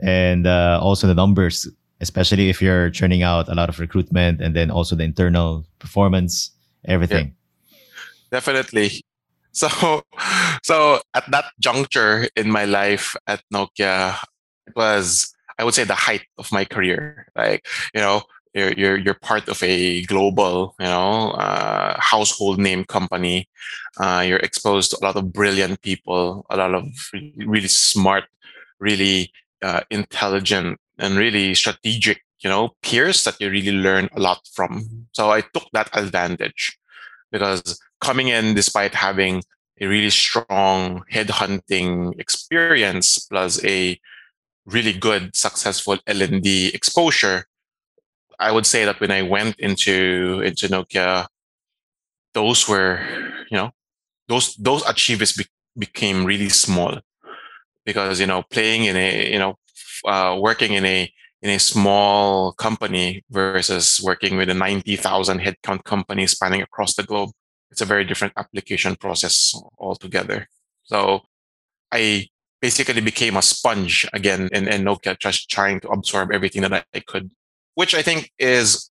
and 0.00 0.46
uh, 0.46 0.80
also 0.82 1.06
the 1.06 1.14
numbers, 1.14 1.68
especially 2.00 2.48
if 2.48 2.62
you're 2.62 2.90
churning 2.90 3.22
out 3.22 3.48
a 3.48 3.54
lot 3.54 3.68
of 3.68 3.78
recruitment 3.78 4.40
and 4.40 4.56
then 4.56 4.70
also 4.70 4.96
the 4.96 5.04
internal 5.04 5.64
performance, 5.78 6.50
everything. 6.86 7.26
Yeah. 7.26 7.78
Definitely. 8.30 9.02
So, 9.52 10.02
so 10.62 11.00
at 11.14 11.30
that 11.30 11.44
juncture 11.60 12.28
in 12.36 12.50
my 12.50 12.64
life 12.64 13.14
at 13.26 13.42
Nokia, 13.52 14.16
it 14.66 14.74
was 14.76 15.34
I 15.58 15.64
would 15.64 15.74
say 15.74 15.84
the 15.84 15.94
height 15.94 16.26
of 16.38 16.50
my 16.50 16.64
career. 16.64 17.26
Like 17.36 17.66
you 17.94 18.00
know, 18.00 18.22
you're 18.54 18.72
you're, 18.72 18.96
you're 18.96 19.14
part 19.14 19.48
of 19.48 19.62
a 19.62 20.02
global 20.06 20.74
you 20.80 20.86
know 20.86 21.30
uh, 21.32 21.96
household 22.00 22.58
name 22.58 22.84
company. 22.84 23.48
Uh, 23.98 24.24
you're 24.26 24.38
exposed 24.38 24.90
to 24.90 24.98
a 25.00 25.04
lot 25.04 25.16
of 25.16 25.32
brilliant 25.32 25.82
people, 25.82 26.46
a 26.50 26.56
lot 26.56 26.74
of 26.74 26.86
really 27.36 27.68
smart, 27.68 28.24
really 28.80 29.30
uh, 29.62 29.80
intelligent, 29.90 30.80
and 30.98 31.16
really 31.16 31.54
strategic 31.54 32.22
you 32.40 32.50
know 32.50 32.74
peers 32.82 33.24
that 33.24 33.40
you 33.40 33.50
really 33.50 33.72
learn 33.72 34.08
a 34.16 34.20
lot 34.20 34.40
from. 34.52 35.06
So 35.12 35.30
I 35.30 35.42
took 35.42 35.70
that 35.72 35.90
advantage 35.92 36.78
because 37.32 37.80
coming 38.00 38.28
in 38.28 38.54
despite 38.54 38.94
having 38.94 39.42
a 39.80 39.86
really 39.86 40.10
strong 40.10 41.02
headhunting 41.12 42.18
experience 42.20 43.18
plus 43.18 43.64
a 43.64 43.98
really 44.66 44.92
good 44.92 45.34
successful 45.34 45.98
L&D 46.06 46.70
exposure 46.72 47.46
I 48.38 48.52
would 48.52 48.66
say 48.66 48.84
that 48.84 49.00
when 49.00 49.10
I 49.10 49.22
went 49.22 49.58
into 49.58 50.42
into 50.44 50.68
Nokia 50.68 51.26
those 52.34 52.68
were 52.68 53.00
you 53.50 53.56
know 53.56 53.72
those 54.28 54.54
those 54.56 54.86
achievements 54.88 55.36
be, 55.36 55.46
became 55.76 56.24
really 56.24 56.48
small 56.48 57.00
because 57.84 58.20
you 58.20 58.26
know 58.26 58.42
playing 58.50 58.84
in 58.84 58.96
a 58.96 59.32
you 59.32 59.38
know 59.38 59.58
uh, 60.04 60.36
working 60.38 60.72
in 60.72 60.84
a 60.84 61.12
in 61.42 61.50
a 61.50 61.58
small 61.58 62.52
company 62.52 63.24
versus 63.30 64.00
working 64.02 64.36
with 64.36 64.48
a 64.48 64.54
90,000 64.54 65.40
headcount 65.40 65.84
company 65.84 66.26
spanning 66.26 66.62
across 66.62 66.94
the 66.94 67.02
globe 67.02 67.30
it's 67.72 67.80
a 67.80 67.86
very 67.86 68.04
different 68.04 68.34
application 68.36 68.94
process 68.96 69.54
altogether. 69.78 70.46
So 70.84 71.22
I 71.90 72.28
basically 72.60 73.00
became 73.00 73.36
a 73.36 73.42
sponge 73.42 74.06
again 74.12 74.50
in, 74.52 74.68
in 74.68 74.82
Nokia, 74.84 75.18
just 75.18 75.50
trying 75.50 75.80
to 75.80 75.88
absorb 75.88 76.32
everything 76.32 76.62
that 76.62 76.74
I, 76.74 76.84
I 76.94 77.00
could, 77.00 77.32
which 77.74 77.94
I 77.94 78.02
think 78.02 78.30
is 78.38 78.90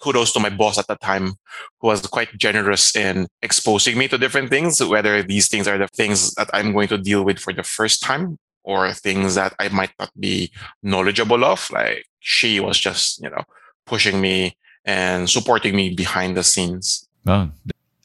kudos 0.00 0.32
to 0.32 0.40
my 0.40 0.50
boss 0.50 0.78
at 0.78 0.86
the 0.86 0.94
time, 0.96 1.34
who 1.80 1.88
was 1.88 2.06
quite 2.06 2.38
generous 2.38 2.94
in 2.94 3.26
exposing 3.42 3.98
me 3.98 4.06
to 4.08 4.18
different 4.18 4.50
things, 4.50 4.82
whether 4.82 5.22
these 5.22 5.48
things 5.48 5.66
are 5.66 5.78
the 5.78 5.88
things 5.88 6.32
that 6.34 6.48
I'm 6.54 6.72
going 6.72 6.88
to 6.88 6.98
deal 6.98 7.24
with 7.24 7.40
for 7.40 7.52
the 7.52 7.62
first 7.64 8.02
time 8.02 8.38
or 8.64 8.92
things 8.92 9.34
that 9.34 9.54
I 9.58 9.68
might 9.68 9.92
not 9.98 10.10
be 10.18 10.52
knowledgeable 10.82 11.44
of. 11.44 11.70
Like 11.70 12.06
she 12.20 12.60
was 12.60 12.78
just, 12.78 13.22
you 13.22 13.30
know, 13.30 13.42
pushing 13.86 14.20
me 14.20 14.56
and 14.84 15.28
supporting 15.28 15.76
me 15.76 15.94
behind 15.94 16.36
the 16.36 16.44
scenes. 16.44 17.08
Oh, 17.26 17.50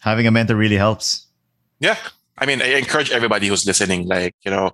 having 0.01 0.27
a 0.27 0.31
mentor 0.31 0.55
really 0.55 0.77
helps. 0.77 1.27
Yeah. 1.79 1.97
I 2.37 2.45
mean, 2.45 2.61
I 2.61 2.75
encourage 2.75 3.11
everybody 3.11 3.47
who's 3.47 3.65
listening, 3.65 4.07
like, 4.07 4.35
you 4.45 4.51
know, 4.51 4.71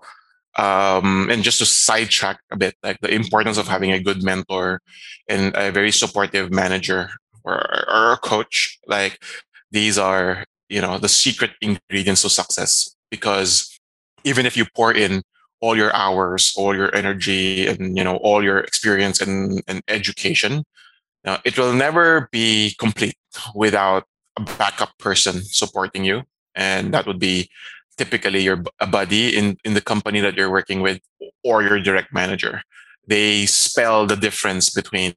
um, 0.57 1.29
and 1.31 1.43
just 1.43 1.59
to 1.59 1.65
sidetrack 1.65 2.39
a 2.51 2.57
bit, 2.57 2.75
like 2.83 2.99
the 2.99 3.13
importance 3.13 3.57
of 3.57 3.67
having 3.67 3.91
a 3.91 3.99
good 3.99 4.21
mentor 4.21 4.81
and 5.27 5.55
a 5.55 5.71
very 5.71 5.91
supportive 5.91 6.51
manager 6.51 7.09
or, 7.43 7.55
or 7.89 8.13
a 8.13 8.17
coach, 8.17 8.77
like 8.85 9.23
these 9.71 9.97
are, 9.97 10.45
you 10.69 10.81
know, 10.81 10.97
the 10.97 11.09
secret 11.09 11.51
ingredients 11.61 12.21
to 12.21 12.29
success. 12.29 12.95
Because 13.09 13.79
even 14.23 14.45
if 14.45 14.57
you 14.57 14.65
pour 14.75 14.93
in 14.93 15.23
all 15.63 15.77
your 15.77 15.95
hours, 15.95 16.53
all 16.57 16.75
your 16.75 16.93
energy, 16.93 17.65
and 17.67 17.97
you 17.97 18.03
know 18.03 18.17
all 18.17 18.43
your 18.43 18.59
experience 18.59 19.21
and, 19.21 19.63
and 19.65 19.81
education, 19.87 20.65
uh, 21.23 21.37
it 21.45 21.57
will 21.57 21.71
never 21.71 22.27
be 22.33 22.75
complete 22.77 23.15
without 23.55 24.03
a 24.35 24.41
backup 24.59 24.91
person 24.99 25.41
supporting 25.41 26.03
you, 26.03 26.23
and 26.53 26.93
that 26.93 27.07
would 27.07 27.17
be 27.17 27.49
typically 27.97 28.41
your 28.43 28.61
a 28.81 28.87
buddy 28.87 29.37
in 29.37 29.55
in 29.63 29.73
the 29.73 29.85
company 29.91 30.19
that 30.19 30.35
you're 30.35 30.51
working 30.51 30.81
with 30.81 30.99
or 31.45 31.63
your 31.63 31.79
direct 31.79 32.11
manager. 32.13 32.61
They 33.07 33.45
spell 33.45 34.05
the 34.05 34.17
difference 34.17 34.69
between 34.69 35.13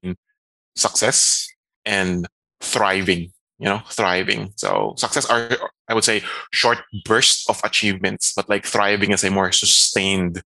success 0.77 1.49
and 1.85 2.29
thriving 2.61 3.33
you 3.59 3.67
know 3.67 3.81
thriving. 3.91 4.53
So 4.57 4.95
success 4.97 5.27
are 5.27 5.49
i 5.89 5.95
would 5.95 6.05
say 6.05 6.23
short 6.51 6.79
bursts 7.05 7.49
of 7.49 7.61
achievements 7.65 8.33
but 8.35 8.49
like 8.49 8.65
thriving 8.65 9.13
is 9.13 9.25
a 9.25 9.31
more 9.31 9.53
sustained 9.53 10.43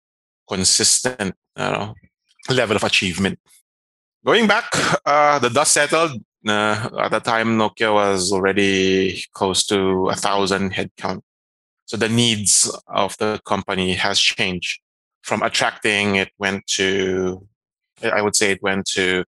consistent 0.48 1.36
you 1.58 1.64
know 1.64 1.96
level 2.50 2.76
of 2.76 2.84
achievement. 2.84 3.40
Going 4.26 4.48
back 4.48 4.66
uh, 5.06 5.40
the 5.40 5.50
dust 5.50 5.74
settled 5.74 6.22
uh, 6.48 6.90
at 7.00 7.12
the 7.12 7.20
time 7.20 7.58
nokia 7.58 7.94
was 7.94 8.32
already 8.32 9.24
close 9.34 9.66
to 9.68 10.10
a 10.10 10.16
thousand 10.16 10.74
headcount. 10.74 11.22
So 11.86 11.98
the 11.98 12.10
needs 12.10 12.70
of 12.88 13.18
the 13.18 13.42
company 13.46 13.94
has 13.94 14.20
changed. 14.20 14.82
From 15.24 15.42
attracting 15.42 16.16
it 16.16 16.30
went 16.38 16.66
to 16.78 17.48
i 18.04 18.22
would 18.22 18.36
say 18.36 18.52
it 18.52 18.64
went 18.64 18.86
to 18.86 19.26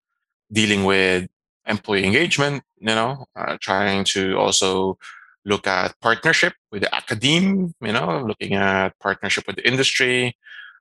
dealing 0.50 0.84
with 0.84 1.28
employee 1.66 2.04
engagement, 2.04 2.62
you 2.78 2.86
know, 2.86 3.26
uh, 3.36 3.56
trying 3.60 4.04
to 4.04 4.36
also 4.38 4.98
look 5.44 5.66
at 5.66 5.98
partnership 6.00 6.54
with 6.70 6.82
the 6.82 6.94
academe, 6.94 7.74
you 7.80 7.92
know, 7.92 8.24
looking 8.26 8.54
at 8.54 8.98
partnership 9.00 9.44
with 9.46 9.56
the 9.56 9.66
industry. 9.66 10.36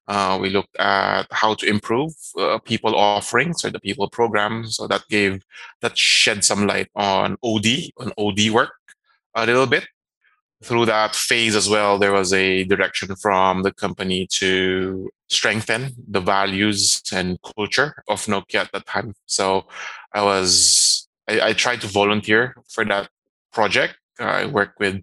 Uh, 0.07 0.37
we 0.41 0.49
looked 0.49 0.75
at 0.77 1.25
how 1.31 1.53
to 1.53 1.65
improve 1.67 2.13
uh, 2.37 2.57
people 2.59 2.95
offerings 2.95 3.63
or 3.63 3.69
the 3.69 3.79
people 3.79 4.09
program. 4.09 4.65
So 4.67 4.87
that 4.87 5.03
gave, 5.09 5.43
that 5.81 5.97
shed 5.97 6.43
some 6.43 6.67
light 6.67 6.89
on 6.95 7.37
OD, 7.43 7.65
on 7.97 8.11
OD 8.17 8.49
work 8.51 8.73
a 9.35 9.45
little 9.45 9.67
bit. 9.67 9.87
Through 10.63 10.85
that 10.87 11.15
phase 11.15 11.55
as 11.55 11.67
well, 11.67 11.97
there 11.97 12.11
was 12.11 12.33
a 12.33 12.65
direction 12.65 13.15
from 13.15 13.63
the 13.63 13.71
company 13.71 14.27
to 14.33 15.09
strengthen 15.31 15.95
the 16.07 16.19
values 16.19 17.01
and 17.11 17.39
culture 17.55 18.03
of 18.09 18.25
Nokia 18.25 18.61
at 18.61 18.71
that 18.73 18.85
time. 18.85 19.13
So 19.25 19.65
I 20.13 20.21
was 20.21 21.07
I, 21.27 21.49
I 21.49 21.53
tried 21.53 21.81
to 21.81 21.87
volunteer 21.87 22.55
for 22.69 22.85
that 22.85 23.09
project. 23.53 23.95
I 24.19 24.45
worked 24.45 24.79
with 24.79 25.01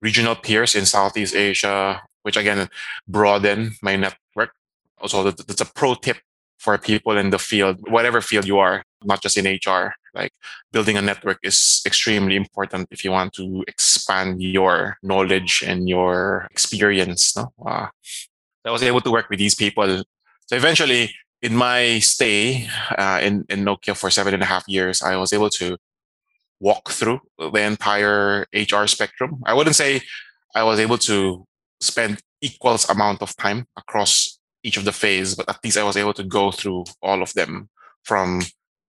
regional 0.00 0.36
peers 0.36 0.74
in 0.74 0.84
Southeast 0.86 1.34
Asia, 1.34 2.02
which 2.22 2.36
again 2.36 2.68
broaden 3.08 3.72
my 3.82 3.96
network. 3.96 4.52
Also, 5.00 5.30
that's 5.30 5.60
a 5.60 5.64
pro 5.64 5.94
tip 5.94 6.18
for 6.58 6.76
people 6.76 7.16
in 7.16 7.30
the 7.30 7.38
field, 7.38 7.78
whatever 7.88 8.20
field 8.20 8.46
you 8.46 8.58
are, 8.58 8.84
not 9.02 9.22
just 9.22 9.38
in 9.38 9.46
HR. 9.46 9.94
Like 10.14 10.32
building 10.72 10.96
a 10.96 11.02
network 11.02 11.38
is 11.42 11.80
extremely 11.86 12.36
important 12.36 12.88
if 12.90 13.04
you 13.04 13.12
want 13.12 13.32
to 13.34 13.64
expand 13.66 14.42
your 14.42 14.98
knowledge 15.02 15.62
and 15.66 15.88
your 15.88 16.48
experience. 16.50 17.34
No? 17.36 17.52
Uh, 17.64 17.86
I 18.64 18.70
was 18.70 18.82
able 18.82 19.00
to 19.00 19.10
work 19.10 19.28
with 19.30 19.38
these 19.38 19.54
people. 19.54 20.02
So 20.46 20.56
eventually, 20.56 21.14
in 21.42 21.56
my 21.56 21.98
stay 22.00 22.68
uh, 22.98 23.20
in, 23.22 23.46
in 23.48 23.64
Nokia 23.64 23.96
for 23.96 24.10
seven 24.10 24.34
and 24.34 24.42
a 24.42 24.46
half 24.46 24.64
years, 24.68 25.02
I 25.02 25.16
was 25.16 25.32
able 25.32 25.50
to 25.50 25.78
walk 26.60 26.90
through 26.90 27.20
the 27.38 27.62
entire 27.62 28.46
HR 28.52 28.86
spectrum. 28.86 29.42
I 29.46 29.54
wouldn't 29.54 29.76
say 29.76 30.02
I 30.54 30.62
was 30.62 30.78
able 30.78 30.98
to 30.98 31.46
spend 31.80 32.20
equals 32.42 32.88
amount 32.88 33.22
of 33.22 33.34
time 33.36 33.66
across 33.76 34.38
each 34.62 34.76
of 34.76 34.84
the 34.84 34.92
phase, 34.92 35.34
but 35.34 35.48
at 35.48 35.58
least 35.64 35.78
I 35.78 35.84
was 35.84 35.96
able 35.96 36.12
to 36.14 36.22
go 36.22 36.50
through 36.50 36.84
all 37.02 37.22
of 37.22 37.32
them 37.32 37.70
from 38.04 38.42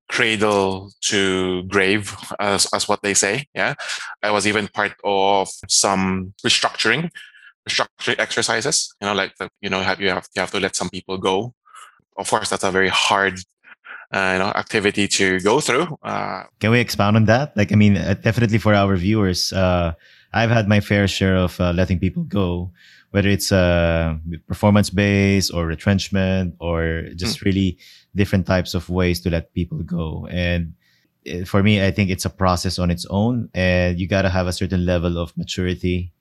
cradle 0.09 0.91
to 0.99 1.63
grave, 1.63 2.15
as, 2.39 2.67
as 2.73 2.87
what 2.89 3.01
they 3.01 3.13
say. 3.13 3.47
Yeah. 3.55 3.75
I 4.21 4.31
was 4.31 4.45
even 4.45 4.67
part 4.67 4.93
of 5.05 5.49
some 5.69 6.33
restructuring, 6.45 7.09
restructuring 7.71 8.19
exercises, 8.19 8.93
you 9.01 9.07
know, 9.07 9.13
like, 9.13 9.35
the, 9.37 9.49
you 9.61 9.69
know, 9.69 9.81
have, 9.81 10.01
you 10.01 10.09
have, 10.09 10.27
you 10.35 10.41
have 10.41 10.51
to 10.51 10.59
let 10.59 10.75
some 10.75 10.89
people 10.89 11.17
go 11.17 11.53
of 12.17 12.29
course, 12.29 12.49
that's 12.49 12.63
a 12.63 12.71
very 12.71 12.89
hard 12.89 13.39
uh, 14.13 14.31
you 14.33 14.39
know 14.39 14.51
activity 14.55 15.07
to 15.07 15.39
go 15.39 15.59
through. 15.59 15.97
Uh, 16.03 16.43
Can 16.59 16.71
we 16.71 16.79
expound 16.79 17.15
on 17.15 17.25
that? 17.25 17.55
Like, 17.55 17.71
I 17.71 17.75
mean, 17.75 17.97
uh, 17.97 18.15
definitely 18.15 18.57
for 18.57 18.73
our 18.73 18.95
viewers, 18.95 19.53
uh, 19.53 19.93
I've 20.33 20.49
had 20.49 20.67
my 20.67 20.79
fair 20.79 21.07
share 21.07 21.35
of 21.35 21.59
uh, 21.59 21.71
letting 21.71 21.99
people 21.99 22.23
go, 22.23 22.71
whether 23.11 23.29
it's 23.29 23.51
uh, 23.51 24.15
performance 24.47 24.89
based 24.89 25.53
or 25.53 25.65
retrenchment 25.65 26.55
or 26.59 27.03
just 27.15 27.39
mm. 27.39 27.45
really 27.45 27.77
different 28.15 28.45
types 28.45 28.73
of 28.73 28.89
ways 28.89 29.21
to 29.21 29.29
let 29.29 29.53
people 29.53 29.79
go. 29.79 30.27
And 30.29 30.73
for 31.45 31.63
me, 31.63 31.85
I 31.85 31.91
think 31.91 32.09
it's 32.09 32.25
a 32.25 32.29
process 32.29 32.79
on 32.79 32.91
its 32.91 33.05
own, 33.09 33.49
and 33.53 33.99
you 33.99 34.07
got 34.07 34.23
to 34.23 34.29
have 34.29 34.47
a 34.47 34.53
certain 34.53 34.85
level 34.85 35.17
of 35.17 35.35
maturity. 35.37 36.11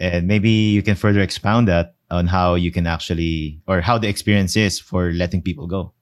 And 0.00 0.26
maybe 0.26 0.50
you 0.50 0.82
can 0.82 0.96
further 0.96 1.20
expound 1.20 1.68
that 1.68 1.94
on 2.10 2.26
how 2.26 2.54
you 2.54 2.72
can 2.72 2.86
actually 2.86 3.60
or 3.66 3.80
how 3.80 3.98
the 3.98 4.08
experience 4.08 4.56
is 4.56 4.80
for 4.80 5.12
letting 5.12 5.42
people 5.42 5.66
go? 5.66 5.92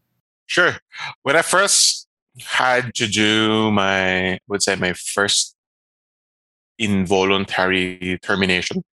Sure. 0.46 0.76
When 1.22 1.36
I 1.36 1.42
first 1.42 2.06
had 2.46 2.94
to 2.94 3.06
do 3.06 3.70
my, 3.72 4.34
I 4.34 4.38
would 4.48 4.62
say 4.62 4.76
my 4.76 4.92
first 4.92 5.54
involuntary 6.78 8.18
termination, 8.22 8.84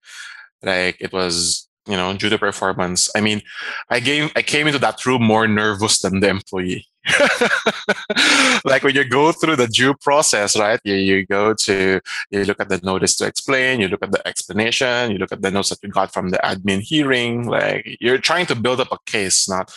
like 0.64 0.98
it 1.00 1.14
was, 1.14 1.70
you 1.88 1.96
know, 1.96 2.18
due 2.18 2.30
to 2.30 2.38
performance. 2.38 3.10
I 3.16 3.22
mean, 3.22 3.42
I 3.90 4.00
came, 4.00 4.32
I 4.36 4.42
came 4.42 4.66
into 4.66 4.80
that 4.80 5.06
room 5.06 5.24
more 5.24 5.48
nervous 5.48 6.00
than 6.02 6.20
the 6.20 6.30
employee. 6.30 6.88
like 8.66 8.84
when 8.84 8.96
you 8.96 9.04
go 9.04 9.32
through 9.32 9.56
the 9.56 9.68
due 9.68 9.94
process, 9.96 10.58
right? 10.58 10.80
You, 10.84 10.96
you 10.96 11.26
go 11.26 11.54
to, 11.54 12.02
you 12.32 12.44
look 12.46 12.60
at 12.60 12.70
the 12.70 12.80
notice 12.84 13.16
to 13.18 13.26
explain, 13.28 13.80
you 13.80 13.88
look 13.88 14.04
at 14.04 14.12
the 14.12 14.28
explanation, 14.28 15.12
you 15.12 15.18
look 15.18 15.32
at 15.32 15.42
the 15.42 15.52
notes 15.52 15.70
that 15.70 15.80
you 15.84 15.90
got 15.90 16.14
from 16.14 16.30
the 16.30 16.40
admin 16.44 16.82
hearing. 16.82 17.48
Like 17.48 17.98
you're 18.00 18.18
trying 18.18 18.48
to 18.48 18.56
build 18.56 18.80
up 18.80 18.92
a 18.92 18.98
case, 19.06 19.48
not 19.48 19.74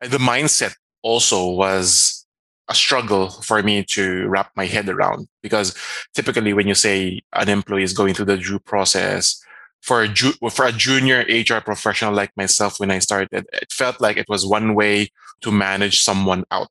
the 0.00 0.18
mindset 0.18 0.74
also 1.02 1.50
was 1.50 2.26
a 2.68 2.74
struggle 2.74 3.30
for 3.30 3.62
me 3.62 3.84
to 3.84 4.26
wrap 4.26 4.50
my 4.56 4.66
head 4.66 4.88
around 4.88 5.28
because 5.42 5.74
typically 6.14 6.52
when 6.52 6.66
you 6.66 6.74
say 6.74 7.20
an 7.32 7.48
employee 7.48 7.84
is 7.84 7.92
going 7.92 8.12
through 8.12 8.24
the 8.24 8.36
due 8.36 8.58
process, 8.58 9.40
for 9.86 10.02
a, 10.02 10.08
ju- 10.08 10.34
for 10.50 10.66
a 10.66 10.72
junior 10.72 11.24
HR 11.28 11.60
professional 11.60 12.12
like 12.12 12.32
myself 12.36 12.80
when 12.80 12.90
I 12.90 12.98
started, 12.98 13.28
it 13.32 13.72
felt 13.72 14.00
like 14.00 14.16
it 14.16 14.28
was 14.28 14.44
one 14.44 14.74
way 14.74 15.08
to 15.42 15.52
manage 15.52 16.02
someone 16.02 16.44
out. 16.50 16.68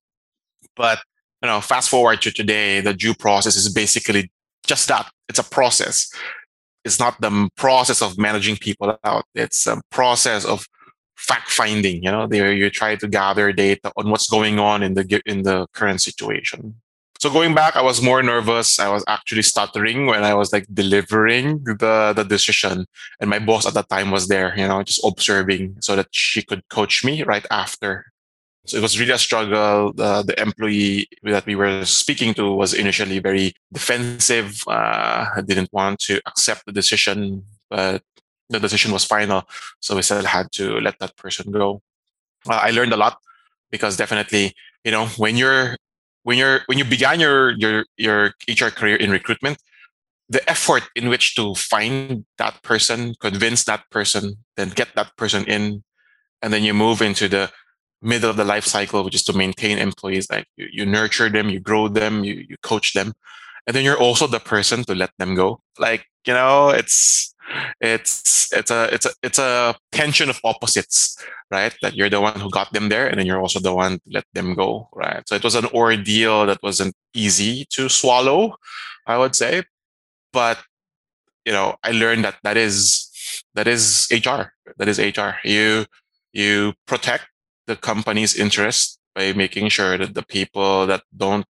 But 0.76 1.00
you 1.42 1.48
know, 1.48 1.62
fast 1.62 1.90
forward 1.90 2.22
to 2.24 2.32
today, 2.32 2.82
the 2.82 2.94
due 2.94 3.14
process 3.14 3.56
is 3.56 3.72
basically 3.72 4.30
just 4.68 4.88
that. 4.90 5.10
It's 5.30 5.40
a 5.40 5.44
process. 5.44 6.12
It's 6.84 7.00
not 7.00 7.20
the 7.22 7.50
process 7.56 8.02
of 8.02 8.18
managing 8.18 8.58
people 8.58 8.98
out. 9.04 9.26
It's 9.34 9.66
a 9.66 9.82
process 9.92 10.44
of 10.44 10.66
fact 11.16 11.50
finding. 11.50 12.04
You 12.04 12.12
know, 12.12 12.28
there 12.28 12.52
you 12.52 12.70
try 12.70 12.96
to 12.98 13.08
gather 13.08 13.54
data 13.54 13.92
on 13.96 14.10
what's 14.10 14.30
going 14.30 14.60
on 14.60 14.84
in 14.84 14.96
the 14.96 15.22
in 15.26 15.44
the 15.44 15.68
current 15.74 16.02
situation. 16.02 16.76
So 17.26 17.32
going 17.32 17.56
back, 17.56 17.76
I 17.76 17.82
was 17.82 18.04
more 18.04 18.22
nervous. 18.22 18.78
I 18.78 18.88
was 18.88 19.04
actually 19.08 19.42
stuttering 19.42 20.06
when 20.06 20.24
I 20.24 20.36
was 20.36 20.54
like 20.54 20.68
delivering 20.72 21.64
the 21.64 22.14
the 22.16 22.24
decision, 22.24 22.86
and 23.20 23.28
my 23.32 23.40
boss 23.40 23.66
at 23.66 23.74
that 23.74 23.90
time 23.90 24.12
was 24.12 24.28
there, 24.28 24.54
you 24.56 24.68
know, 24.68 24.84
just 24.84 25.02
observing 25.04 25.78
so 25.82 25.96
that 25.96 26.10
she 26.12 26.44
could 26.44 26.62
coach 26.70 27.04
me 27.04 27.24
right 27.24 27.44
after. 27.50 28.14
So 28.68 28.78
it 28.78 28.84
was 28.84 29.00
really 29.00 29.14
a 29.14 29.18
struggle. 29.18 29.92
Uh, 29.98 30.22
the 30.22 30.40
employee 30.40 31.10
that 31.24 31.48
we 31.48 31.56
were 31.56 31.84
speaking 31.84 32.36
to 32.36 32.52
was 32.54 32.76
initially 32.76 33.18
very 33.18 33.56
defensive. 33.74 34.62
Uh, 34.68 35.42
didn't 35.42 35.74
want 35.74 35.98
to 36.02 36.22
accept 36.28 36.68
the 36.68 36.72
decision, 36.72 37.42
but 37.72 38.04
the 38.52 38.60
decision 38.60 38.92
was 38.92 39.04
final. 39.04 39.50
So 39.80 39.96
we 39.96 40.04
still 40.04 40.22
had 40.26 40.52
to 40.62 40.78
let 40.80 41.00
that 41.00 41.18
person 41.18 41.50
go. 41.50 41.82
Uh, 42.48 42.62
I 42.62 42.70
learned 42.70 42.94
a 42.94 42.98
lot 42.98 43.18
because 43.72 43.98
definitely, 43.98 44.54
you 44.84 44.92
know, 44.92 45.08
when 45.18 45.38
you're 45.38 45.78
when 46.26 46.40
you're 46.40 46.62
when 46.66 46.80
you 46.80 46.86
began 46.86 47.20
your 47.20 47.52
your 47.52 47.86
your 47.98 48.34
HR 48.50 48.74
career 48.74 48.96
in 48.96 49.12
recruitment, 49.12 49.62
the 50.28 50.42
effort 50.50 50.84
in 50.96 51.08
which 51.08 51.36
to 51.36 51.54
find 51.54 52.26
that 52.40 52.64
person, 52.64 53.14
convince 53.22 53.64
that 53.66 53.88
person, 53.92 54.38
then 54.58 54.70
get 54.70 54.96
that 54.96 55.16
person 55.18 55.46
in 55.46 55.84
and 56.42 56.52
then 56.52 56.64
you 56.64 56.74
move 56.74 57.02
into 57.02 57.28
the 57.28 57.52
middle 58.02 58.30
of 58.30 58.38
the 58.38 58.44
life 58.44 58.66
cycle, 58.66 59.04
which 59.04 59.14
is 59.14 59.24
to 59.24 59.34
maintain 59.34 59.78
employees. 59.78 60.28
Like 60.32 60.48
you, 60.58 60.68
you 60.72 60.86
nurture 60.86 61.30
them, 61.30 61.50
you 61.50 61.60
grow 61.60 61.88
them, 61.88 62.24
you, 62.24 62.44
you 62.50 62.56
coach 62.64 62.94
them. 62.94 63.14
And 63.68 63.76
then 63.76 63.84
you're 63.84 63.98
also 63.98 64.26
the 64.26 64.40
person 64.40 64.84
to 64.86 64.96
let 64.96 65.12
them 65.20 65.36
go. 65.36 65.62
Like, 65.78 66.06
you 66.26 66.34
know, 66.34 66.70
it's 66.70 67.35
it's 67.82 68.52
it's 68.54 68.72
a 68.72 68.94
it's 68.94 69.06
a 69.06 69.12
it's 69.24 69.40
a 69.40 69.76
tension 69.92 70.30
of 70.30 70.40
opposites, 70.44 71.18
right? 71.52 71.76
That 71.82 71.96
you're 71.96 72.10
the 72.10 72.22
one 72.22 72.40
who 72.40 72.50
got 72.50 72.74
them 72.74 72.90
there, 72.90 73.08
and 73.08 73.20
then 73.20 73.26
you're 73.26 73.40
also 73.40 73.60
the 73.60 73.74
one 73.74 74.00
to 74.00 74.10
let 74.12 74.26
them 74.34 74.56
go, 74.56 74.90
right? 74.94 75.28
So 75.28 75.36
it 75.36 75.44
was 75.44 75.56
an 75.56 75.68
ordeal 75.68 76.46
that 76.48 76.64
wasn't 76.64 76.96
easy 77.14 77.66
to 77.72 77.90
swallow, 77.90 78.56
I 79.08 79.18
would 79.18 79.36
say. 79.36 79.64
But 80.34 80.60
you 81.46 81.54
know, 81.54 81.76
I 81.84 81.92
learned 81.92 82.24
that 82.26 82.38
that 82.44 82.58
is 82.58 83.10
that 83.54 83.68
is 83.68 84.08
HR. 84.12 84.54
That 84.78 84.88
is 84.88 85.00
HR. 85.00 85.38
You 85.44 85.86
you 86.34 86.74
protect 86.88 87.28
the 87.68 87.76
company's 87.76 88.36
interest 88.36 89.00
by 89.16 89.34
making 89.34 89.70
sure 89.70 89.98
that 89.98 90.14
the 90.14 90.24
people 90.24 90.86
that 90.88 91.04
don't 91.16 91.46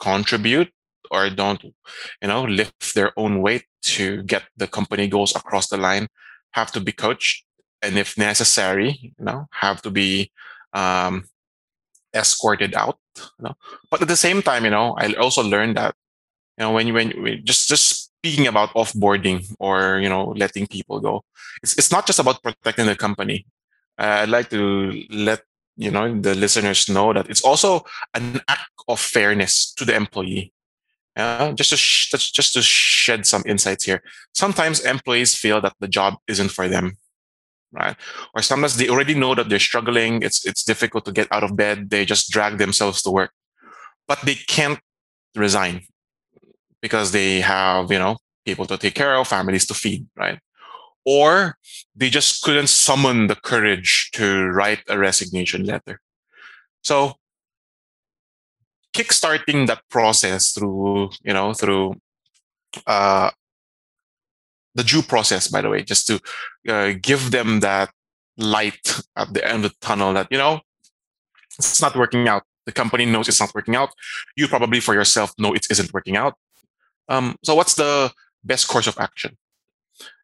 contribute 0.00 0.70
or 1.14 1.30
don't 1.30 1.62
you 1.62 2.28
know 2.28 2.42
lift 2.44 2.94
their 2.94 3.12
own 3.16 3.40
weight 3.40 3.64
to 3.82 4.22
get 4.24 4.42
the 4.56 4.66
company 4.66 5.06
goals 5.06 5.34
across 5.36 5.68
the 5.68 5.76
line 5.76 6.08
have 6.52 6.72
to 6.72 6.80
be 6.80 6.92
coached 6.92 7.44
and 7.82 7.96
if 7.96 8.18
necessary 8.18 8.98
you 9.18 9.24
know 9.24 9.46
have 9.50 9.80
to 9.80 9.90
be 9.90 10.30
um, 10.72 11.24
escorted 12.12 12.74
out 12.74 12.98
you 13.38 13.44
know. 13.44 13.54
But 13.90 14.02
at 14.02 14.08
the 14.08 14.16
same 14.16 14.42
time 14.42 14.64
you 14.64 14.70
know 14.70 14.96
i 14.98 15.12
also 15.14 15.42
learned 15.42 15.76
that 15.76 15.94
you 16.58 16.64
know 16.64 16.72
when 16.72 16.86
you 16.86 16.94
when 16.94 17.10
you, 17.10 17.38
just 17.38 17.68
just 17.68 18.10
speaking 18.10 18.46
about 18.46 18.74
offboarding 18.74 19.40
or 19.60 20.00
you 20.00 20.08
know 20.08 20.34
letting 20.36 20.66
people 20.66 20.98
go 21.00 21.22
it's, 21.62 21.76
it's 21.78 21.92
not 21.92 22.06
just 22.06 22.18
about 22.18 22.42
protecting 22.42 22.86
the 22.86 22.96
company. 22.96 23.46
Uh, 23.98 24.22
i'd 24.22 24.28
like 24.28 24.50
to 24.50 24.90
let 25.10 25.42
you 25.76 25.90
know 25.90 26.20
the 26.20 26.34
listeners 26.34 26.88
know 26.88 27.12
that 27.12 27.28
it's 27.28 27.44
also 27.44 27.84
an 28.14 28.40
act 28.48 28.70
of 28.88 28.98
fairness 28.98 29.72
to 29.74 29.84
the 29.84 29.94
employee 29.94 30.52
uh, 31.16 31.52
just 31.52 31.70
to 31.70 31.76
sh- 31.76 32.10
just 32.10 32.52
to 32.54 32.62
shed 32.62 33.26
some 33.26 33.42
insights 33.46 33.84
here. 33.84 34.02
Sometimes 34.34 34.80
employees 34.80 35.36
feel 35.36 35.60
that 35.60 35.74
the 35.80 35.88
job 35.88 36.14
isn't 36.28 36.50
for 36.50 36.68
them 36.68 36.98
right? 37.74 37.96
Or 38.34 38.42
sometimes 38.42 38.76
they 38.76 38.88
already 38.88 39.14
know 39.14 39.34
that 39.34 39.48
they're 39.48 39.58
struggling 39.58 40.22
it's 40.22 40.46
it's 40.46 40.62
difficult 40.62 41.04
to 41.04 41.12
get 41.12 41.28
out 41.30 41.44
of 41.44 41.56
bed 41.56 41.90
they 41.90 42.04
just 42.04 42.30
drag 42.30 42.58
themselves 42.58 43.02
to 43.02 43.10
work. 43.10 43.32
But 44.06 44.20
they 44.22 44.34
can't 44.34 44.78
resign 45.34 45.82
because 46.80 47.12
they 47.12 47.40
have 47.40 47.90
you 47.90 47.98
know 47.98 48.16
people 48.44 48.66
to 48.66 48.78
take 48.78 48.94
care 48.94 49.16
of 49.16 49.28
families 49.28 49.66
to 49.66 49.74
feed 49.74 50.06
right? 50.16 50.38
Or 51.04 51.58
they 51.94 52.08
just 52.08 52.42
couldn't 52.42 52.68
summon 52.68 53.26
the 53.26 53.34
courage 53.36 54.10
to 54.14 54.46
write 54.46 54.82
a 54.88 54.98
resignation 54.98 55.64
letter. 55.64 56.00
So 56.82 57.14
kickstarting 58.94 59.66
that 59.66 59.82
process 59.90 60.52
through, 60.52 61.10
you 61.22 61.32
know, 61.32 61.52
through 61.52 61.94
uh, 62.86 63.30
the 64.74 64.84
due 64.84 65.02
process, 65.02 65.48
by 65.48 65.60
the 65.60 65.68
way, 65.68 65.82
just 65.82 66.06
to 66.06 66.20
uh, 66.68 66.94
give 67.00 67.30
them 67.30 67.60
that 67.60 67.90
light 68.36 69.00
at 69.16 69.32
the 69.34 69.46
end 69.46 69.64
of 69.64 69.72
the 69.72 69.86
tunnel 69.86 70.14
that, 70.14 70.28
you 70.30 70.38
know, 70.38 70.60
it's 71.58 71.82
not 71.82 71.96
working 71.96 72.28
out. 72.28 72.42
The 72.66 72.72
company 72.72 73.04
knows 73.04 73.28
it's 73.28 73.40
not 73.40 73.54
working 73.54 73.76
out. 73.76 73.90
You 74.36 74.48
probably 74.48 74.80
for 74.80 74.94
yourself 74.94 75.32
know 75.38 75.52
it 75.52 75.66
isn't 75.70 75.92
working 75.92 76.16
out. 76.16 76.34
Um, 77.08 77.36
so 77.44 77.54
what's 77.54 77.74
the 77.74 78.10
best 78.42 78.68
course 78.68 78.86
of 78.86 78.98
action? 78.98 79.36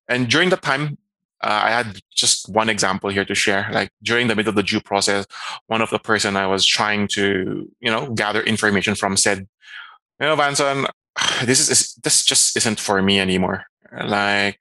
And 0.08 0.28
during 0.28 0.50
that 0.50 0.62
time, 0.62 0.98
uh, 1.42 1.60
I 1.64 1.70
had 1.70 2.00
just 2.14 2.48
one 2.48 2.68
example 2.68 3.10
here 3.10 3.24
to 3.24 3.34
share. 3.34 3.68
Like 3.72 3.90
during 4.02 4.28
the 4.28 4.36
middle 4.36 4.50
of 4.50 4.56
the 4.56 4.62
due 4.62 4.80
process, 4.80 5.26
one 5.66 5.80
of 5.80 5.90
the 5.90 5.98
person 5.98 6.36
I 6.36 6.46
was 6.46 6.66
trying 6.66 7.08
to, 7.08 7.70
you 7.80 7.90
know, 7.90 8.10
gather 8.12 8.42
information 8.42 8.94
from 8.94 9.16
said, 9.16 9.48
you 10.20 10.26
know, 10.26 10.36
Vanson, 10.36 10.86
this 11.44 11.68
is 11.68 11.94
this 12.02 12.24
just 12.24 12.56
isn't 12.56 12.78
for 12.78 13.02
me 13.02 13.18
anymore. 13.18 13.64
Like 13.92 14.60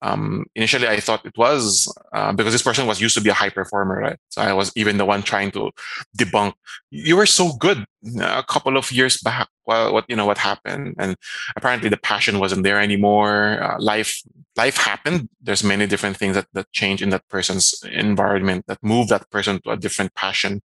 um, 0.00 0.46
initially, 0.54 0.86
I 0.86 1.00
thought 1.00 1.26
it 1.26 1.36
was 1.36 1.92
uh, 2.12 2.32
because 2.32 2.52
this 2.52 2.62
person 2.62 2.86
was 2.86 3.00
used 3.00 3.16
to 3.16 3.20
be 3.20 3.30
a 3.30 3.34
high 3.34 3.50
performer, 3.50 3.98
right? 3.98 4.18
So 4.28 4.42
I 4.42 4.52
was 4.52 4.70
even 4.76 4.96
the 4.96 5.04
one 5.04 5.22
trying 5.22 5.50
to 5.52 5.72
debunk. 6.16 6.54
You 6.90 7.16
were 7.16 7.26
so 7.26 7.52
good 7.54 7.84
a 8.20 8.44
couple 8.44 8.76
of 8.76 8.92
years 8.92 9.20
back. 9.20 9.48
Well, 9.66 9.92
what 9.92 10.04
you 10.08 10.14
know 10.14 10.26
what 10.26 10.38
happened, 10.38 10.94
and 10.98 11.16
apparently 11.56 11.88
the 11.88 11.96
passion 11.96 12.38
wasn't 12.38 12.62
there 12.62 12.80
anymore. 12.80 13.60
Uh, 13.60 13.76
life 13.80 14.22
life 14.56 14.76
happened. 14.76 15.28
There's 15.42 15.64
many 15.64 15.86
different 15.86 16.16
things 16.16 16.36
that 16.36 16.46
that 16.52 16.70
change 16.72 17.02
in 17.02 17.10
that 17.10 17.28
person's 17.28 17.82
environment 17.90 18.66
that 18.68 18.78
move 18.82 19.08
that 19.08 19.28
person 19.30 19.60
to 19.62 19.70
a 19.70 19.76
different 19.76 20.14
passion, 20.14 20.62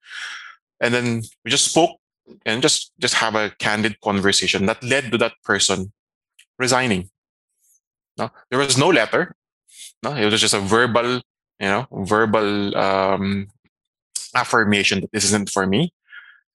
and 0.81 0.91
then 0.93 1.21
we 1.45 1.51
just 1.51 1.65
spoke 1.65 1.99
and 2.45 2.63
just 2.63 2.93
just 2.99 3.13
have 3.13 3.35
a 3.35 3.51
candid 3.59 4.01
conversation 4.01 4.65
that 4.65 4.83
led 4.83 5.11
to 5.11 5.17
that 5.19 5.33
person 5.43 5.93
resigning 6.57 7.09
no, 8.19 8.29
there 8.49 8.59
was 8.59 8.77
no 8.77 8.89
letter. 8.89 9.35
No, 10.03 10.15
it 10.15 10.25
was 10.25 10.41
just 10.41 10.53
a 10.53 10.59
verbal, 10.59 11.21
you 11.59 11.67
know, 11.67 11.87
verbal 11.91 12.75
um, 12.77 13.47
affirmation 14.35 15.01
that 15.01 15.11
this 15.11 15.23
isn't 15.25 15.49
for 15.49 15.65
me. 15.65 15.91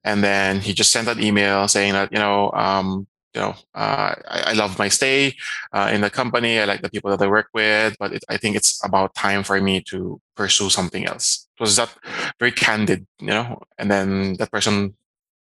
And 0.04 0.22
then 0.22 0.60
he 0.60 0.72
just 0.74 0.92
sent 0.92 1.08
an 1.08 1.22
email 1.22 1.66
saying 1.66 1.94
that, 1.94 2.12
you 2.12 2.18
know, 2.18 2.52
um, 2.52 3.06
you 3.34 3.40
know, 3.40 3.54
uh, 3.74 4.14
I, 4.28 4.42
I, 4.46 4.52
love 4.52 4.78
my 4.78 4.88
stay 4.88 5.34
uh, 5.72 5.90
in 5.92 6.02
the 6.02 6.10
company. 6.10 6.60
I 6.60 6.66
like 6.66 6.82
the 6.82 6.90
people 6.90 7.10
that 7.10 7.20
I 7.20 7.26
work 7.26 7.48
with, 7.52 7.96
but 7.98 8.12
it, 8.12 8.24
I 8.28 8.36
think 8.36 8.54
it's 8.54 8.80
about 8.84 9.14
time 9.14 9.42
for 9.42 9.60
me 9.60 9.80
to 9.88 10.20
pursue 10.36 10.70
something 10.70 11.04
else. 11.04 11.48
It 11.58 11.60
was 11.60 11.74
that 11.76 11.92
very 12.38 12.52
candid, 12.52 13.06
you 13.18 13.26
know, 13.26 13.60
and 13.76 13.90
then 13.90 14.34
that 14.34 14.52
person 14.52 14.94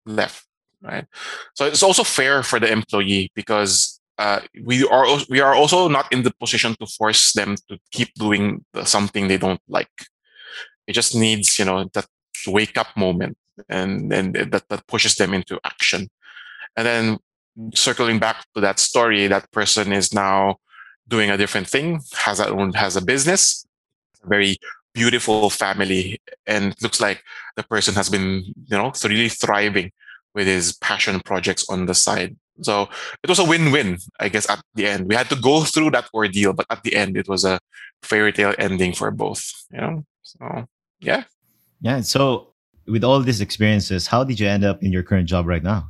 left, 0.07 0.47
right? 0.81 1.05
So 1.53 1.67
it's 1.67 1.83
also 1.83 2.03
fair 2.03 2.41
for 2.41 2.59
the 2.59 2.71
employee 2.71 3.31
because 3.35 3.99
uh, 4.17 4.41
we 4.63 4.85
are 4.87 5.05
we 5.29 5.39
are 5.39 5.55
also 5.55 5.87
not 5.87 6.11
in 6.11 6.23
the 6.23 6.33
position 6.39 6.75
to 6.79 6.85
force 6.85 7.33
them 7.33 7.55
to 7.69 7.77
keep 7.91 8.13
doing 8.15 8.63
something 8.83 9.27
they 9.27 9.37
don't 9.37 9.61
like. 9.67 9.89
It 10.87 10.93
just 10.93 11.15
needs 11.15 11.57
you 11.57 11.65
know 11.65 11.89
that 11.93 12.05
wake 12.47 12.77
up 12.77 12.87
moment, 12.95 13.37
and 13.69 14.11
then 14.11 14.33
that 14.33 14.69
that 14.69 14.87
pushes 14.87 15.15
them 15.15 15.33
into 15.33 15.59
action. 15.63 16.09
And 16.77 16.85
then 16.85 17.17
circling 17.73 18.19
back 18.19 18.45
to 18.55 18.61
that 18.61 18.79
story, 18.79 19.27
that 19.27 19.51
person 19.51 19.93
is 19.93 20.13
now 20.13 20.57
doing 21.07 21.29
a 21.29 21.37
different 21.37 21.67
thing, 21.67 22.01
has 22.13 22.39
a 22.39 22.49
own 22.49 22.73
has 22.73 22.95
a 22.95 23.01
business, 23.01 23.65
very 24.25 24.57
beautiful 24.93 25.49
family, 25.49 26.21
and 26.45 26.75
looks 26.83 27.01
like 27.01 27.23
the 27.55 27.63
person 27.63 27.95
has 27.95 28.09
been 28.09 28.43
you 28.67 28.77
know 28.77 28.91
really 29.03 29.29
thriving 29.29 29.91
with 30.33 30.47
his 30.47 30.73
passion 30.77 31.19
projects 31.19 31.67
on 31.69 31.85
the 31.85 31.93
side. 31.93 32.35
So 32.61 32.87
it 33.23 33.29
was 33.29 33.39
a 33.39 33.45
win-win, 33.45 33.97
I 34.19 34.29
guess, 34.29 34.49
at 34.49 34.61
the 34.75 34.87
end. 34.87 35.07
We 35.07 35.15
had 35.15 35.29
to 35.29 35.35
go 35.35 35.63
through 35.63 35.91
that 35.91 36.09
ordeal, 36.13 36.53
but 36.53 36.65
at 36.69 36.83
the 36.83 36.95
end 36.95 37.17
it 37.17 37.27
was 37.27 37.43
a 37.43 37.59
fairy 38.01 38.31
tale 38.31 38.53
ending 38.57 38.93
for 38.93 39.11
both. 39.11 39.43
You 39.71 39.81
know? 39.81 40.05
So 40.21 40.67
yeah. 40.99 41.23
Yeah. 41.81 42.01
So 42.01 42.53
with 42.87 43.03
all 43.03 43.19
these 43.19 43.41
experiences, 43.41 44.07
how 44.07 44.23
did 44.23 44.39
you 44.39 44.47
end 44.47 44.63
up 44.63 44.83
in 44.83 44.91
your 44.91 45.03
current 45.03 45.27
job 45.27 45.47
right 45.47 45.63
now? 45.63 45.89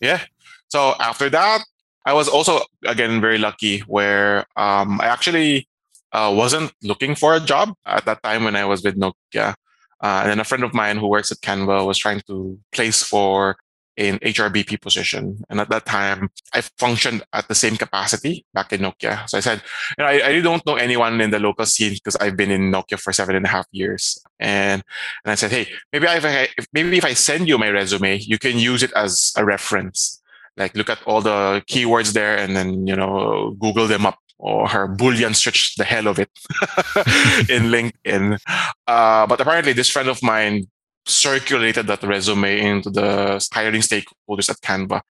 Yeah. 0.00 0.20
So 0.68 0.94
after 1.00 1.28
that, 1.30 1.62
I 2.06 2.12
was 2.12 2.28
also 2.28 2.60
again 2.86 3.20
very 3.20 3.38
lucky 3.38 3.80
where 3.80 4.46
um, 4.56 5.00
I 5.00 5.06
actually 5.06 5.68
uh, 6.12 6.32
wasn't 6.34 6.72
looking 6.82 7.14
for 7.14 7.34
a 7.34 7.40
job 7.40 7.74
at 7.86 8.04
that 8.06 8.22
time 8.22 8.44
when 8.44 8.56
I 8.56 8.64
was 8.64 8.82
with 8.82 8.98
Nokia. 8.98 9.54
Uh, 10.02 10.20
and 10.22 10.30
then 10.30 10.40
a 10.40 10.44
friend 10.44 10.64
of 10.64 10.72
mine 10.72 10.96
who 10.96 11.06
works 11.06 11.30
at 11.30 11.38
Canva 11.38 11.86
was 11.86 11.98
trying 11.98 12.22
to 12.26 12.58
place 12.72 13.02
for 13.02 13.56
in 14.00 14.18
HRBP 14.20 14.80
position. 14.80 15.44
And 15.50 15.60
at 15.60 15.68
that 15.68 15.84
time, 15.84 16.30
I 16.54 16.62
functioned 16.62 17.22
at 17.34 17.48
the 17.48 17.54
same 17.54 17.76
capacity 17.76 18.46
back 18.54 18.72
in 18.72 18.80
Nokia. 18.80 19.28
So 19.28 19.36
I 19.36 19.42
said, 19.42 19.62
you 19.98 20.02
know, 20.02 20.10
I, 20.10 20.26
I 20.26 20.40
don't 20.40 20.64
know 20.64 20.76
anyone 20.76 21.20
in 21.20 21.30
the 21.30 21.38
local 21.38 21.66
scene 21.66 21.92
because 21.92 22.16
I've 22.16 22.34
been 22.34 22.50
in 22.50 22.72
Nokia 22.72 22.98
for 22.98 23.12
seven 23.12 23.36
and 23.36 23.44
a 23.44 23.48
half 23.50 23.66
years. 23.72 24.18
And 24.40 24.82
and 25.22 25.32
I 25.32 25.34
said, 25.34 25.50
hey, 25.50 25.68
maybe 25.92 26.06
if 26.06 26.24
I 26.24 26.48
maybe 26.72 26.96
if 26.96 27.04
I 27.04 27.12
send 27.12 27.46
you 27.46 27.58
my 27.58 27.68
resume, 27.68 28.18
you 28.20 28.38
can 28.38 28.56
use 28.56 28.82
it 28.82 28.92
as 28.96 29.34
a 29.36 29.44
reference. 29.44 30.18
Like 30.56 30.74
look 30.74 30.88
at 30.88 31.02
all 31.04 31.20
the 31.20 31.62
keywords 31.68 32.14
there 32.14 32.38
and 32.38 32.56
then, 32.56 32.86
you 32.86 32.96
know, 32.96 33.54
Google 33.60 33.86
them 33.86 34.06
up 34.06 34.18
or 34.38 34.66
her 34.66 34.88
Boolean 34.88 35.36
search 35.36 35.76
the 35.76 35.84
hell 35.84 36.08
of 36.08 36.18
it 36.18 36.30
in 37.50 37.64
LinkedIn. 37.68 38.38
Uh, 38.86 39.26
but 39.26 39.42
apparently, 39.42 39.74
this 39.74 39.90
friend 39.90 40.08
of 40.08 40.22
mine 40.22 40.68
circulated 41.10 41.86
that 41.86 42.02
resume 42.02 42.60
into 42.60 42.90
the 42.90 43.46
hiring 43.52 43.82
stakeholders 43.82 44.50
at 44.50 44.60
Canva. 44.60 45.00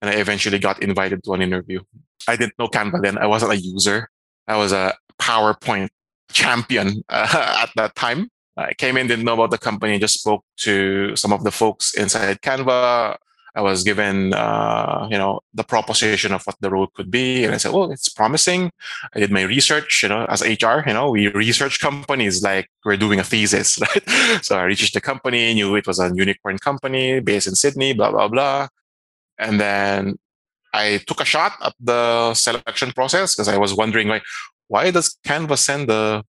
And 0.00 0.10
I 0.10 0.14
eventually 0.14 0.58
got 0.58 0.82
invited 0.82 1.24
to 1.24 1.32
an 1.32 1.42
interview. 1.42 1.80
I 2.26 2.36
didn't 2.36 2.58
know 2.58 2.68
Canva 2.68 3.02
then. 3.02 3.18
I 3.18 3.26
wasn't 3.26 3.52
a 3.52 3.56
user. 3.56 4.08
I 4.46 4.56
was 4.56 4.72
a 4.72 4.94
PowerPoint 5.20 5.88
champion 6.32 7.02
uh, 7.08 7.62
at 7.62 7.70
that 7.76 7.94
time. 7.94 8.28
I 8.56 8.74
came 8.74 8.96
in, 8.96 9.06
didn't 9.06 9.24
know 9.24 9.34
about 9.34 9.50
the 9.50 9.58
company, 9.58 9.98
just 9.98 10.20
spoke 10.20 10.44
to 10.58 11.14
some 11.14 11.32
of 11.32 11.44
the 11.44 11.52
folks 11.52 11.94
inside 11.94 12.40
Canva. 12.42 13.16
I 13.54 13.60
was 13.60 13.82
given, 13.82 14.34
uh, 14.34 15.08
you 15.10 15.18
know, 15.18 15.40
the 15.54 15.64
proposition 15.64 16.32
of 16.32 16.44
what 16.44 16.56
the 16.60 16.70
role 16.70 16.88
could 16.94 17.10
be, 17.10 17.44
and 17.44 17.54
I 17.54 17.58
said, 17.58 17.72
"Well, 17.72 17.90
it's 17.90 18.08
promising." 18.08 18.70
I 19.14 19.20
did 19.20 19.30
my 19.30 19.42
research, 19.42 20.02
you 20.02 20.08
know, 20.08 20.24
as 20.26 20.42
HR, 20.42 20.82
you 20.86 20.94
know, 20.94 21.10
we 21.10 21.28
research 21.28 21.80
companies 21.80 22.42
like 22.42 22.70
we're 22.84 22.96
doing 22.96 23.20
a 23.20 23.24
thesis, 23.24 23.78
right? 23.80 24.44
so 24.44 24.58
I 24.58 24.64
researched 24.64 24.94
the 24.94 25.00
company, 25.00 25.54
knew 25.54 25.74
it 25.76 25.86
was 25.86 25.98
a 25.98 26.12
unicorn 26.14 26.58
company 26.58 27.20
based 27.20 27.46
in 27.48 27.54
Sydney, 27.54 27.92
blah 27.94 28.10
blah 28.10 28.28
blah, 28.28 28.68
and 29.38 29.60
then 29.60 30.18
I 30.72 31.00
took 31.06 31.20
a 31.20 31.24
shot 31.24 31.52
at 31.62 31.74
the 31.80 32.34
selection 32.34 32.92
process 32.92 33.34
because 33.34 33.48
I 33.48 33.58
was 33.58 33.74
wondering, 33.74 34.08
like, 34.08 34.24
why 34.68 34.90
does 34.90 35.16
Canva 35.26 35.56
send 35.58 35.90
a 35.90 36.24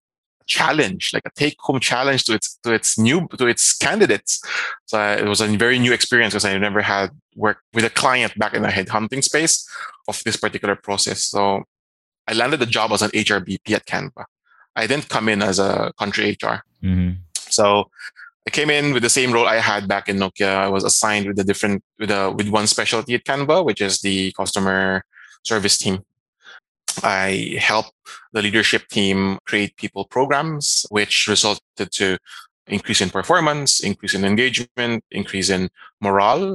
challenge, 0.50 1.12
like 1.14 1.22
a 1.24 1.30
take-home 1.36 1.80
challenge 1.80 2.24
to 2.24 2.34
its 2.34 2.58
to 2.64 2.72
its 2.72 2.98
new 2.98 3.18
to 3.38 3.46
its 3.46 3.64
candidates. 3.86 4.42
So 4.86 5.00
it 5.22 5.28
was 5.32 5.40
a 5.40 5.46
very 5.64 5.78
new 5.78 5.92
experience 5.92 6.34
because 6.34 6.44
I 6.44 6.58
never 6.58 6.82
had 6.82 7.10
worked 7.36 7.62
with 7.72 7.84
a 7.84 7.90
client 8.02 8.36
back 8.36 8.52
in 8.54 8.62
the 8.62 8.68
headhunting 8.76 9.22
space 9.22 9.54
of 10.08 10.20
this 10.24 10.36
particular 10.36 10.76
process. 10.76 11.24
So 11.24 11.62
I 12.28 12.32
landed 12.34 12.60
the 12.60 12.66
job 12.66 12.92
as 12.92 13.02
an 13.02 13.10
HRBP 13.10 13.68
at 13.78 13.86
Canva. 13.86 14.24
I 14.74 14.86
didn't 14.86 15.08
come 15.08 15.28
in 15.28 15.40
as 15.40 15.58
a 15.58 15.92
country 15.98 16.24
HR. 16.32 16.58
Mm-hmm. 16.82 17.12
So 17.56 17.90
I 18.46 18.50
came 18.50 18.70
in 18.70 18.92
with 18.92 19.02
the 19.02 19.16
same 19.18 19.32
role 19.32 19.46
I 19.46 19.58
had 19.70 19.86
back 19.86 20.08
in 20.08 20.16
Nokia. 20.18 20.54
I 20.66 20.68
was 20.68 20.84
assigned 20.84 21.26
with 21.28 21.38
a 21.38 21.44
different 21.44 21.82
with 22.00 22.10
a 22.10 22.22
with 22.36 22.48
one 22.48 22.66
specialty 22.66 23.14
at 23.14 23.24
Canva, 23.24 23.64
which 23.64 23.80
is 23.80 24.00
the 24.00 24.32
customer 24.32 25.04
service 25.44 25.78
team. 25.78 25.96
I 27.02 27.56
helped 27.58 27.92
the 28.32 28.42
leadership 28.42 28.88
team 28.88 29.38
create 29.46 29.76
people 29.76 30.04
programs, 30.04 30.86
which 30.90 31.26
resulted 31.28 31.90
to 31.92 32.18
increase 32.66 33.00
in 33.00 33.10
performance, 33.10 33.80
increase 33.80 34.14
in 34.14 34.24
engagement, 34.24 35.04
increase 35.10 35.50
in 35.50 35.70
morale. 36.00 36.54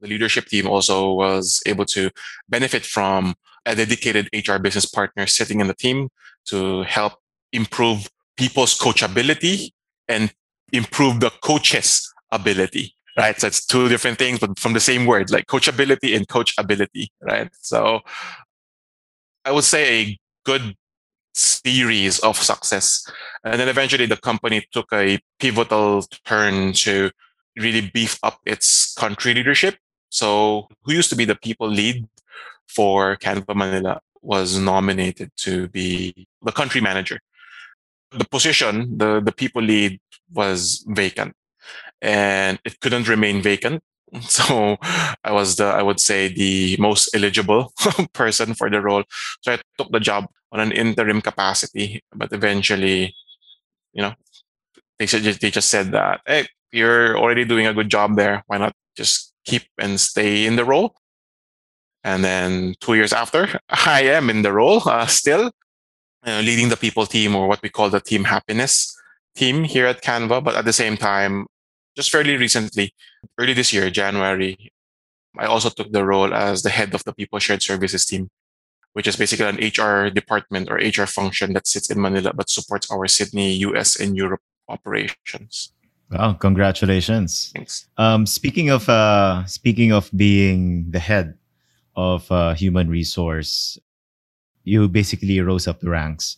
The 0.00 0.08
leadership 0.08 0.46
team 0.46 0.66
also 0.66 1.12
was 1.12 1.62
able 1.66 1.86
to 1.86 2.10
benefit 2.48 2.84
from 2.84 3.34
a 3.64 3.74
dedicated 3.74 4.28
HR 4.32 4.58
business 4.58 4.86
partner 4.86 5.26
sitting 5.26 5.60
in 5.60 5.66
the 5.66 5.74
team 5.74 6.08
to 6.46 6.82
help 6.82 7.14
improve 7.52 8.08
people's 8.36 8.76
coachability 8.76 9.72
and 10.08 10.32
improve 10.72 11.20
the 11.20 11.30
coach's 11.42 12.12
ability 12.30 12.96
right? 13.16 13.40
So 13.40 13.46
it's 13.46 13.64
two 13.64 13.88
different 13.88 14.18
things, 14.18 14.38
but 14.38 14.58
from 14.58 14.74
the 14.74 14.80
same 14.80 15.06
word, 15.06 15.30
like 15.30 15.46
coachability 15.46 16.14
and 16.14 16.28
coachability, 16.28 17.08
right? 17.22 17.48
So 17.60 18.00
I 19.46 19.52
would 19.52 19.64
say 19.64 20.00
a 20.02 20.18
good 20.44 20.74
series 21.32 22.18
of 22.18 22.36
success. 22.36 23.08
And 23.44 23.60
then 23.60 23.68
eventually 23.68 24.06
the 24.06 24.16
company 24.16 24.66
took 24.72 24.92
a 24.92 25.20
pivotal 25.38 26.02
turn 26.24 26.72
to 26.84 27.12
really 27.56 27.90
beef 27.94 28.18
up 28.24 28.40
its 28.44 28.92
country 28.94 29.34
leadership. 29.34 29.76
So 30.08 30.68
who 30.82 30.92
used 30.92 31.10
to 31.10 31.16
be 31.16 31.24
the 31.24 31.36
people 31.36 31.68
lead 31.68 32.08
for 32.66 33.16
Canva 33.16 33.54
Manila 33.54 34.00
was 34.20 34.58
nominated 34.58 35.30
to 35.36 35.68
be 35.68 36.26
the 36.42 36.52
country 36.52 36.80
manager. 36.80 37.20
The 38.10 38.24
position, 38.24 38.98
the, 38.98 39.20
the 39.20 39.32
people 39.32 39.62
lead 39.62 40.00
was 40.32 40.84
vacant 40.88 41.34
and 42.02 42.58
it 42.64 42.80
couldn't 42.80 43.08
remain 43.08 43.42
vacant 43.42 43.82
So 44.20 44.76
I 45.24 45.32
was 45.32 45.56
the, 45.56 45.64
I 45.64 45.82
would 45.82 46.00
say, 46.00 46.28
the 46.28 46.76
most 46.78 47.14
eligible 47.14 47.72
person 48.12 48.54
for 48.54 48.70
the 48.70 48.80
role. 48.80 49.04
So 49.42 49.52
I 49.52 49.58
took 49.78 49.90
the 49.90 50.00
job 50.00 50.26
on 50.52 50.60
an 50.60 50.72
interim 50.72 51.20
capacity, 51.20 52.02
but 52.14 52.32
eventually, 52.32 53.14
you 53.92 54.02
know, 54.02 54.14
they 54.98 55.06
just, 55.06 55.40
they 55.40 55.50
just 55.50 55.70
said 55.70 55.92
that, 55.92 56.20
hey, 56.26 56.46
you're 56.72 57.18
already 57.18 57.44
doing 57.44 57.66
a 57.66 57.74
good 57.74 57.90
job 57.90 58.16
there. 58.16 58.42
Why 58.46 58.58
not 58.58 58.72
just 58.96 59.32
keep 59.44 59.62
and 59.78 60.00
stay 60.00 60.46
in 60.46 60.56
the 60.56 60.64
role? 60.64 60.94
And 62.04 62.22
then 62.22 62.74
two 62.80 62.94
years 62.94 63.12
after, 63.12 63.60
I 63.68 64.02
am 64.02 64.30
in 64.30 64.42
the 64.42 64.52
role 64.52 64.88
uh, 64.88 65.06
still, 65.06 65.50
uh, 66.26 66.40
leading 66.40 66.68
the 66.68 66.76
people 66.76 67.06
team 67.06 67.34
or 67.34 67.48
what 67.48 67.62
we 67.62 67.68
call 67.68 67.90
the 67.90 68.00
team 68.00 68.24
happiness 68.24 68.96
team 69.34 69.64
here 69.64 69.86
at 69.86 70.02
Canva. 70.02 70.42
But 70.42 70.56
at 70.56 70.64
the 70.64 70.72
same 70.72 70.96
time, 70.96 71.46
just 71.96 72.10
fairly 72.10 72.36
recently, 72.36 72.92
early 73.38 73.54
this 73.54 73.72
year, 73.72 73.90
January, 73.90 74.72
I 75.38 75.46
also 75.46 75.70
took 75.70 75.92
the 75.92 76.04
role 76.04 76.32
as 76.32 76.62
the 76.62 76.70
head 76.70 76.94
of 76.94 77.04
the 77.04 77.12
People 77.12 77.38
Shared 77.38 77.62
Services 77.62 78.04
team, 78.04 78.28
which 78.92 79.06
is 79.06 79.16
basically 79.16 79.46
an 79.46 79.56
HR 79.56 80.10
department 80.10 80.70
or 80.70 80.76
HR 80.76 81.06
function 81.06 81.52
that 81.54 81.66
sits 81.66 81.90
in 81.90 82.00
Manila 82.00 82.32
but 82.34 82.50
supports 82.50 82.90
our 82.90 83.06
Sydney, 83.06 83.54
US, 83.68 83.96
and 83.98 84.16
Europe 84.16 84.42
operations. 84.68 85.72
Wow! 86.10 86.34
Congratulations. 86.34 87.50
Thanks. 87.54 87.88
Um, 87.96 88.26
speaking 88.26 88.70
of 88.70 88.88
uh, 88.88 89.44
speaking 89.46 89.92
of 89.92 90.10
being 90.14 90.90
the 90.90 91.00
head 91.00 91.34
of 91.96 92.30
uh, 92.30 92.54
human 92.54 92.88
resource, 92.88 93.78
you 94.62 94.88
basically 94.88 95.40
rose 95.40 95.66
up 95.66 95.80
the 95.80 95.90
ranks, 95.90 96.36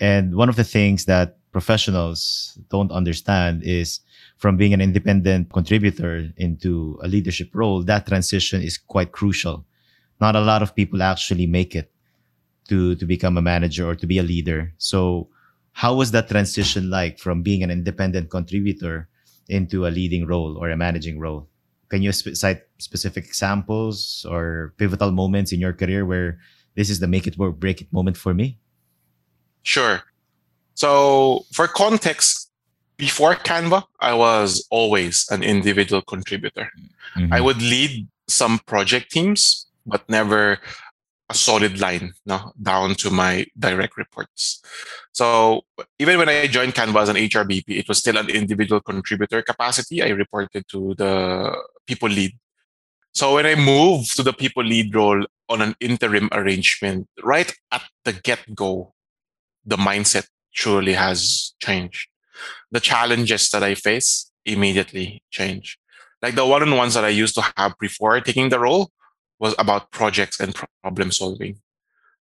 and 0.00 0.34
one 0.34 0.48
of 0.48 0.56
the 0.56 0.64
things 0.64 1.04
that 1.04 1.36
professionals 1.52 2.58
don't 2.70 2.90
understand 2.90 3.62
is 3.62 4.00
from 4.36 4.56
being 4.56 4.74
an 4.74 4.80
independent 4.80 5.52
contributor 5.52 6.30
into 6.36 6.98
a 7.02 7.08
leadership 7.08 7.50
role, 7.54 7.82
that 7.82 8.06
transition 8.06 8.62
is 8.62 8.76
quite 8.78 9.12
crucial. 9.12 9.64
Not 10.20 10.36
a 10.36 10.40
lot 10.40 10.62
of 10.62 10.74
people 10.74 11.02
actually 11.02 11.46
make 11.46 11.74
it 11.74 11.90
to, 12.68 12.94
to 12.96 13.06
become 13.06 13.36
a 13.36 13.42
manager 13.42 13.88
or 13.88 13.94
to 13.94 14.06
be 14.06 14.18
a 14.18 14.22
leader. 14.22 14.72
So 14.78 15.28
how 15.72 15.94
was 15.94 16.10
that 16.12 16.28
transition 16.28 16.90
like 16.90 17.18
from 17.18 17.42
being 17.42 17.62
an 17.62 17.70
independent 17.70 18.30
contributor 18.30 19.08
into 19.48 19.86
a 19.86 19.90
leading 19.90 20.26
role 20.26 20.56
or 20.56 20.70
a 20.70 20.76
managing 20.76 21.18
role? 21.18 21.48
Can 21.88 22.02
you 22.02 22.12
sp- 22.14 22.34
cite 22.34 22.62
specific 22.78 23.24
examples 23.24 24.26
or 24.28 24.74
pivotal 24.78 25.10
moments 25.10 25.52
in 25.52 25.60
your 25.60 25.72
career 25.72 26.06
where 26.06 26.38
this 26.74 26.90
is 26.90 27.00
the 27.00 27.06
make 27.06 27.26
it 27.26 27.38
work, 27.38 27.56
break 27.56 27.80
it 27.80 27.92
moment 27.92 28.16
for 28.16 28.34
me? 28.34 28.58
Sure. 29.62 30.02
So, 30.74 31.44
for 31.52 31.68
context, 31.68 32.50
before 32.96 33.34
Canva, 33.34 33.84
I 34.00 34.14
was 34.14 34.66
always 34.70 35.26
an 35.30 35.42
individual 35.42 36.02
contributor. 36.02 36.70
Mm-hmm. 37.16 37.32
I 37.32 37.40
would 37.40 37.60
lead 37.60 38.06
some 38.28 38.58
project 38.60 39.10
teams, 39.10 39.66
but 39.86 40.08
never 40.08 40.58
a 41.30 41.34
solid 41.34 41.80
line 41.80 42.12
no, 42.26 42.52
down 42.60 42.94
to 42.96 43.10
my 43.10 43.46
direct 43.58 43.96
reports. 43.96 44.62
So 45.12 45.62
even 45.98 46.18
when 46.18 46.28
I 46.28 46.46
joined 46.46 46.74
Canva 46.74 47.02
as 47.02 47.08
an 47.08 47.16
HRBP, 47.16 47.64
it 47.68 47.88
was 47.88 47.98
still 47.98 48.18
an 48.18 48.28
individual 48.28 48.80
contributor 48.80 49.42
capacity. 49.42 50.02
I 50.02 50.10
reported 50.10 50.68
to 50.68 50.94
the 50.96 51.56
people 51.86 52.08
lead. 52.08 52.32
So 53.12 53.34
when 53.34 53.46
I 53.46 53.54
moved 53.54 54.16
to 54.16 54.22
the 54.22 54.32
people 54.32 54.64
lead 54.64 54.94
role 54.94 55.24
on 55.48 55.62
an 55.62 55.74
interim 55.80 56.28
arrangement, 56.32 57.08
right 57.22 57.52
at 57.72 57.82
the 58.04 58.12
get 58.12 58.54
go, 58.54 58.92
the 59.64 59.76
mindset 59.76 60.26
truly 60.52 60.92
has 60.92 61.54
changed 61.60 62.08
the 62.70 62.80
challenges 62.80 63.50
that 63.50 63.62
I 63.62 63.74
face 63.74 64.30
immediately 64.44 65.22
change. 65.30 65.78
Like 66.22 66.34
the 66.34 66.46
one-on-ones 66.46 66.94
that 66.94 67.04
I 67.04 67.08
used 67.10 67.34
to 67.34 67.44
have 67.56 67.74
before 67.80 68.20
taking 68.20 68.48
the 68.48 68.58
role 68.58 68.90
was 69.38 69.54
about 69.58 69.90
projects 69.90 70.40
and 70.40 70.54
problem 70.82 71.12
solving. 71.12 71.60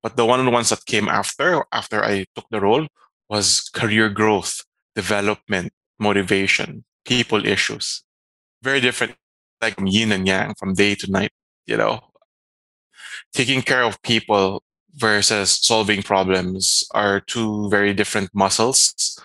But 0.01 0.15
the 0.15 0.25
one-on-ones 0.25 0.69
that 0.69 0.85
came 0.85 1.09
after, 1.09 1.65
after 1.73 2.03
I 2.03 2.25
took 2.35 2.45
the 2.49 2.61
role, 2.61 2.87
was 3.29 3.69
career 3.73 4.09
growth, 4.09 4.63
development, 4.95 5.73
motivation, 5.99 6.85
people 7.05 7.45
issues. 7.45 8.03
Very 8.63 8.79
different, 8.79 9.15
like 9.61 9.75
yin 9.83 10.11
and 10.11 10.25
yang, 10.25 10.55
from 10.55 10.73
day 10.73 10.95
to 10.95 11.11
night, 11.11 11.31
you 11.65 11.77
know. 11.77 11.99
Taking 13.33 13.61
care 13.61 13.83
of 13.83 14.01
people 14.01 14.63
versus 14.95 15.51
solving 15.51 16.01
problems 16.01 16.83
are 16.91 17.19
two 17.19 17.69
very 17.69 17.93
different 17.93 18.29
muscles 18.33 19.19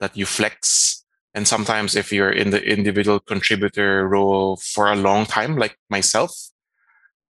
that 0.00 0.16
you 0.16 0.26
flex. 0.26 1.04
And 1.34 1.46
sometimes 1.46 1.94
if 1.94 2.12
you're 2.12 2.32
in 2.32 2.50
the 2.50 2.62
individual 2.62 3.20
contributor 3.20 4.08
role 4.08 4.56
for 4.56 4.90
a 4.90 4.96
long 4.96 5.26
time, 5.26 5.56
like 5.56 5.76
myself, 5.90 6.32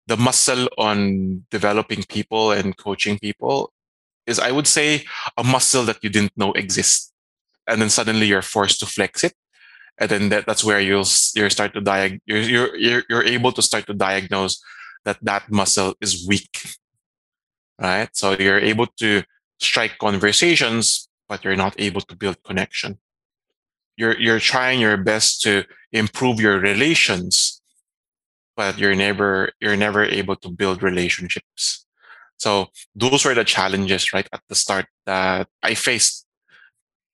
the 0.07 0.16
muscle 0.16 0.68
on 0.78 1.44
developing 1.50 2.02
people 2.04 2.52
and 2.52 2.76
coaching 2.76 3.18
people 3.18 3.72
is, 4.26 4.38
I 4.38 4.50
would 4.50 4.66
say, 4.66 5.04
a 5.37 5.44
muscle 5.44 5.85
that 5.85 5.98
you 6.02 6.11
didn't 6.11 6.37
know 6.37 6.52
exists. 6.52 7.12
And 7.66 7.83
then 7.83 7.90
suddenly 7.90 8.26
you're 8.26 8.42
forced 8.42 8.81
to 8.81 8.87
flex 8.87 9.24
it. 9.24 9.35
And 9.98 10.09
then 10.11 10.28
that, 10.31 10.46
that's 10.46 10.64
where 10.64 10.81
you'll 10.81 11.09
you 11.35 11.50
start 11.50 11.74
to 11.74 11.81
diag- 11.81 12.20
you're, 12.24 12.40
you're, 12.40 12.76
you're, 12.76 13.02
you're 13.11 13.24
able 13.24 13.52
to 13.52 13.62
start 13.62 13.87
to 13.87 13.94
diagnose 13.94 14.62
that 15.04 15.18
that 15.22 15.50
muscle 15.50 15.94
is 16.00 16.26
weak. 16.26 16.76
Right. 17.81 18.09
So 18.12 18.33
you're 18.33 18.59
able 18.59 18.87
to 18.98 19.22
strike 19.61 19.98
conversations 19.98 21.08
but 21.29 21.45
you're 21.45 21.57
not 21.57 21.75
able 21.79 22.01
to 22.03 22.17
build 22.17 22.43
connection. 22.45 22.99
You're, 23.97 24.18
you're 24.18 24.41
trying 24.41 24.81
your 24.81 24.97
best 24.97 25.43
to 25.43 25.64
improve 25.93 26.41
your 26.41 26.59
relations, 26.61 27.61
but 28.57 28.79
you're 28.79 28.95
never, 28.95 29.51
you're 29.61 29.76
never 29.76 30.05
able 30.05 30.37
to 30.37 30.49
build 30.49 30.83
relationships. 30.83 31.85
So 32.37 32.68
those 32.95 33.24
were 33.24 33.35
the 33.35 33.45
challenges 33.45 34.12
right 34.12 34.29
at 34.33 34.43
the 34.49 34.55
start 34.55 34.87
that 35.07 35.49
I 35.62 35.74
faced. 35.74 36.26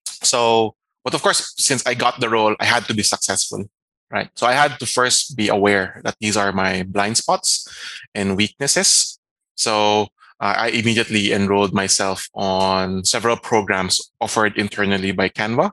So, 0.05 0.75
but 1.03 1.15
of 1.15 1.23
course, 1.23 1.55
since 1.57 1.87
I 1.87 1.95
got 1.95 2.21
the 2.21 2.29
role, 2.29 2.55
I 2.61 2.67
had 2.67 2.85
to 2.87 2.95
be 2.95 3.03
successful. 3.03 3.65
right? 4.11 4.31
So 4.35 4.47
I 4.47 4.53
had 4.53 4.79
to 4.79 4.87
first 4.87 5.37
be 5.37 5.49
aware 5.49 6.01
that 6.05 6.17
these 6.21 6.37
are 6.37 6.53
my 6.53 6.85
blind 6.85 7.17
spots 7.17 7.69
and 8.15 8.37
weaknesses. 8.37 9.19
So 9.57 10.09
I 10.45 10.69
immediately 10.69 11.33
enrolled 11.33 11.73
myself 11.73 12.29
on 12.35 13.05
several 13.05 13.37
programs 13.37 14.13
offered 14.21 14.59
internally 14.59 15.13
by 15.13 15.29
Canva. 15.29 15.71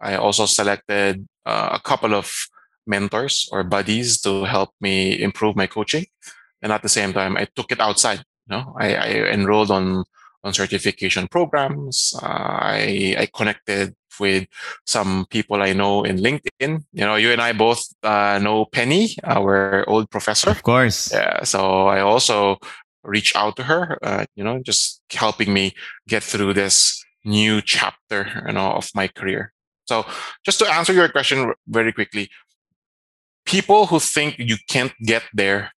I 0.00 0.16
also 0.16 0.46
selected 0.46 1.26
uh, 1.46 1.70
a 1.72 1.80
couple 1.80 2.14
of 2.14 2.30
mentors 2.86 3.48
or 3.50 3.64
buddies 3.64 4.20
to 4.22 4.44
help 4.44 4.70
me 4.80 5.20
improve 5.20 5.56
my 5.56 5.66
coaching. 5.66 6.06
And 6.60 6.72
at 6.72 6.82
the 6.82 6.88
same 6.88 7.12
time, 7.12 7.36
I 7.36 7.46
took 7.56 7.72
it 7.72 7.80
outside. 7.80 8.24
You 8.48 8.56
know, 8.56 8.76
I, 8.78 8.94
I 8.94 9.08
enrolled 9.32 9.70
on 9.70 10.04
on 10.44 10.52
certification 10.54 11.26
programs. 11.28 12.14
Uh, 12.22 12.26
I 12.26 13.16
I 13.18 13.28
connected 13.34 13.94
with 14.20 14.46
some 14.86 15.26
people 15.30 15.62
I 15.62 15.72
know 15.72 16.04
in 16.04 16.18
LinkedIn. 16.18 16.84
You 16.92 17.04
know, 17.06 17.16
you 17.16 17.32
and 17.32 17.40
I 17.40 17.52
both 17.52 17.84
uh, 18.02 18.38
know 18.42 18.66
Penny, 18.66 19.16
our 19.24 19.88
old 19.88 20.10
professor. 20.10 20.50
Of 20.50 20.62
course. 20.62 21.12
Yeah. 21.12 21.44
So 21.44 21.88
I 21.88 22.00
also 22.00 22.58
reach 23.04 23.34
out 23.34 23.56
to 23.56 23.64
her. 23.64 23.98
Uh, 24.02 24.26
you 24.34 24.44
know, 24.44 24.60
just 24.62 25.02
helping 25.12 25.52
me 25.52 25.74
get 26.06 26.22
through 26.22 26.54
this 26.54 27.04
new 27.24 27.60
chapter, 27.62 28.44
you 28.46 28.52
know, 28.52 28.72
of 28.72 28.90
my 28.94 29.08
career. 29.08 29.52
So 29.86 30.04
just 30.44 30.58
to 30.58 30.66
answer 30.66 30.92
your 30.92 31.08
question 31.08 31.52
very 31.66 31.92
quickly, 31.92 32.28
people 33.46 33.86
who 33.86 33.98
think 33.98 34.38
you 34.38 34.56
can't 34.68 34.92
get 35.04 35.22
there 35.32 35.72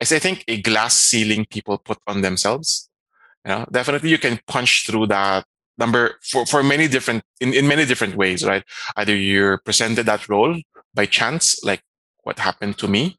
is 0.00 0.12
I 0.12 0.18
think 0.18 0.44
a 0.46 0.60
glass 0.60 0.96
ceiling 0.96 1.46
people 1.46 1.78
put 1.78 1.98
on 2.06 2.20
themselves. 2.20 2.90
You 3.44 3.52
know, 3.52 3.66
definitely 3.72 4.10
you 4.10 4.18
can 4.18 4.38
punch 4.46 4.84
through 4.86 5.06
that 5.08 5.44
number 5.78 6.16
for, 6.22 6.44
for 6.44 6.62
many 6.62 6.88
different 6.88 7.22
in, 7.40 7.54
in 7.54 7.66
many 7.66 7.86
different 7.86 8.16
ways, 8.16 8.44
right? 8.44 8.64
Either 8.96 9.14
you're 9.14 9.58
presented 9.58 10.06
that 10.06 10.28
role 10.28 10.60
by 10.92 11.06
chance, 11.06 11.62
like 11.64 11.82
what 12.24 12.38
happened 12.38 12.76
to 12.78 12.88
me. 12.88 13.16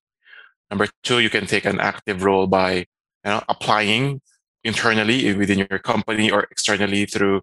Number 0.70 0.88
two, 1.04 1.20
you 1.20 1.30
can 1.30 1.48
take 1.48 1.66
an 1.66 1.80
active 1.80 2.24
role 2.24 2.46
by 2.46 2.86
you 3.26 3.32
know 3.32 3.42
applying 3.50 4.22
internally 4.64 5.34
within 5.34 5.60
your 5.60 5.80
company 5.80 6.30
or 6.30 6.44
externally 6.52 7.06
through 7.06 7.42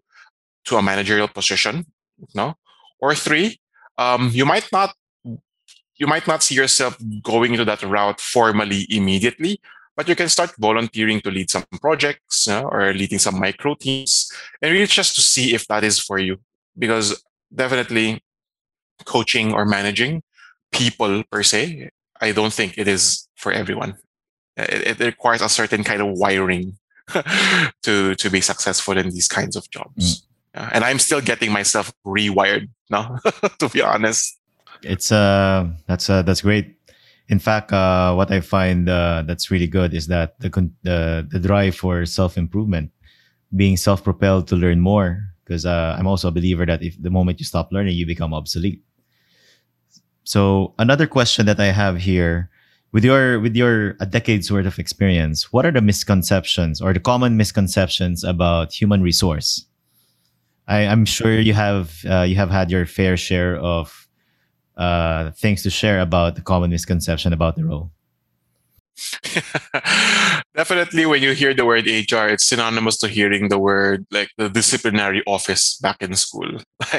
to 0.66 0.76
a 0.76 0.82
managerial 0.82 1.28
position. 1.28 1.86
Know? 2.34 2.54
Or 3.00 3.14
three, 3.14 3.60
um, 3.98 4.30
you 4.32 4.44
might 4.44 4.68
not 4.72 4.94
you 5.98 6.06
might 6.06 6.26
not 6.26 6.42
see 6.42 6.54
yourself 6.54 6.98
going 7.22 7.52
into 7.52 7.64
that 7.64 7.82
route 7.82 8.20
formally 8.20 8.86
immediately, 8.90 9.60
but 9.96 10.08
you 10.08 10.14
can 10.14 10.28
start 10.28 10.52
volunteering 10.58 11.20
to 11.22 11.30
lead 11.30 11.50
some 11.50 11.64
projects 11.80 12.46
you 12.46 12.52
know, 12.52 12.68
or 12.68 12.92
leading 12.92 13.18
some 13.18 13.38
micro 13.38 13.74
teams 13.74 14.30
and 14.60 14.72
really 14.72 14.86
just 14.86 15.14
to 15.14 15.22
see 15.22 15.54
if 15.54 15.66
that 15.68 15.84
is 15.84 15.98
for 15.98 16.18
you. 16.18 16.36
Because 16.78 17.22
definitely 17.54 18.22
coaching 19.06 19.54
or 19.54 19.64
managing 19.64 20.22
people 20.72 21.22
per 21.30 21.42
se, 21.42 21.90
I 22.20 22.32
don't 22.32 22.52
think 22.52 22.76
it 22.76 22.88
is 22.88 23.28
for 23.36 23.52
everyone. 23.52 23.96
It, 24.56 25.00
it 25.00 25.04
requires 25.04 25.42
a 25.42 25.48
certain 25.48 25.84
kind 25.84 26.00
of 26.00 26.18
wiring 26.18 26.78
to 27.82 28.14
to 28.14 28.30
be 28.30 28.40
successful 28.40 28.96
in 28.96 29.10
these 29.10 29.28
kinds 29.28 29.56
of 29.56 29.68
jobs. 29.70 30.20
Mm. 30.20 30.22
Yeah, 30.54 30.70
and 30.72 30.84
I'm 30.84 30.98
still 30.98 31.20
getting 31.20 31.52
myself 31.52 31.92
rewired 32.04 32.68
now, 32.88 33.18
to 33.58 33.68
be 33.68 33.82
honest. 33.82 34.38
It's 34.82 35.12
uh 35.12 35.68
that's 35.86 36.08
uh 36.08 36.22
that's 36.22 36.42
great. 36.42 36.76
In 37.28 37.38
fact, 37.40 37.72
uh, 37.72 38.14
what 38.14 38.30
I 38.30 38.40
find 38.40 38.88
uh, 38.88 39.24
that's 39.26 39.50
really 39.50 39.66
good 39.66 39.94
is 39.94 40.06
that 40.06 40.38
the 40.38 40.48
con- 40.48 40.74
the 40.82 41.26
the 41.28 41.40
drive 41.40 41.74
for 41.74 42.06
self 42.06 42.38
improvement, 42.38 42.92
being 43.54 43.76
self 43.76 44.04
propelled 44.04 44.46
to 44.48 44.56
learn 44.56 44.80
more. 44.80 45.26
Because 45.44 45.66
uh, 45.66 45.94
I'm 45.98 46.06
also 46.06 46.28
a 46.28 46.32
believer 46.34 46.66
that 46.66 46.82
if 46.82 47.00
the 47.00 47.10
moment 47.10 47.38
you 47.38 47.46
stop 47.46 47.70
learning, 47.70 47.94
you 47.94 48.06
become 48.06 48.34
obsolete. 48.34 48.82
So 50.24 50.74
another 50.78 51.06
question 51.06 51.46
that 51.46 51.60
I 51.60 51.70
have 51.70 51.98
here, 51.98 52.50
with 52.92 53.04
your 53.04 53.40
with 53.40 53.56
your 53.56 53.96
a 54.00 54.06
decade's 54.06 54.50
worth 54.50 54.66
of 54.66 54.78
experience, 54.78 55.52
what 55.52 55.66
are 55.66 55.72
the 55.72 55.80
misconceptions 55.80 56.80
or 56.80 56.92
the 56.92 57.00
common 57.00 57.36
misconceptions 57.36 58.24
about 58.24 58.72
human 58.72 59.02
resource? 59.02 59.66
I, 60.68 60.80
am 60.80 61.04
sure 61.04 61.38
you 61.38 61.54
have 61.54 62.04
uh, 62.08 62.22
you 62.22 62.36
have 62.36 62.50
had 62.50 62.70
your 62.70 62.86
fair 62.86 63.16
share 63.16 63.56
of 63.56 64.08
uh, 64.76 65.30
things 65.32 65.62
to 65.62 65.70
share 65.70 66.00
about 66.00 66.34
the 66.34 66.42
common 66.42 66.70
misconception 66.70 67.32
about 67.32 67.56
the 67.56 67.64
role. 67.64 67.90
Definitely, 70.56 71.04
when 71.04 71.22
you 71.22 71.32
hear 71.32 71.52
the 71.52 71.66
word 71.66 71.86
HR, 71.86 72.28
it's 72.32 72.46
synonymous 72.46 72.96
to 72.98 73.08
hearing 73.08 73.50
the 73.50 73.58
word 73.58 74.06
like 74.10 74.30
the 74.38 74.48
disciplinary 74.48 75.22
office 75.26 75.76
back 75.76 76.00
in 76.00 76.14
school. 76.14 76.62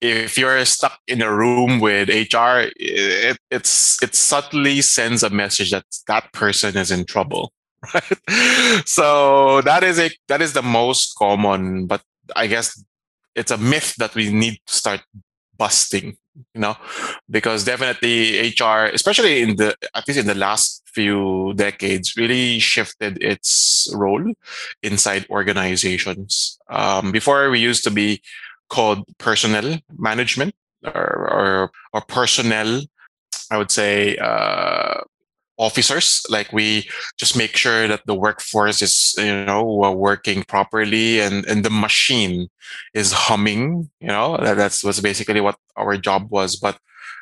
If 0.00 0.38
you're 0.38 0.64
stuck 0.64 1.00
in 1.08 1.20
a 1.20 1.34
room 1.34 1.80
with 1.80 2.08
HR, 2.08 2.70
it, 2.76 3.38
it's 3.50 4.00
it 4.02 4.14
subtly 4.14 4.82
sends 4.82 5.24
a 5.24 5.30
message 5.30 5.72
that 5.72 5.84
that 6.06 6.32
person 6.32 6.76
is 6.76 6.92
in 6.92 7.04
trouble, 7.04 7.52
right? 7.94 8.86
So 8.86 9.62
that 9.62 9.82
is 9.82 9.98
a 9.98 10.10
that 10.28 10.40
is 10.40 10.52
the 10.52 10.62
most 10.62 11.16
common, 11.18 11.86
but 11.86 12.02
I 12.36 12.46
guess 12.46 12.84
it's 13.34 13.50
a 13.50 13.58
myth 13.58 13.96
that 13.98 14.14
we 14.14 14.32
need 14.32 14.60
to 14.64 14.72
start 14.72 15.00
busting 15.58 16.16
you 16.54 16.60
know 16.60 16.76
because 17.28 17.64
definitely 17.64 18.54
hr 18.58 18.90
especially 18.94 19.42
in 19.42 19.56
the 19.56 19.76
at 19.94 20.06
least 20.08 20.20
in 20.20 20.26
the 20.26 20.34
last 20.34 20.82
few 20.92 21.52
decades 21.54 22.16
really 22.16 22.58
shifted 22.58 23.22
its 23.22 23.90
role 23.94 24.32
inside 24.82 25.26
organizations. 25.30 26.58
Um, 26.68 27.12
before 27.12 27.50
we 27.50 27.58
used 27.60 27.84
to 27.84 27.90
be 27.90 28.22
called 28.68 29.04
personnel 29.18 29.78
management 29.96 30.54
or 30.84 30.92
or, 30.92 31.70
or 31.92 32.00
personnel 32.02 32.82
i 33.50 33.56
would 33.56 33.70
say 33.70 34.16
uh, 34.16 35.00
officers. 35.58 36.22
Like 36.28 36.52
we 36.52 36.88
just 37.18 37.36
make 37.36 37.56
sure 37.56 37.88
that 37.88 38.02
the 38.06 38.14
workforce 38.14 38.82
is 38.82 39.14
you 39.18 39.44
know 39.44 39.64
working 39.92 40.42
properly 40.44 41.20
and 41.20 41.44
and 41.46 41.64
the 41.64 41.70
machine 41.70 42.48
is 42.94 43.12
humming 43.12 43.90
you 44.00 44.08
know? 44.08 44.36
That, 44.36 44.56
that's 44.56 44.84
was 44.84 45.00
basically 45.00 45.40
what 45.40 45.56
our 45.76 45.96
job 45.96 46.30
was. 46.30 46.56
But 46.56 46.78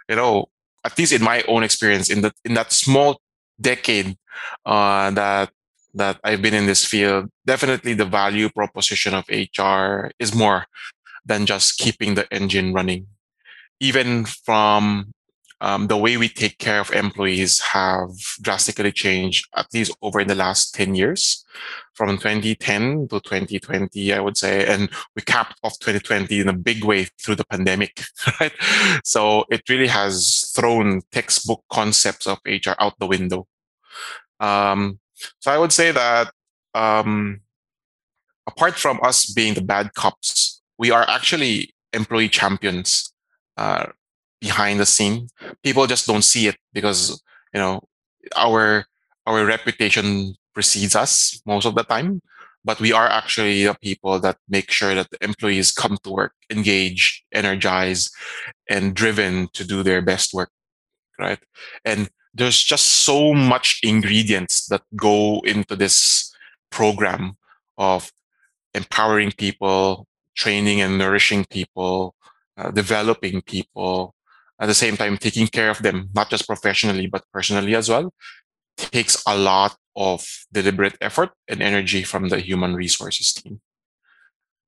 you 0.09 0.17
know 0.17 0.49
at 0.85 0.97
least 0.99 1.13
in 1.13 1.23
my 1.23 1.43
own 1.49 1.63
experience 1.63 2.09
in 2.11 2.23
that 2.23 2.35
in 2.45 2.55
that 2.55 2.73
small 2.73 3.21
decade 3.61 4.17
uh, 4.65 5.11
that 5.11 5.51
that 5.93 6.21
I've 6.23 6.41
been 6.41 6.55
in 6.55 6.67
this 6.67 6.85
field 6.85 7.31
definitely 7.45 7.95
the 7.95 8.05
value 8.05 8.49
proposition 8.49 9.15
of 9.15 9.29
HR 9.29 10.11
is 10.19 10.35
more 10.35 10.67
than 11.25 11.47
just 11.47 11.79
keeping 11.79 12.15
the 12.15 12.27
engine 12.33 12.73
running. 12.73 13.07
Even 13.79 14.25
from 14.25 15.13
um, 15.61 15.89
the 15.89 15.97
way 15.97 16.17
we 16.17 16.29
take 16.29 16.59
care 16.59 16.81
of 16.81 16.91
employees 16.93 17.61
have 17.61 18.11
drastically 18.41 18.93
changed, 18.93 19.47
at 19.55 19.67
least 19.75 19.95
over 20.01 20.21
in 20.21 20.29
the 20.29 20.35
last 20.35 20.75
10 20.75 20.95
years, 20.95 21.45
from 21.95 22.17
2010 22.17 23.09
to 23.09 23.21
2020, 23.21 24.13
I 24.13 24.21
would 24.21 24.39
say. 24.39 24.67
And 24.67 24.89
we 25.15 25.23
capped 25.23 25.59
off 25.63 25.79
2020 25.81 26.41
in 26.41 26.49
a 26.49 26.55
big 26.55 26.85
way 26.85 27.09
through 27.21 27.35
the 27.37 27.45
pandemic, 27.45 28.03
right? 28.41 28.53
So 29.05 29.45
it 29.51 29.69
really 29.69 29.89
has 29.89 30.51
thrown 30.57 31.03
textbook 31.13 31.63
concepts 31.71 32.27
of 32.27 32.39
HR 32.47 32.75
out 32.79 32.99
the 32.99 33.07
window. 33.07 33.47
Um, 34.39 34.99
so 35.41 35.53
I 35.53 35.59
would 35.59 35.73
say 35.73 35.91
that 35.93 36.33
um, 36.75 37.41
apart 38.47 38.77
from 38.77 38.99
us 39.03 39.27
being 39.27 39.55
the 39.55 39.63
bad 39.63 39.93
cops, 39.95 40.63
we 40.79 40.91
are 40.91 41.07
actually 41.09 41.75
employee 41.93 42.31
champions. 42.31 43.13
Uh, 43.57 43.87
behind 44.41 44.81
the 44.81 44.87
scene. 44.87 45.29
People 45.63 45.87
just 45.87 46.07
don't 46.07 46.25
see 46.25 46.47
it 46.49 46.57
because 46.73 47.23
you 47.55 47.61
know 47.61 47.81
our 48.37 48.87
our 49.27 49.45
reputation 49.45 50.35
precedes 50.55 50.97
us 50.97 51.41
most 51.47 51.67
of 51.67 51.75
the 51.75 51.85
time. 51.85 52.21
But 52.63 52.79
we 52.79 52.93
are 52.93 53.09
actually 53.09 53.65
the 53.65 53.75
people 53.81 54.21
that 54.21 54.37
make 54.47 54.71
sure 54.71 54.95
that 54.95 55.09
the 55.11 55.25
employees 55.25 55.73
come 55.73 55.97
to 56.05 56.11
work 56.11 56.35
engaged, 56.51 57.25
energized, 57.33 58.13
and 58.69 58.95
driven 58.95 59.49
to 59.55 59.65
do 59.65 59.83
their 59.83 60.03
best 60.03 60.35
work. 60.35 60.51
Right. 61.19 61.39
And 61.85 62.11
there's 62.35 62.63
just 62.63 63.05
so 63.05 63.33
much 63.33 63.81
ingredients 63.83 64.67
that 64.69 64.83
go 64.95 65.41
into 65.45 65.75
this 65.75 66.33
program 66.71 67.37
of 67.79 68.13
empowering 68.75 69.33
people, 69.33 70.07
training 70.37 70.81
and 70.81 70.99
nourishing 70.99 71.45
people, 71.51 72.15
uh, 72.57 72.71
developing 72.71 73.43
people, 73.43 74.15
at 74.61 74.67
the 74.67 74.75
same 74.75 74.97
time 74.97 75.17
taking 75.17 75.47
care 75.47 75.71
of 75.71 75.83
them 75.83 76.11
not 76.15 76.31
just 76.31 76.47
professionally 76.47 77.07
but 77.07 77.25
personally 77.33 77.75
as 77.75 77.89
well 77.89 78.13
takes 78.77 79.23
a 79.27 79.37
lot 79.37 79.77
of 79.97 80.27
deliberate 80.53 80.97
effort 81.01 81.31
and 81.49 81.63
energy 81.63 82.03
from 82.03 82.29
the 82.29 82.39
human 82.39 82.75
resources 82.75 83.33
team. 83.33 83.61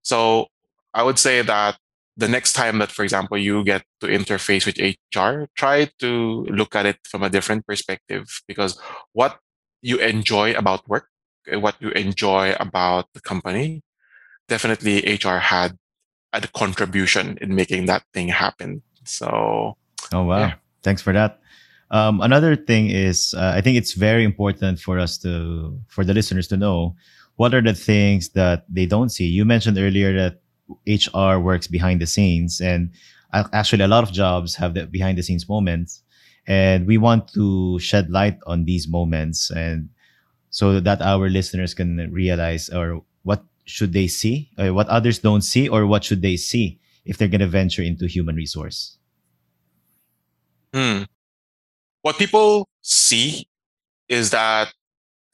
So 0.03 0.47
i 0.95 1.03
would 1.03 1.19
say 1.19 1.43
that 1.43 1.79
the 2.17 2.29
next 2.29 2.53
time 2.53 2.79
that 2.79 2.91
for 2.91 3.03
example 3.03 3.39
you 3.39 3.65
get 3.65 3.83
to 4.01 4.07
interface 4.07 4.67
with 4.67 4.77
hr 4.79 5.47
try 5.57 5.89
to 5.99 6.45
look 6.51 6.75
at 6.77 6.85
it 6.85 6.99
from 7.09 7.23
a 7.23 7.31
different 7.31 7.67
perspective 7.67 8.43
because 8.47 8.79
what 9.13 9.39
you 9.81 9.99
enjoy 9.99 10.53
about 10.53 10.87
work 10.89 11.07
what 11.55 11.77
you 11.81 11.91
enjoy 11.91 12.55
about 12.61 13.07
the 13.15 13.21
company 13.21 13.83
definitely 14.49 15.01
hr 15.25 15.39
had 15.39 15.79
a 16.33 16.41
contribution 16.49 17.39
in 17.41 17.55
making 17.55 17.87
that 17.87 18.05
thing 18.15 18.29
happen. 18.29 18.83
So 19.05 19.77
Oh 20.13 20.25
wow. 20.25 20.39
Yeah. 20.39 20.55
Thanks 20.83 21.03
for 21.03 21.13
that. 21.13 21.41
Um, 21.91 22.21
another 22.23 22.57
thing 22.57 22.89
is, 22.89 23.35
uh, 23.35 23.53
I 23.55 23.61
think 23.61 23.77
it's 23.77 23.93
very 23.93 24.25
important 24.25 24.81
for 24.81 24.99
us 24.99 25.19
to, 25.19 25.79
for 25.89 26.05
the 26.05 26.15
listeners 26.15 26.49
to 26.49 26.57
know, 26.57 26.97
what 27.37 27.55
are 27.55 27.61
the 27.61 27.75
things 27.75 28.31
that 28.31 28.65
they 28.69 28.87
don't 28.87 29.11
see. 29.11 29.27
You 29.27 29.45
mentioned 29.45 29.77
earlier 29.79 30.13
that 30.15 30.41
HR 30.87 31.39
works 31.39 31.67
behind 31.67 32.01
the 32.01 32.07
scenes, 32.07 32.61
and 32.61 32.91
actually, 33.33 33.85
a 33.85 33.89
lot 33.89 34.05
of 34.05 34.13
jobs 34.13 34.55
have 34.57 34.75
the 34.75 34.87
behind 34.87 35.19
the 35.19 35.23
scenes 35.23 35.49
moments, 35.49 36.03
and 36.47 36.87
we 36.87 36.97
want 36.99 37.29
to 37.35 37.79
shed 37.79 38.11
light 38.11 38.39
on 38.47 38.65
these 38.65 38.89
moments, 38.89 39.51
and 39.51 39.89
so 40.51 40.81
that 40.81 41.03
our 41.03 41.29
listeners 41.29 41.75
can 41.75 41.97
realize 42.13 42.69
or 42.69 43.03
what 43.23 43.45
should 43.65 43.93
they 43.93 44.07
see, 44.07 44.51
or 44.59 44.73
what 44.73 44.89
others 44.89 45.19
don't 45.19 45.43
see, 45.43 45.69
or 45.69 45.87
what 45.87 46.05
should 46.05 46.23
they 46.23 46.37
see 46.37 46.81
if 47.05 47.19
they're 47.19 47.29
going 47.29 47.41
to 47.41 47.47
venture 47.47 47.83
into 47.83 48.07
human 48.07 48.37
resource. 48.37 48.97
Hmm. 50.73 51.03
What 52.03 52.17
people 52.19 52.69
see 52.83 53.49
is 54.09 54.31
that 54.31 54.73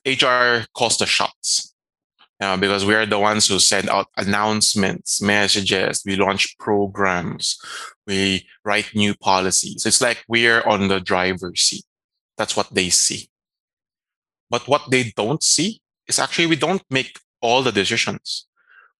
HR 0.07 0.67
calls 0.75 0.99
the 0.99 1.07
shots. 1.07 1.75
Because 2.41 2.85
we 2.85 2.95
are 2.95 3.05
the 3.05 3.19
ones 3.19 3.49
who 3.49 3.59
send 3.59 3.89
out 3.89 4.07
announcements, 4.17 5.21
messages, 5.21 6.03
we 6.07 6.15
launch 6.15 6.57
programs, 6.59 7.59
we 8.07 8.47
write 8.65 8.95
new 8.95 9.15
policies. 9.17 9.85
It's 9.85 10.01
like 10.01 10.25
we're 10.29 10.63
on 10.63 10.87
the 10.87 11.01
driver's 11.01 11.61
seat. 11.61 11.85
That's 12.37 12.57
what 12.57 12.73
they 12.73 12.91
see. 12.91 13.29
But 14.51 14.69
what 14.69 14.91
they 14.91 15.13
don't 15.17 15.43
see 15.43 15.81
is 16.07 16.21
actually 16.21 16.47
we 16.47 16.57
don't 16.57 16.85
make 16.91 17.19
all 17.41 17.63
the 17.63 17.73
decisions. 17.73 18.47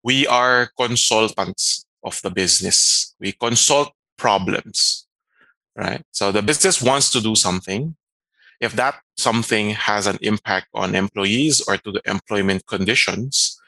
We 0.03 0.27
are 0.27 0.71
consultants 0.77 1.87
of 2.03 2.21
the 2.23 2.31
business. 2.31 3.15
We 3.21 3.33
consult 3.33 3.93
problems, 4.17 5.07
right? 5.79 6.03
So 6.11 6.33
the 6.33 6.43
business 6.43 6.83
wants 6.83 7.11
to 7.13 7.21
do 7.21 7.35
something. 7.37 7.95
If 8.61 8.73
that 8.73 8.97
something 9.17 9.71
has 9.71 10.09
an 10.09 10.19
impact 10.21 10.67
on 10.75 10.97
employees 10.97 11.63
or 11.67 11.77
to 11.79 11.93
the 11.93 12.03
employment 12.05 12.67
conditions, 12.67 13.59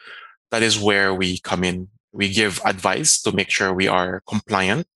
that 0.51 0.63
is 0.63 0.79
where 0.79 1.15
we 1.15 1.39
come 1.39 1.63
in. 1.63 1.89
We 2.13 2.29
give 2.29 2.61
advice 2.65 3.23
to 3.23 3.31
make 3.31 3.51
sure 3.51 3.73
we 3.73 3.87
are 3.87 4.21
compliant. 4.27 4.89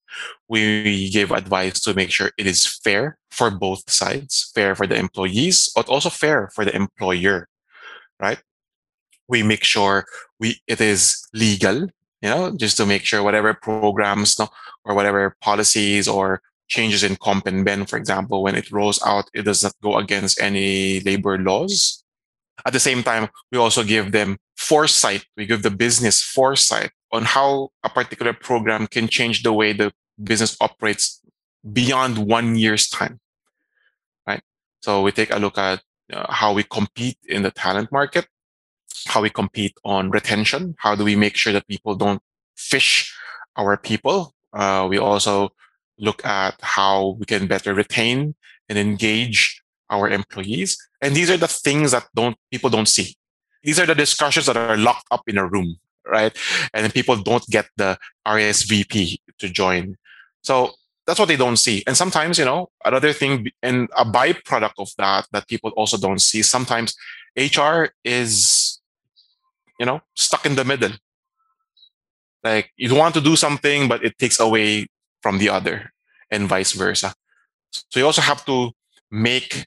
We 0.49 1.11
give 1.11 1.31
advice 1.31 1.81
to 1.83 1.95
make 1.95 2.11
sure 2.11 2.33
it 2.37 2.47
is 2.47 2.67
fair 2.67 3.19
for 3.31 3.51
both 3.51 3.89
sides, 3.89 4.51
fair 4.53 4.75
for 4.75 4.87
the 4.87 4.97
employees, 4.97 5.71
but 5.75 5.89
also 5.89 6.11
fair 6.11 6.51
for 6.55 6.65
the 6.65 6.75
employer, 6.75 7.49
right? 8.21 8.43
We 9.29 9.43
make 9.45 9.63
sure 9.63 10.07
we 10.41 10.61
it 10.67 10.81
is 10.81 11.25
legal, 11.33 11.87
you 12.21 12.31
know, 12.31 12.57
just 12.57 12.77
to 12.79 12.87
make 12.87 13.05
sure 13.05 13.23
whatever 13.23 13.55
programs 13.55 14.39
or 14.85 14.95
whatever 14.95 15.37
policies 15.41 16.07
or 16.09 16.43
changes 16.69 17.03
in 17.03 17.17
comp 17.17 17.47
and 17.47 17.65
ben, 17.65 17.87
for 17.87 17.97
example, 17.97 18.43
when 18.43 18.55
it 18.55 18.71
rolls 18.71 19.01
out, 19.05 19.29
it 19.35 19.43
does 19.43 19.63
not 19.63 19.75
go 19.83 19.99
against 19.99 20.41
any 20.41 21.01
labor 21.01 21.39
laws. 21.39 22.03
At 22.67 22.73
the 22.73 22.81
same 22.81 23.03
time, 23.03 23.29
we 23.53 23.59
also 23.59 23.83
give 23.83 24.13
them 24.13 24.39
foresight. 24.57 25.27
We 25.37 25.47
give 25.47 25.63
the 25.63 25.71
business 25.71 26.23
foresight 26.23 26.91
on 27.13 27.25
how 27.25 27.71
a 27.83 27.89
particular 27.89 28.33
program 28.33 28.87
can 28.87 29.09
change 29.09 29.43
the 29.43 29.53
way 29.53 29.73
the 29.73 29.93
business 30.23 30.57
operates 30.61 31.21
beyond 31.73 32.19
one 32.19 32.57
year's 32.57 32.89
time. 32.89 33.21
Right. 34.27 34.43
So 34.81 35.03
we 35.03 35.13
take 35.13 35.31
a 35.31 35.39
look 35.39 35.59
at 35.59 35.83
uh, 36.13 36.33
how 36.33 36.53
we 36.53 36.63
compete 36.63 37.19
in 37.27 37.43
the 37.43 37.51
talent 37.51 37.91
market, 37.91 38.27
how 39.07 39.23
we 39.23 39.31
compete 39.31 39.75
on 39.85 40.11
retention. 40.11 40.75
How 40.79 40.95
do 40.95 41.05
we 41.05 41.17
make 41.17 41.37
sure 41.37 41.53
that 41.53 41.67
people 41.67 41.95
don't 41.95 42.23
fish 42.57 43.15
our 43.57 43.77
people? 43.77 44.35
Uh, 44.53 44.87
we 44.89 44.99
also 44.99 45.51
look 45.99 46.25
at 46.25 46.55
how 46.61 47.17
we 47.19 47.27
can 47.27 47.47
better 47.47 47.75
retain 47.75 48.35
and 48.69 48.79
engage 48.79 49.63
our 49.91 50.09
employees. 50.09 50.79
And 51.01 51.15
these 51.15 51.31
are 51.31 51.37
the 51.37 51.49
things 51.49 51.93
that 51.93 52.07
don't 52.15 52.37
people 52.51 52.71
don't 52.71 52.89
see. 52.89 53.17
These 53.63 53.79
are 53.81 53.87
the 53.87 53.95
discussions 53.95 54.47
that 54.47 54.57
are 54.57 54.77
locked 54.77 55.07
up 55.11 55.23
in 55.27 55.39
a 55.39 55.47
room, 55.47 55.77
right? 56.07 56.37
And 56.73 56.93
people 56.93 57.17
don't 57.17 57.47
get 57.49 57.67
the 57.77 57.99
RSVP 58.27 59.19
to 59.39 59.49
join. 59.49 59.97
So 60.43 60.73
that's 61.07 61.19
what 61.19 61.29
they 61.29 61.37
don't 61.37 61.57
see. 61.57 61.83
And 61.87 61.97
sometimes, 61.97 62.39
you 62.39 62.45
know, 62.45 62.71
another 62.85 63.13
thing 63.13 63.51
and 63.63 63.89
a 63.97 64.05
byproduct 64.05 64.75
of 64.79 64.91
that 64.99 65.27
that 65.33 65.49
people 65.49 65.71
also 65.71 65.97
don't 65.97 66.21
see, 66.21 66.43
sometimes 66.43 66.95
HR 67.37 67.89
is, 68.05 68.81
you 69.79 69.87
know, 69.87 70.01
stuck 70.15 70.47
in 70.47 70.55
the 70.55 70.65
middle. 70.65 70.93
Like 72.43 72.71
you 72.77 72.95
want 72.95 73.15
to 73.15 73.21
do 73.21 73.37
something, 73.37 73.89
but 73.89 74.05
it 74.05 74.19
takes 74.19 74.41
away 74.41 74.87
from 75.25 75.39
the 75.39 75.49
other 75.49 75.77
and 76.31 76.49
vice 76.55 76.73
versa. 76.77 77.15
So 77.91 77.99
you 78.01 78.07
also 78.07 78.21
have 78.21 78.45
to 78.45 78.73
make 79.11 79.65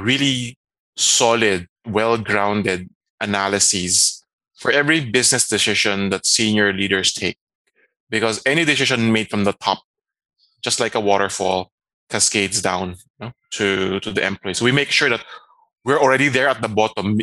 really 0.00 0.56
solid, 0.96 1.68
well-grounded 1.86 2.88
analyses 3.20 4.24
for 4.56 4.70
every 4.72 5.00
business 5.18 5.44
decision 5.46 6.08
that 6.10 6.24
senior 6.24 6.72
leaders 6.72 7.12
take. 7.12 7.36
Because 8.08 8.40
any 8.46 8.64
decision 8.64 9.12
made 9.12 9.28
from 9.28 9.44
the 9.44 9.52
top, 9.66 9.80
just 10.66 10.80
like 10.80 10.94
a 10.94 11.00
waterfall, 11.00 11.70
cascades 12.08 12.60
down 12.62 12.96
you 13.18 13.26
know, 13.26 13.32
to, 13.56 14.00
to 14.00 14.10
the 14.12 14.24
employees. 14.24 14.58
So 14.58 14.64
we 14.64 14.72
make 14.72 14.90
sure 14.90 15.10
that 15.10 15.24
we're 15.84 16.00
already 16.00 16.28
there 16.28 16.48
at 16.48 16.60
the 16.62 16.68
bottom, 16.68 17.18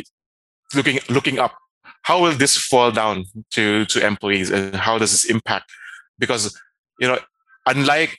looking 0.74 0.98
looking 1.08 1.38
up. 1.38 1.54
How 2.02 2.16
will 2.22 2.36
this 2.36 2.56
fall 2.56 2.90
down 2.90 3.24
to 3.56 3.84
to 3.92 4.06
employees, 4.06 4.50
and 4.50 4.74
how 4.86 4.98
does 4.98 5.12
this 5.14 5.24
impact? 5.30 5.66
Because 6.18 6.42
you 7.00 7.08
know 7.08 7.18
unlike 7.76 8.18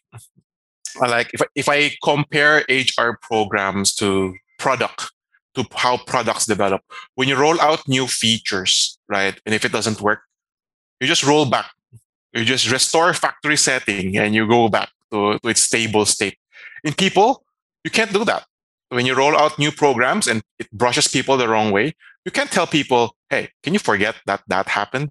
like 0.99 1.31
if 1.33 1.41
I, 1.41 1.45
if 1.55 1.69
I 1.69 1.91
compare 2.03 2.65
HR 2.69 3.17
programs 3.21 3.93
to 3.95 4.35
product 4.59 5.11
to 5.55 5.65
how 5.75 5.97
products 5.97 6.45
develop, 6.45 6.81
when 7.15 7.27
you 7.27 7.35
roll 7.35 7.59
out 7.61 7.87
new 7.87 8.07
features, 8.07 8.97
right, 9.09 9.39
and 9.45 9.53
if 9.53 9.65
it 9.65 9.71
doesn't 9.71 10.01
work, 10.01 10.21
you 10.99 11.07
just 11.07 11.23
roll 11.23 11.45
back. 11.45 11.71
You 12.33 12.45
just 12.45 12.71
restore 12.71 13.13
factory 13.13 13.57
setting 13.57 14.17
and 14.17 14.33
you 14.33 14.47
go 14.47 14.69
back 14.69 14.89
to, 15.11 15.37
to 15.39 15.49
its 15.49 15.63
stable 15.63 16.05
state. 16.05 16.37
In 16.83 16.93
people, 16.93 17.43
you 17.83 17.91
can't 17.91 18.13
do 18.13 18.23
that. 18.25 18.45
When 18.89 19.05
you 19.05 19.15
roll 19.15 19.35
out 19.35 19.59
new 19.59 19.71
programs 19.71 20.27
and 20.27 20.41
it 20.59 20.71
brushes 20.71 21.07
people 21.07 21.37
the 21.37 21.47
wrong 21.47 21.71
way, 21.71 21.95
you 22.25 22.31
can't 22.31 22.51
tell 22.51 22.67
people, 22.67 23.15
hey, 23.29 23.49
can 23.63 23.73
you 23.73 23.79
forget 23.79 24.15
that 24.25 24.43
that 24.47 24.67
happened 24.67 25.09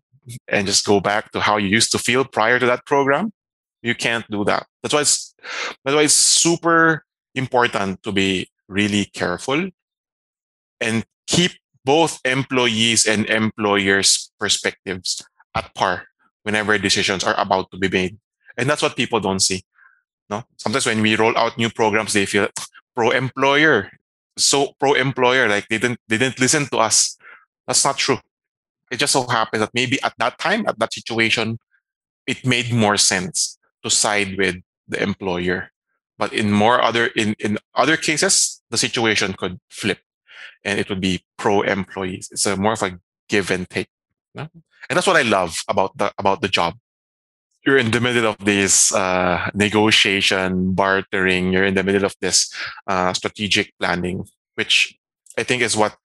and 0.49 0.67
just 0.67 0.87
go 0.87 1.01
back 1.01 1.33
to 1.33 1.41
how 1.41 1.57
you 1.57 1.69
used 1.69 1.91
to 1.93 1.99
feel 1.99 2.25
prior 2.25 2.59
to 2.59 2.67
that 2.67 2.87
program? 2.87 3.33
You 3.83 3.95
can't 3.95 4.29
do 4.31 4.45
that. 4.45 4.67
That's 4.83 4.95
why 4.95 5.01
it's 5.01 5.35
that's 5.85 5.95
why 5.97 6.03
it's 6.03 6.15
super 6.15 7.05
important 7.35 8.03
to 8.03 8.13
be 8.13 8.51
really 8.69 9.07
careful 9.07 9.71
and 10.81 11.05
keep 11.27 11.53
both 11.85 12.21
employees 12.25 13.07
and 13.07 13.27
employers' 13.27 14.31
perspectives 14.39 15.23
at 15.55 15.75
par 15.75 16.05
whenever 16.43 16.77
decisions 16.79 17.25
are 17.25 17.39
about 17.39 17.71
to 17.71 17.79
be 17.79 17.89
made. 17.89 18.19
And 18.57 18.69
that's 18.69 18.83
what 18.83 18.97
people 18.97 19.21
don't 19.21 19.41
see. 19.41 19.65
No, 20.29 20.45
sometimes 20.57 20.87
when 20.87 21.03
we 21.03 21.17
roll 21.17 21.37
out 21.37 21.59
new 21.59 21.71
programs, 21.71 22.13
they 22.13 22.27
feel 22.27 22.49
pro 22.95 23.11
employer, 23.11 23.91
so 24.37 24.75
pro 24.79 24.95
employer, 24.95 25.49
like 25.49 25.67
they 25.69 25.79
didn't 25.79 25.99
they 26.07 26.19
didn't 26.19 26.39
listen 26.39 26.67
to 26.67 26.79
us. 26.79 27.17
That's 27.67 27.85
not 27.85 27.99
true. 27.99 28.19
It 28.91 28.99
just 28.99 29.13
so 29.13 29.27
happens 29.27 29.61
that 29.61 29.71
maybe 29.75 30.01
at 30.03 30.15
that 30.19 30.39
time, 30.39 30.67
at 30.67 30.79
that 30.79 30.93
situation, 30.93 31.59
it 32.27 32.45
made 32.45 32.73
more 32.73 32.97
sense 32.97 33.59
to 33.83 33.91
side 33.91 34.37
with 34.37 34.57
the 34.89 35.03
employer. 35.03 35.71
But 36.19 36.33
in 36.33 36.53
more 36.53 36.83
other 36.83 37.07
in, 37.17 37.35
in 37.39 37.59
other 37.75 37.97
cases, 37.97 38.61
the 38.71 38.79
situation 38.79 39.33
could 39.33 39.59
flip 39.71 40.01
and 40.65 40.79
it 40.79 40.89
would 40.89 41.01
be 41.01 41.25
pro 41.39 41.63
employees. 41.63 42.29
It's 42.31 42.47
a 42.47 42.57
more 42.57 42.75
of 42.75 42.83
a 42.83 42.99
give 43.29 43.51
and 43.51 43.69
take. 43.69 43.89
And 44.35 44.97
that's 44.97 45.07
what 45.07 45.17
I 45.17 45.23
love 45.23 45.63
about 45.69 45.97
the 45.97 46.13
about 46.19 46.43
the 46.43 46.49
job. 46.49 46.75
You're 47.67 47.79
in 47.79 47.91
the 47.91 48.01
middle 48.01 48.27
of 48.27 48.39
this 48.39 48.93
uh, 48.95 49.51
negotiation, 49.55 50.73
bartering. 50.73 51.53
You're 51.53 51.65
in 51.65 51.75
the 51.75 51.83
middle 51.83 52.05
of 52.05 52.17
this 52.21 52.53
uh, 52.87 53.13
strategic 53.13 53.75
planning, 53.79 54.25
which 54.55 54.97
I 55.37 55.43
think 55.43 55.63
is 55.63 55.77
what 55.77 55.97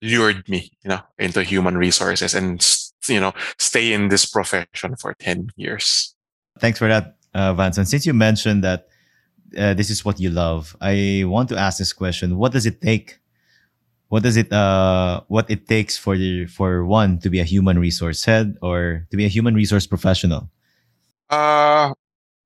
lured 0.00 0.48
me, 0.48 0.70
you 0.84 0.90
know, 0.90 1.00
into 1.18 1.42
human 1.42 1.76
resources 1.76 2.34
and 2.34 2.64
you 3.08 3.20
know 3.20 3.32
stay 3.58 3.92
in 3.92 4.08
this 4.08 4.26
profession 4.26 4.96
for 4.96 5.14
ten 5.14 5.50
years. 5.56 6.14
Thanks 6.58 6.78
for 6.78 6.88
that, 6.88 7.16
uh, 7.34 7.54
And 7.58 7.88
Since 7.88 8.06
you 8.06 8.14
mentioned 8.14 8.62
that 8.64 8.88
uh, 9.56 9.74
this 9.74 9.90
is 9.90 10.04
what 10.04 10.20
you 10.20 10.30
love, 10.30 10.76
I 10.80 11.24
want 11.26 11.48
to 11.50 11.56
ask 11.56 11.78
this 11.78 11.92
question: 11.92 12.36
What 12.36 12.52
does 12.52 12.66
it 12.66 12.80
take? 12.80 13.18
What 14.08 14.22
does 14.22 14.36
it 14.36 14.52
uh 14.52 15.22
what 15.28 15.50
it 15.50 15.66
takes 15.66 15.96
for 15.96 16.18
the, 16.18 16.44
for 16.44 16.84
one 16.84 17.18
to 17.20 17.30
be 17.30 17.40
a 17.40 17.44
human 17.44 17.78
resource 17.78 18.24
head 18.24 18.58
or 18.60 19.06
to 19.10 19.16
be 19.16 19.24
a 19.24 19.28
human 19.28 19.54
resource 19.54 19.86
professional? 19.86 20.50
Uh, 21.30 21.94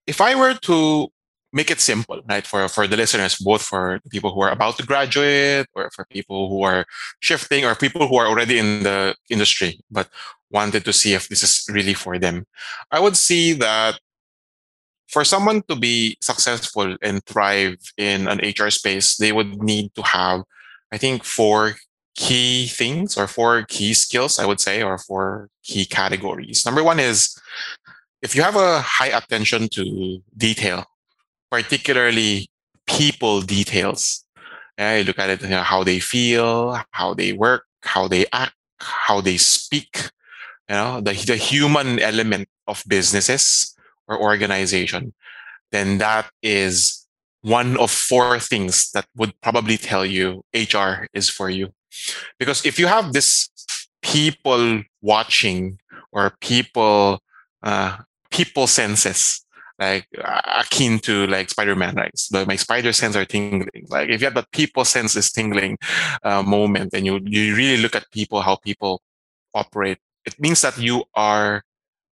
if 0.07 0.21
I 0.21 0.37
were 0.37 0.55
to 0.55 1.11
make 1.57 1.71
it 1.71 1.81
simple, 1.81 2.21
right, 2.29 2.47
for 2.47 2.69
for 2.69 2.85
the 2.87 2.97
listeners, 2.97 3.37
both 3.41 3.63
for 3.63 3.99
people 4.15 4.31
who 4.33 4.43
are 4.45 4.53
about 4.53 4.77
to 4.77 4.85
graduate 4.93 5.67
or 5.75 5.91
for 5.97 6.05
people 6.17 6.49
who 6.51 6.61
are 6.71 6.85
shifting 7.29 7.65
or 7.65 7.75
people 7.75 8.07
who 8.07 8.17
are 8.21 8.29
already 8.29 8.59
in 8.59 8.85
the 8.85 9.17
industry 9.31 9.81
but 9.91 10.07
wanted 10.51 10.85
to 10.85 10.93
see 10.93 11.13
if 11.19 11.29
this 11.29 11.43
is 11.43 11.65
really 11.77 11.95
for 11.95 12.19
them. 12.19 12.37
I 12.93 13.01
would 13.01 13.17
see 13.17 13.55
that 13.55 13.99
for 15.09 15.25
someone 15.25 15.63
to 15.69 15.77
be 15.77 16.19
successful 16.21 16.97
and 17.03 17.25
thrive 17.25 17.81
in 17.97 18.29
an 18.29 18.39
HR 18.45 18.71
space, 18.71 19.17
they 19.17 19.33
would 19.33 19.63
need 19.63 19.95
to 19.95 20.03
have, 20.03 20.43
I 20.93 20.99
think, 20.99 21.25
four 21.25 21.77
key 22.17 22.67
things 22.67 23.17
or 23.17 23.27
four 23.27 23.65
key 23.65 23.95
skills, 23.95 24.39
I 24.39 24.47
would 24.47 24.61
say, 24.61 24.83
or 24.83 24.99
four 24.99 25.49
key 25.63 25.85
categories. 25.85 26.65
Number 26.67 26.85
one 26.85 27.01
is 27.01 27.39
if 28.23 28.35
you 28.35 28.43
have 28.43 28.57
a 28.57 28.81
high 28.81 29.13
attention 29.21 29.69
to 29.77 29.83
detail, 30.37 30.85
particularly 31.51 32.49
people 32.87 33.41
details, 33.41 34.25
you 34.79 35.05
look 35.05 35.19
at 35.19 35.31
it, 35.31 35.43
you 35.43 35.49
know, 35.49 35.63
how 35.63 35.85
they 35.85 35.99
feel, 35.99 36.79
how 36.91 37.15
they 37.15 37.33
work, 37.33 37.65
how 37.83 38.09
they 38.09 38.27
act, 38.33 38.55
how 38.79 39.21
they 39.21 39.37
speak, 39.37 40.11
you 40.69 40.75
know, 40.75 41.01
the, 41.01 41.13
the 41.13 41.37
human 41.37 41.99
element 41.99 42.49
of 42.67 42.83
businesses 42.89 43.75
or 44.09 44.21
organization, 44.21 45.15
then 45.73 45.99
that 45.99 46.31
is 46.43 47.07
one 47.43 47.77
of 47.79 47.91
four 47.91 48.39
things 48.39 48.91
that 48.93 49.07
would 49.17 49.33
probably 49.41 49.77
tell 49.77 50.05
you 50.05 50.43
HR 50.53 51.07
is 51.13 51.29
for 51.31 51.49
you. 51.49 51.73
Because 52.39 52.67
if 52.67 52.79
you 52.79 52.87
have 52.87 53.13
this 53.13 53.49
people 54.03 54.83
watching 55.01 55.79
or 56.13 56.33
people 56.41 57.21
uh, 57.63 57.99
people 58.31 58.67
senses 58.67 59.45
like 59.79 60.07
akin 60.15 60.99
to 61.01 61.27
like 61.27 61.51
Spider-Man, 61.51 61.95
right? 61.97 62.17
So 62.19 62.45
my 62.47 62.57
spider 62.57 62.93
sense 62.93 63.17
are 63.17 63.25
tingling. 63.25 63.87
Like 63.89 64.09
if 64.09 64.21
you 64.21 64.27
have 64.27 64.35
that 64.35 64.51
people 64.53 64.85
sense 64.85 65.17
is 65.17 65.31
tingling 65.31 65.79
uh, 66.23 66.43
moment, 66.43 66.95
and 66.95 67.05
you 67.05 67.21
you 67.25 67.55
really 67.55 67.83
look 67.83 67.95
at 67.95 68.11
people, 68.11 68.41
how 68.41 68.57
people 68.57 69.03
operate, 69.55 69.99
it 70.25 70.41
means 70.41 70.63
that 70.63 70.79
you 70.79 71.05
are 71.15 71.63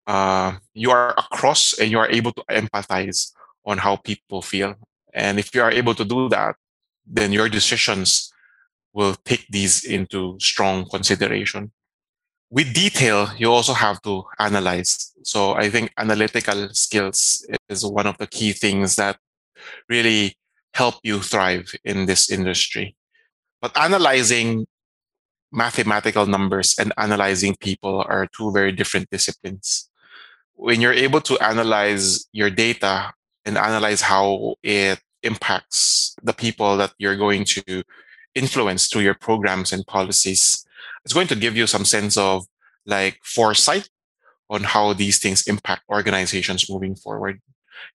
uh, 0.07 0.57
you 0.75 0.91
are 0.91 1.11
across 1.19 1.79
and 1.79 1.91
you 1.91 1.99
are 1.99 2.11
able 2.11 2.33
to 2.33 2.45
empathize 2.51 3.33
on 3.67 3.79
how 3.79 3.97
people 3.97 4.41
feel. 4.41 4.75
And 5.13 5.39
if 5.39 5.55
you 5.55 5.63
are 5.63 5.71
able 5.71 5.95
to 5.95 6.05
do 6.05 6.29
that, 6.31 6.57
then 7.07 7.33
your 7.33 7.49
decisions 7.49 8.33
will 8.93 9.17
take 9.25 9.47
these 9.51 9.85
into 9.85 10.39
strong 10.41 10.89
consideration. 10.89 11.73
With 12.51 12.73
detail, 12.73 13.29
you 13.37 13.53
also 13.53 13.75
have 13.75 14.01
to 14.03 14.25
analyze. 14.39 15.13
So 15.23 15.53
I 15.55 15.69
think 15.69 15.93
analytical 15.99 16.71
skills 16.73 17.47
is 17.69 17.85
one 17.85 18.07
of 18.07 18.17
the 18.19 18.27
key 18.27 18.53
things 18.53 18.97
that 18.97 19.19
really 19.89 20.37
help 20.73 20.95
you 21.03 21.21
thrive 21.21 21.75
in 21.85 22.07
this 22.07 22.31
industry. 22.31 22.97
But 23.61 23.77
analyzing 23.77 24.67
mathematical 25.53 26.27
numbers 26.27 26.75
and 26.79 26.93
analyzing 26.97 27.57
people 27.61 28.05
are 28.09 28.29
two 28.37 28.53
very 28.53 28.73
different 28.73 29.11
disciplines. 29.11 29.91
When 30.55 30.81
you're 30.81 30.93
able 30.93 31.21
to 31.23 31.39
analyze 31.41 32.27
your 32.33 32.51
data 32.51 33.13
and 33.45 33.59
analyze 33.59 34.01
how 34.01 34.57
it 34.63 35.01
impacts 35.23 36.17
the 36.23 36.33
people 36.33 36.77
that 36.77 36.93
you're 36.99 37.17
going 37.17 37.45
to 37.45 37.83
influence 38.35 38.89
through 38.89 39.03
your 39.03 39.15
programs 39.15 39.73
and 39.73 39.87
policies. 39.87 40.65
It's 41.05 41.15
going 41.15 41.29
to 41.29 41.37
give 41.37 41.57
you 41.57 41.67
some 41.67 41.85
sense 41.85 42.17
of 42.17 42.47
like 42.87 43.21
foresight 43.23 43.89
on 44.51 44.65
how 44.65 44.93
these 44.93 45.19
things 45.19 45.47
impact 45.47 45.83
organizations 45.91 46.71
moving 46.71 46.97
forward. 46.97 47.41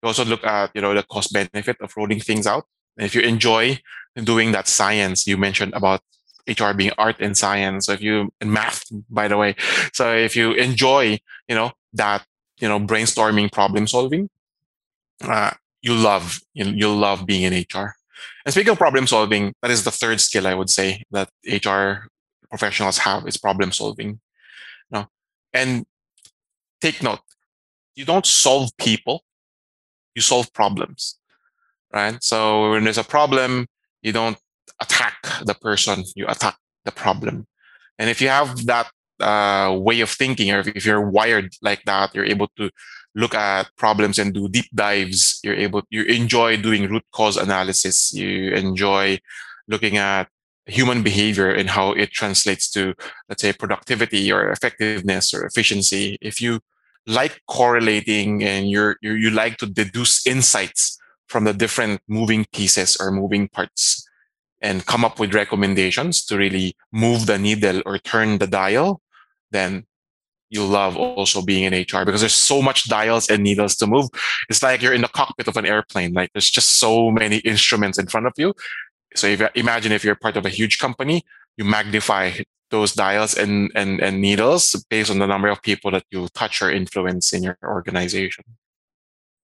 You 0.02 0.08
also 0.08 0.26
look 0.26 0.44
at, 0.46 0.72
you 0.74 0.82
know, 0.82 0.94
the 0.94 1.04
cost 1.04 1.34
benefit 1.34 1.78
of 1.82 1.96
rolling 1.98 2.20
things 2.20 2.48
out. 2.48 2.66
And 2.98 3.06
if 3.06 3.16
you 3.16 3.22
enjoy 3.22 3.80
doing 4.16 4.52
that 4.52 4.68
science, 4.68 5.26
you 5.26 5.38
mentioned 5.38 5.74
about 5.74 6.02
HR 6.48 6.74
being 6.74 6.92
art 6.98 7.16
and 7.20 7.36
science. 7.36 7.88
So 7.88 7.94
if 7.94 8.02
you 8.02 8.32
and 8.40 8.52
math, 8.52 8.84
by 9.10 9.28
the 9.28 9.38
way, 9.38 9.56
so 9.94 10.14
if 10.16 10.36
you 10.36 10.54
enjoy, 10.54 11.20
you 11.48 11.56
know, 11.56 11.72
that, 11.94 12.26
you 12.60 12.68
know, 12.68 12.80
brainstorming, 12.80 13.52
problem 13.52 13.88
solving, 13.88 14.30
uh, 15.24 15.52
you 15.82 15.96
love 15.96 16.40
you, 16.54 16.66
you 16.66 16.94
love 16.94 17.26
being 17.26 17.44
in 17.44 17.54
HR. 17.54 17.96
And 18.46 18.54
speaking 18.54 18.72
of 18.72 18.78
problem 18.78 19.08
solving, 19.08 19.54
that 19.62 19.72
is 19.72 19.84
the 19.84 19.92
third 19.92 20.20
skill 20.22 20.48
I 20.48 20.54
would 20.54 20.70
say 20.70 21.04
that 21.12 21.30
HR 21.46 22.08
professionals 22.54 23.00
have 23.00 23.28
is 23.28 23.38
problem 23.38 23.72
solving. 23.72 24.20
No, 24.92 25.08
and 25.54 25.86
take 26.82 27.02
note, 27.02 27.26
you 27.96 28.06
don't 28.06 28.28
solve 28.28 28.70
people, 28.78 29.24
you 30.14 30.22
solve 30.22 30.54
problems, 30.54 31.18
right? 31.92 32.22
So 32.22 32.72
when 32.72 32.84
there's 32.84 33.00
a 33.00 33.12
problem, 33.18 33.66
you 34.04 34.12
don't 34.12 34.38
attack 34.80 35.18
the 35.50 35.56
person, 35.56 36.04
you 36.16 36.26
attack 36.28 36.58
the 36.86 36.92
problem. 36.92 37.48
And 37.98 38.08
if 38.14 38.22
you 38.22 38.30
have 38.30 38.50
that 38.68 38.88
uh, 39.20 39.76
way 39.88 40.02
of 40.02 40.12
thinking, 40.12 40.52
or 40.52 40.60
if 40.60 40.86
you're 40.86 41.10
wired 41.10 41.50
like 41.64 41.82
that, 41.86 42.14
you're 42.14 42.34
able 42.36 42.50
to 42.58 42.70
look 43.16 43.34
at 43.34 43.76
problems 43.78 44.20
and 44.20 44.34
do 44.34 44.48
deep 44.48 44.70
dives. 44.74 45.40
You're 45.44 45.56
able, 45.56 45.82
you 45.90 46.04
enjoy 46.04 46.58
doing 46.58 46.90
root 46.90 47.06
cause 47.12 47.38
analysis. 47.38 48.14
You 48.14 48.52
enjoy 48.52 49.20
looking 49.68 49.98
at 49.98 50.28
human 50.66 51.04
behavior 51.04 51.52
and 51.52 51.70
how 51.70 51.92
it 51.92 52.12
translates 52.12 52.70
to, 52.72 52.94
let's 53.30 53.42
say, 53.42 53.54
productivity 53.54 54.32
or 54.32 54.50
effectiveness 54.50 55.34
or 55.34 55.46
efficiency. 55.46 56.18
If 56.22 56.42
you 56.42 56.60
like 57.06 57.42
correlating 57.48 58.44
and 58.44 58.70
you're, 58.70 58.98
you 59.02 59.14
you 59.14 59.30
like 59.30 59.58
to 59.58 59.66
deduce 59.66 60.26
insights 60.26 60.98
from 61.28 61.44
the 61.44 61.54
different 61.54 62.02
moving 62.08 62.46
pieces 62.54 62.96
or 63.00 63.12
moving 63.12 63.48
parts 63.50 64.08
and 64.62 64.86
come 64.86 65.04
up 65.04 65.20
with 65.20 65.34
recommendations 65.34 66.24
to 66.26 66.38
really 66.38 66.76
move 66.92 67.26
the 67.26 67.38
needle 67.38 67.82
or 67.86 67.98
turn 67.98 68.38
the 68.38 68.48
dial, 68.48 69.02
then 69.52 69.86
you 70.54 70.64
love 70.64 70.96
also 70.96 71.42
being 71.42 71.64
in 71.64 71.74
HR 71.74 72.06
because 72.06 72.22
there's 72.22 72.36
so 72.36 72.62
much 72.62 72.88
dials 72.88 73.28
and 73.30 73.44
needles 73.44 73.76
to 73.76 73.88
move. 73.88 74.08
It's 74.50 74.62
like 74.62 74.84
you're 74.84 74.94
in 74.94 75.02
the 75.02 75.08
cockpit 75.08 75.48
of 75.48 75.58
an 75.58 75.66
airplane. 75.66 76.14
Like 76.14 76.32
there's 76.34 76.52
just 76.52 76.78
so 76.78 77.10
many 77.10 77.38
instruments 77.38 77.98
in 77.98 78.06
front 78.06 78.28
of 78.28 78.34
you. 78.38 78.54
So 79.16 79.28
if 79.28 79.42
imagine 79.56 79.92
if 79.92 80.04
you're 80.04 80.16
part 80.16 80.38
of 80.38 80.46
a 80.46 80.50
huge 80.50 80.80
company, 80.80 81.24
you 81.58 81.66
magnify 81.66 82.32
those 82.72 82.94
dials 82.94 83.36
and, 83.36 83.72
and, 83.76 84.02
and 84.02 84.20
needles 84.20 84.76
based 84.90 85.12
on 85.12 85.20
the 85.20 85.28
number 85.28 85.48
of 85.48 85.62
people 85.62 85.92
that 85.92 86.06
you 86.10 86.28
touch 86.34 86.62
or 86.62 86.72
influence 86.72 87.32
in 87.32 87.44
your 87.44 87.58
organization. 87.64 88.44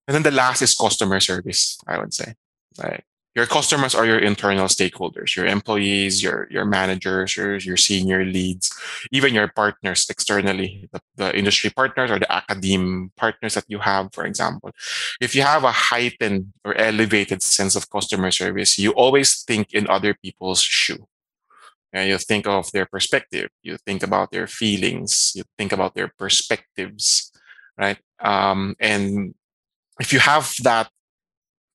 And 0.08 0.16
then 0.16 0.24
the 0.24 0.32
last 0.32 0.64
is 0.64 0.74
customer 0.74 1.20
service, 1.20 1.78
I 1.88 2.00
would 2.00 2.14
say. 2.14 2.34
Like 2.78 3.06
your 3.40 3.48
customers 3.48 3.96
are 3.96 4.06
your 4.06 4.20
internal 4.20 4.68
stakeholders, 4.68 5.34
your 5.34 5.46
employees, 5.46 6.22
your, 6.22 6.46
your 6.52 6.66
managers, 6.66 7.38
your, 7.38 7.56
your 7.56 7.78
senior 7.78 8.26
leads, 8.26 8.68
even 9.14 9.34
your 9.34 9.48
partners 9.48 10.06
externally, 10.10 10.90
the, 10.92 11.00
the 11.16 11.38
industry 11.38 11.70
partners 11.70 12.12
or 12.12 12.20
the 12.20 12.30
academe 12.30 13.14
partners 13.16 13.54
that 13.54 13.64
you 13.70 13.80
have, 13.80 14.10
for 14.12 14.26
example. 14.26 14.72
If 15.22 15.36
you 15.36 15.44
have 15.44 15.64
a 15.64 15.72
heightened 15.72 16.52
or 16.66 16.76
elevated 16.76 17.42
sense 17.42 17.78
of 17.78 17.90
customer 17.90 18.30
service, 18.30 18.78
you 18.78 18.92
always 18.92 19.42
think 19.44 19.74
in 19.74 19.88
other 19.88 20.14
people's 20.14 20.62
shoe. 20.62 21.08
And 21.94 22.10
you 22.10 22.18
think 22.18 22.46
of 22.46 22.70
their 22.74 22.86
perspective, 22.86 23.48
you 23.64 23.78
think 23.78 24.04
about 24.04 24.32
their 24.32 24.48
feelings, 24.48 25.32
you 25.34 25.44
think 25.58 25.72
about 25.72 25.96
their 25.96 26.12
perspectives, 26.20 27.32
right? 27.78 28.00
Um, 28.20 28.76
and 28.82 29.34
if 29.98 30.12
you 30.12 30.20
have 30.20 30.54
that 30.64 30.92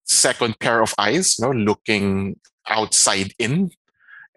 second 0.04 0.58
pair 0.58 0.80
of 0.82 0.94
eyes, 0.98 1.38
you 1.38 1.44
know, 1.44 1.52
looking 1.52 2.38
outside 2.68 3.32
in, 3.38 3.70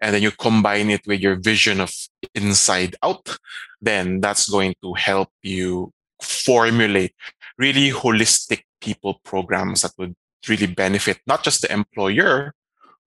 and 0.00 0.14
then 0.14 0.22
you 0.22 0.30
combine 0.30 0.90
it 0.90 1.06
with 1.06 1.20
your 1.20 1.36
vision 1.36 1.80
of 1.80 1.92
inside 2.34 2.96
out, 3.02 3.36
then 3.80 4.20
that's 4.20 4.48
going 4.48 4.74
to 4.82 4.94
help 4.94 5.30
you 5.42 5.92
formulate 6.22 7.14
really 7.58 7.90
holistic 7.90 8.62
people 8.80 9.20
programs 9.24 9.82
that 9.82 9.92
would 9.98 10.14
really 10.48 10.66
benefit 10.66 11.18
not 11.26 11.42
just 11.42 11.62
the 11.62 11.72
employer, 11.72 12.54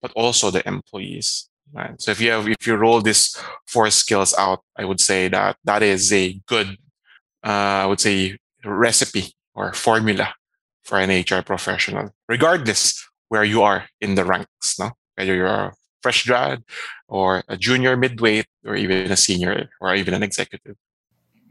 but 0.02 0.12
also 0.16 0.52
the 0.52 0.68
employees. 0.68 1.50
Right. 1.74 2.02
So 2.02 2.12
if 2.12 2.20
you 2.20 2.32
have, 2.32 2.48
if 2.50 2.68
you 2.68 2.76
roll 2.76 3.02
these 3.02 3.38
four 3.66 3.90
skills 3.92 4.36
out, 4.38 4.60
I 4.76 4.84
would 4.84 5.00
say 5.00 5.30
that 5.30 5.56
that 5.64 5.82
is 5.82 6.12
a 6.12 6.34
good, 6.46 6.68
uh, 7.46 7.84
I 7.84 7.86
would 7.86 8.02
say, 8.02 8.38
recipe 8.66 9.34
or 9.56 9.72
formula 9.72 10.34
for 10.84 11.00
an 11.00 11.10
HR 11.10 11.42
professional, 11.42 12.14
regardless 12.28 13.08
where 13.30 13.44
you 13.44 13.62
are 13.62 13.86
in 14.02 14.16
the 14.16 14.26
ranks, 14.26 14.80
no? 14.80 14.92
whether 15.16 15.36
you're 15.36 15.48
a 15.48 15.74
fresh 16.02 16.26
grad 16.26 16.64
or 17.08 17.44
a 17.48 17.58
junior 17.58 17.96
midweight 17.96 18.48
or 18.66 18.76
even 18.76 19.12
a 19.12 19.18
senior 19.18 19.70
or 19.80 19.96
even 19.96 20.14
an 20.14 20.24
executive. 20.24 20.76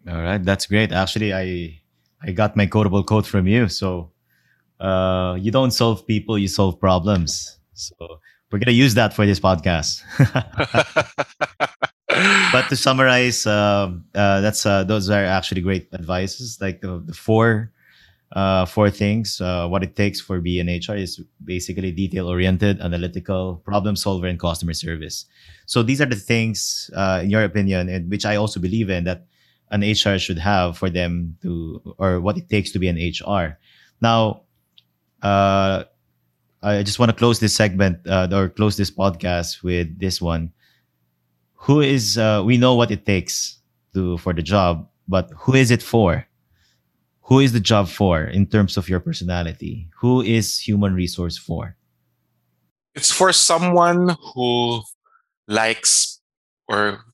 All 0.09 0.21
right, 0.21 0.43
that's 0.43 0.67
great. 0.67 0.93
Actually, 0.93 1.33
I 1.33 1.81
I 2.23 2.33
got 2.33 2.57
my 2.57 2.67
quotable 2.67 3.03
quote 3.03 3.27
from 3.27 3.47
you. 3.47 3.69
So 3.69 4.13
uh, 4.81 5.37
you 5.39 5.51
don't 5.51 5.71
solve 5.71 6.07
people, 6.07 6.39
you 6.39 6.49
solve 6.49 6.81
problems. 6.81 7.59
So 7.75 7.95
we're 8.51 8.59
gonna 8.59 8.73
use 8.73 8.95
that 8.95 9.15
for 9.15 9.27
this 9.27 9.41
podcast. 9.41 10.03
but 12.53 12.69
to 12.69 12.77
summarize, 12.77 13.47
uh, 13.47 13.93
uh, 14.15 14.41
that's 14.41 14.67
uh, 14.67 14.85
those 14.85 15.11
are 15.11 15.25
actually 15.25 15.61
great 15.61 15.89
advices. 15.93 16.59
Like 16.61 16.81
the, 16.81 17.03
the 17.05 17.15
four 17.15 17.73
uh, 18.33 18.65
four 18.65 18.91
things. 18.91 19.41
Uh, 19.41 19.67
what 19.67 19.83
it 19.83 19.97
takes 19.97 20.21
for 20.21 20.41
being 20.41 20.69
an 20.69 20.81
HR 20.81 20.97
is 20.97 21.21
basically 21.45 21.91
detail 21.91 22.29
oriented, 22.29 22.81
analytical, 22.81 23.57
problem 23.65 23.97
solver, 23.97 24.27
and 24.27 24.39
customer 24.39 24.75
service. 24.75 25.27
So 25.67 25.83
these 25.83 26.01
are 26.01 26.07
the 26.07 26.17
things, 26.17 26.91
uh, 26.95 27.21
in 27.23 27.31
your 27.31 27.43
opinion, 27.45 27.89
and 27.89 28.11
which 28.11 28.25
I 28.25 28.37
also 28.37 28.61
believe 28.61 28.91
in 28.91 29.05
that 29.05 29.27
an 29.71 29.83
HR 29.83 30.19
should 30.19 30.39
have 30.39 30.79
for 30.79 30.91
them 30.91 31.37
to, 31.43 31.95
or 31.99 32.21
what 32.21 32.37
it 32.37 32.49
takes 32.49 32.71
to 32.73 32.79
be 32.79 32.89
an 32.89 32.97
HR. 32.97 33.59
Now, 34.01 34.43
uh, 35.23 35.85
I 36.63 36.83
just 36.83 36.99
want 36.99 37.11
to 37.11 37.17
close 37.17 37.41
this 37.41 37.55
segment 37.55 38.07
uh, 38.07 38.29
or 38.33 38.49
close 38.49 38.77
this 38.77 38.91
podcast 38.91 39.63
with 39.63 39.99
this 39.99 40.21
one. 40.21 40.53
Who 41.55 41.81
is 41.81 42.19
uh, 42.19 42.43
we 42.45 42.59
know 42.59 42.75
what 42.75 42.91
it 42.91 43.07
takes 43.07 43.59
to 43.95 44.19
for 44.19 44.33
the 44.33 44.43
job, 44.43 44.89
but 45.09 45.31
who 45.37 45.55
is 45.55 45.71
it 45.71 45.83
for? 45.83 46.27
Who 47.31 47.39
is 47.39 47.53
the 47.53 47.61
job 47.61 47.89
for 47.89 48.25
in 48.25 48.47
terms 48.47 48.77
of 48.77 48.89
your 48.89 48.99
personality? 48.99 49.87
Who 50.01 50.21
is 50.21 50.59
human 50.59 50.95
resource 50.95 51.39
for? 51.39 51.77
It's 52.97 53.13
for 53.13 53.33
someone 53.33 54.17
who 54.35 54.83
likes 55.47 56.21
or 56.67 57.05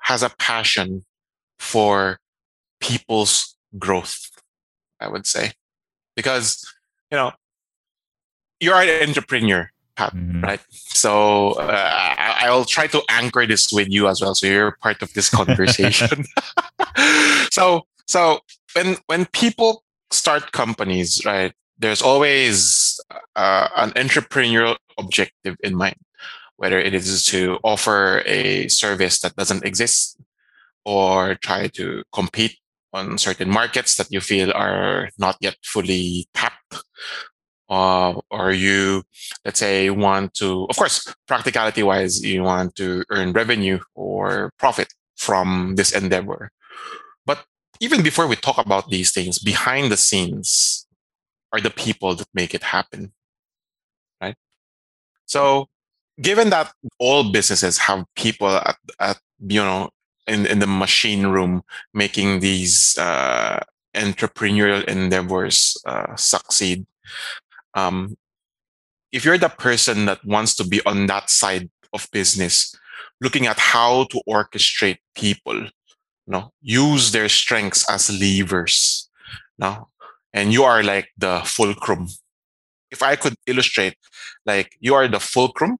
has 0.00 0.22
a 0.22 0.30
passion 0.38 1.04
for 1.58 2.18
people's 2.80 3.54
growth, 3.78 4.30
I 4.98 5.08
would 5.08 5.26
say. 5.26 5.52
Because, 6.16 6.64
you 7.10 7.18
know, 7.18 7.32
you're 8.58 8.80
an 8.80 9.06
entrepreneur, 9.06 9.70
Pat, 9.96 10.14
mm-hmm. 10.14 10.40
right? 10.40 10.60
So 10.70 11.52
uh, 11.52 12.14
I'll 12.16 12.64
try 12.64 12.86
to 12.86 13.02
anchor 13.10 13.46
this 13.46 13.70
with 13.70 13.90
you 13.90 14.08
as 14.08 14.22
well. 14.22 14.34
So 14.34 14.46
you're 14.46 14.78
part 14.80 15.02
of 15.02 15.12
this 15.12 15.28
conversation. 15.28 16.24
so, 17.50 17.82
so 18.06 18.40
when 18.74 18.96
when 19.06 19.26
people 19.26 19.84
start 20.10 20.52
companies, 20.52 21.24
right? 21.24 21.52
There's 21.78 22.02
always 22.02 23.00
uh, 23.34 23.68
an 23.76 23.90
entrepreneurial 23.92 24.76
objective 24.96 25.56
in 25.62 25.74
mind, 25.74 25.96
whether 26.56 26.78
it 26.78 26.94
is 26.94 27.24
to 27.26 27.58
offer 27.64 28.22
a 28.26 28.68
service 28.68 29.20
that 29.20 29.34
doesn't 29.36 29.64
exist 29.64 30.20
or 30.84 31.34
try 31.36 31.68
to 31.68 32.04
compete 32.12 32.58
on 32.92 33.18
certain 33.18 33.50
markets 33.50 33.96
that 33.96 34.10
you 34.12 34.20
feel 34.20 34.52
are 34.52 35.10
not 35.18 35.36
yet 35.40 35.56
fully 35.64 36.28
tapped 36.32 36.84
uh, 37.68 38.14
or 38.30 38.52
you 38.52 39.02
let's 39.44 39.58
say 39.58 39.90
want 39.90 40.32
to 40.34 40.66
of 40.70 40.76
course 40.76 41.12
practicality 41.26 41.82
wise 41.82 42.22
you 42.24 42.42
want 42.42 42.74
to 42.76 43.04
earn 43.10 43.32
revenue 43.32 43.80
or 43.94 44.52
profit 44.58 44.92
from 45.16 45.74
this 45.76 45.92
endeavor 45.92 46.50
even 47.80 48.02
before 48.02 48.26
we 48.26 48.36
talk 48.36 48.58
about 48.58 48.88
these 48.88 49.12
things 49.12 49.38
behind 49.38 49.90
the 49.90 49.96
scenes 49.96 50.86
are 51.52 51.60
the 51.60 51.70
people 51.70 52.14
that 52.14 52.28
make 52.34 52.54
it 52.54 52.62
happen 52.62 53.12
right? 54.20 54.36
So 55.26 55.68
given 56.20 56.50
that 56.50 56.72
all 56.98 57.32
businesses 57.32 57.78
have 57.78 58.04
people 58.16 58.48
at, 58.48 58.76
at 59.00 59.18
you 59.40 59.60
know 59.60 59.90
in, 60.26 60.46
in 60.46 60.58
the 60.58 60.66
machine 60.66 61.26
room 61.26 61.62
making 61.92 62.40
these 62.40 62.96
uh, 62.98 63.60
entrepreneurial 63.94 64.84
endeavors 64.84 65.76
uh, 65.86 66.14
succeed 66.16 66.86
um, 67.74 68.16
if 69.12 69.24
you're 69.24 69.38
the 69.38 69.48
person 69.48 70.06
that 70.06 70.24
wants 70.24 70.54
to 70.56 70.66
be 70.66 70.80
on 70.86 71.06
that 71.06 71.30
side 71.30 71.68
of 71.92 72.08
business 72.12 72.74
looking 73.20 73.46
at 73.46 73.58
how 73.58 74.04
to 74.04 74.20
orchestrate 74.28 74.98
people 75.14 75.66
know 76.32 76.52
use 76.60 77.12
their 77.12 77.28
strengths 77.28 77.88
as 77.90 78.10
levers 78.10 79.08
know, 79.58 79.88
and 80.32 80.52
you 80.52 80.64
are 80.64 80.82
like 80.82 81.08
the 81.16 81.42
fulcrum. 81.44 82.08
If 82.90 83.02
i 83.02 83.16
could 83.16 83.34
illustrate 83.46 83.96
like 84.46 84.76
you 84.80 84.94
are 84.94 85.08
the 85.08 85.20
fulcrum 85.20 85.78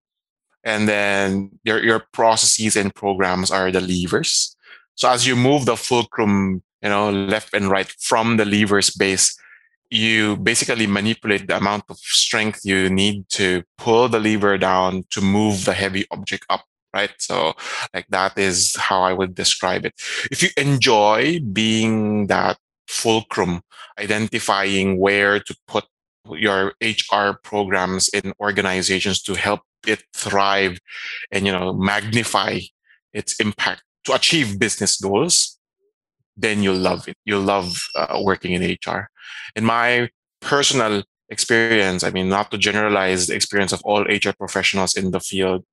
and 0.64 0.88
then 0.88 1.51
your 1.64 1.82
your 1.82 2.07
processes 2.12 2.76
and 2.76 2.95
programs 2.95 3.51
are 3.51 3.70
the 3.70 3.80
levers. 3.80 4.57
So 4.97 5.11
as 5.11 5.26
you 5.26 5.36
move 5.36 5.66
the 5.66 5.76
fulcrum, 5.76 6.62
you 6.82 6.88
know, 6.88 7.11
left 7.11 7.55
and 7.55 7.68
right 7.68 7.88
from 7.99 8.36
the 8.36 8.45
levers 8.45 8.90
base, 8.90 9.36
you 9.90 10.36
basically 10.36 10.86
manipulate 10.86 11.47
the 11.47 11.57
amount 11.57 11.84
of 11.88 11.99
strength 11.99 12.61
you 12.64 12.88
need 12.88 13.28
to 13.30 13.62
pull 13.76 14.09
the 14.09 14.20
lever 14.20 14.57
down 14.57 15.05
to 15.11 15.20
move 15.20 15.64
the 15.64 15.74
heavy 15.74 16.05
object 16.11 16.47
up 16.49 16.64
right? 16.95 17.11
So 17.18 17.55
like 17.92 18.07
that 18.09 18.38
is 18.38 18.76
how 18.76 19.03
i 19.03 19.12
would 19.12 19.34
describe 19.34 19.84
it. 19.84 19.95
If 20.30 20.42
you 20.42 20.51
enjoy 20.57 21.40
being 21.40 22.28
that 22.28 22.57
fulcrum 22.86 23.62
identifying 23.99 24.99
where 24.99 25.40
to 25.40 25.57
put 25.66 25.84
your 26.30 26.72
hr 26.82 27.30
programs 27.42 28.09
in 28.09 28.32
organizations 28.40 29.22
to 29.22 29.34
help 29.34 29.61
it 29.86 30.03
thrive 30.14 30.78
and 31.30 31.47
you 31.47 31.53
know 31.53 31.72
magnify 31.72 32.59
its 33.12 33.38
impact 33.40 33.82
to 34.05 34.12
achieve 34.14 34.59
business 34.59 35.01
goals 35.01 35.59
then 36.36 36.64
you'll 36.64 36.74
love 36.74 37.07
it. 37.07 37.16
You'll 37.24 37.42
love 37.42 37.80
uh, 37.95 38.20
working 38.22 38.53
in 38.53 38.62
hr 38.62 39.09
in 39.55 39.64
my 39.64 40.09
personal 40.40 41.03
experience 41.30 42.05
i 42.05 42.11
mean 42.11 42.28
not 42.28 42.51
to 42.51 42.59
generalize 42.59 43.26
the 43.26 43.34
experience 43.34 43.72
of 43.72 43.80
all 43.84 44.03
hr 44.05 44.32
professionals 44.38 44.95
in 44.95 45.11
the 45.11 45.20
field 45.20 45.64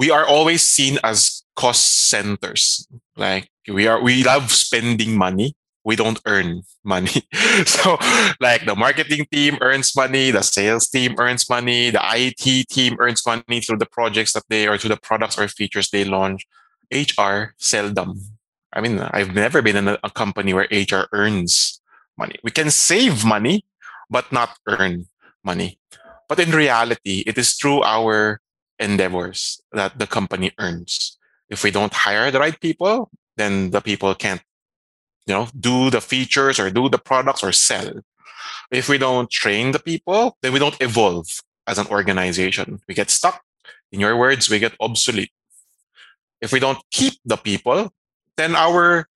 we 0.00 0.10
are 0.10 0.26
always 0.26 0.62
seen 0.62 0.98
as 1.04 1.44
cost 1.54 2.08
centers 2.08 2.88
like 3.16 3.44
we 3.68 3.86
are 3.86 4.00
we 4.00 4.24
love 4.24 4.50
spending 4.50 5.12
money 5.16 5.54
we 5.84 5.96
don't 5.96 6.20
earn 6.26 6.62
money. 6.84 7.24
so, 7.64 7.96
like 8.40 8.66
the 8.66 8.76
marketing 8.76 9.26
team 9.32 9.56
earns 9.60 9.96
money, 9.96 10.30
the 10.30 10.42
sales 10.42 10.88
team 10.88 11.16
earns 11.18 11.48
money, 11.48 11.90
the 11.90 12.00
IT 12.02 12.68
team 12.68 12.96
earns 13.00 13.24
money 13.24 13.60
through 13.60 13.78
the 13.78 13.86
projects 13.86 14.32
that 14.34 14.44
they 14.48 14.68
or 14.68 14.76
through 14.76 14.90
the 14.90 15.00
products 15.00 15.38
or 15.38 15.48
features 15.48 15.90
they 15.90 16.04
launch. 16.04 16.46
HR 16.92 17.54
seldom. 17.56 18.20
I 18.72 18.80
mean, 18.80 18.98
I've 18.98 19.34
never 19.34 19.62
been 19.62 19.76
in 19.76 19.88
a, 19.88 19.98
a 20.02 20.10
company 20.10 20.52
where 20.52 20.68
HR 20.70 21.06
earns 21.12 21.80
money. 22.18 22.34
We 22.42 22.50
can 22.50 22.70
save 22.70 23.24
money, 23.24 23.64
but 24.10 24.30
not 24.32 24.58
earn 24.66 25.06
money. 25.44 25.78
But 26.28 26.40
in 26.40 26.50
reality, 26.50 27.22
it 27.26 27.38
is 27.38 27.54
through 27.54 27.82
our 27.82 28.40
endeavors 28.80 29.60
that 29.72 29.98
the 29.98 30.06
company 30.06 30.50
earns. 30.58 31.18
If 31.48 31.62
we 31.62 31.70
don't 31.70 31.92
hire 31.92 32.30
the 32.30 32.40
right 32.40 32.58
people, 32.58 33.10
then 33.36 33.70
the 33.70 33.80
people 33.80 34.14
can't 34.14 34.42
you 35.26 35.34
know, 35.34 35.48
do 35.58 35.90
the 35.90 36.00
features 36.00 36.58
or 36.58 36.70
do 36.70 36.88
the 36.88 36.98
products 36.98 37.44
or 37.44 37.52
sell. 37.52 38.00
If 38.70 38.88
we 38.88 38.98
don't 38.98 39.30
train 39.30 39.72
the 39.72 39.78
people, 39.78 40.36
then 40.42 40.52
we 40.52 40.58
don't 40.58 40.80
evolve 40.80 41.28
as 41.66 41.78
an 41.78 41.86
organization. 41.88 42.80
We 42.88 42.94
get 42.94 43.10
stuck. 43.10 43.42
In 43.92 44.00
your 44.00 44.16
words, 44.16 44.48
we 44.48 44.58
get 44.58 44.74
obsolete. 44.80 45.30
If 46.40 46.52
we 46.52 46.58
don't 46.58 46.78
keep 46.90 47.14
the 47.24 47.36
people, 47.36 47.92
then 48.36 48.56
our 48.56 49.08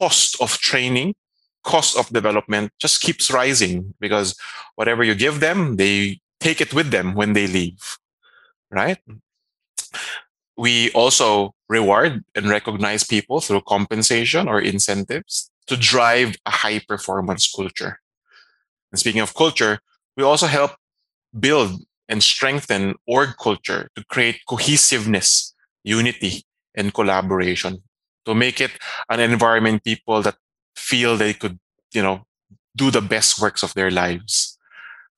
cost 0.00 0.40
of 0.40 0.58
training, 0.58 1.14
cost 1.62 1.96
of 1.96 2.08
development 2.08 2.72
just 2.78 3.00
keeps 3.00 3.30
rising 3.30 3.94
because 4.00 4.36
whatever 4.74 5.04
you 5.04 5.14
give 5.14 5.40
them, 5.40 5.76
they 5.76 6.20
take 6.40 6.60
it 6.60 6.74
with 6.74 6.90
them 6.90 7.14
when 7.14 7.32
they 7.34 7.46
leave. 7.46 7.96
Right? 8.72 8.98
We 10.56 10.90
also 10.92 11.54
reward 11.68 12.24
and 12.34 12.48
recognize 12.48 13.04
people 13.04 13.40
through 13.40 13.62
compensation 13.68 14.48
or 14.48 14.60
incentives 14.60 15.50
to 15.66 15.76
drive 15.76 16.36
a 16.46 16.50
high 16.50 16.80
performance 16.80 17.50
culture. 17.50 18.00
And 18.90 18.98
speaking 18.98 19.20
of 19.20 19.34
culture, 19.34 19.80
we 20.16 20.22
also 20.22 20.46
help 20.46 20.72
build 21.38 21.80
and 22.08 22.22
strengthen 22.22 22.94
org 23.06 23.30
culture 23.40 23.88
to 23.96 24.04
create 24.04 24.40
cohesiveness, 24.48 25.54
unity, 25.84 26.44
and 26.74 26.92
collaboration 26.92 27.82
to 28.26 28.34
make 28.34 28.60
it 28.60 28.72
an 29.08 29.20
environment 29.20 29.84
people 29.84 30.22
that 30.22 30.36
feel 30.76 31.16
they 31.16 31.34
could, 31.34 31.58
you 31.92 32.02
know, 32.02 32.22
do 32.76 32.90
the 32.90 33.00
best 33.00 33.40
works 33.40 33.62
of 33.62 33.74
their 33.74 33.90
lives. 33.90 34.58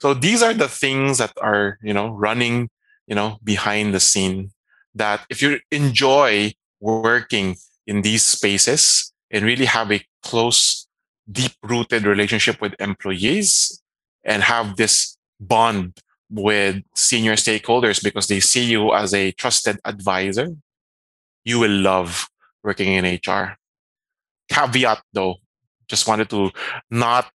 So 0.00 0.14
these 0.14 0.42
are 0.42 0.54
the 0.54 0.68
things 0.68 1.18
that 1.18 1.32
are, 1.40 1.78
you 1.82 1.92
know, 1.92 2.08
running, 2.08 2.68
you 3.06 3.14
know, 3.14 3.38
behind 3.42 3.94
the 3.94 4.00
scene 4.00 4.50
that 4.94 5.24
if 5.28 5.42
you 5.42 5.58
enjoy 5.70 6.52
working 6.80 7.56
in 7.86 8.02
these 8.02 8.22
spaces 8.22 9.12
and 9.30 9.44
really 9.44 9.64
have 9.64 9.90
a 9.90 10.04
close, 10.22 10.86
deep 11.30 11.52
rooted 11.62 12.06
relationship 12.06 12.60
with 12.60 12.74
employees 12.78 13.82
and 14.24 14.42
have 14.42 14.76
this 14.76 15.16
bond 15.40 15.98
with 16.30 16.82
senior 16.94 17.34
stakeholders 17.34 18.02
because 18.02 18.26
they 18.28 18.40
see 18.40 18.64
you 18.64 18.92
as 18.94 19.12
a 19.14 19.32
trusted 19.32 19.78
advisor, 19.84 20.48
you 21.44 21.58
will 21.58 21.70
love 21.70 22.28
working 22.62 22.92
in 22.94 23.04
HR. 23.04 23.56
Caveat 24.48 25.02
though, 25.12 25.36
just 25.88 26.08
wanted 26.08 26.30
to 26.30 26.50
not 26.90 27.30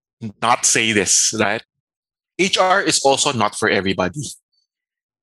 not 0.40 0.64
say 0.64 0.92
this, 0.92 1.34
right? 1.38 1.62
HR 2.38 2.80
is 2.80 3.00
also 3.04 3.32
not 3.32 3.54
for 3.54 3.68
everybody, 3.68 4.22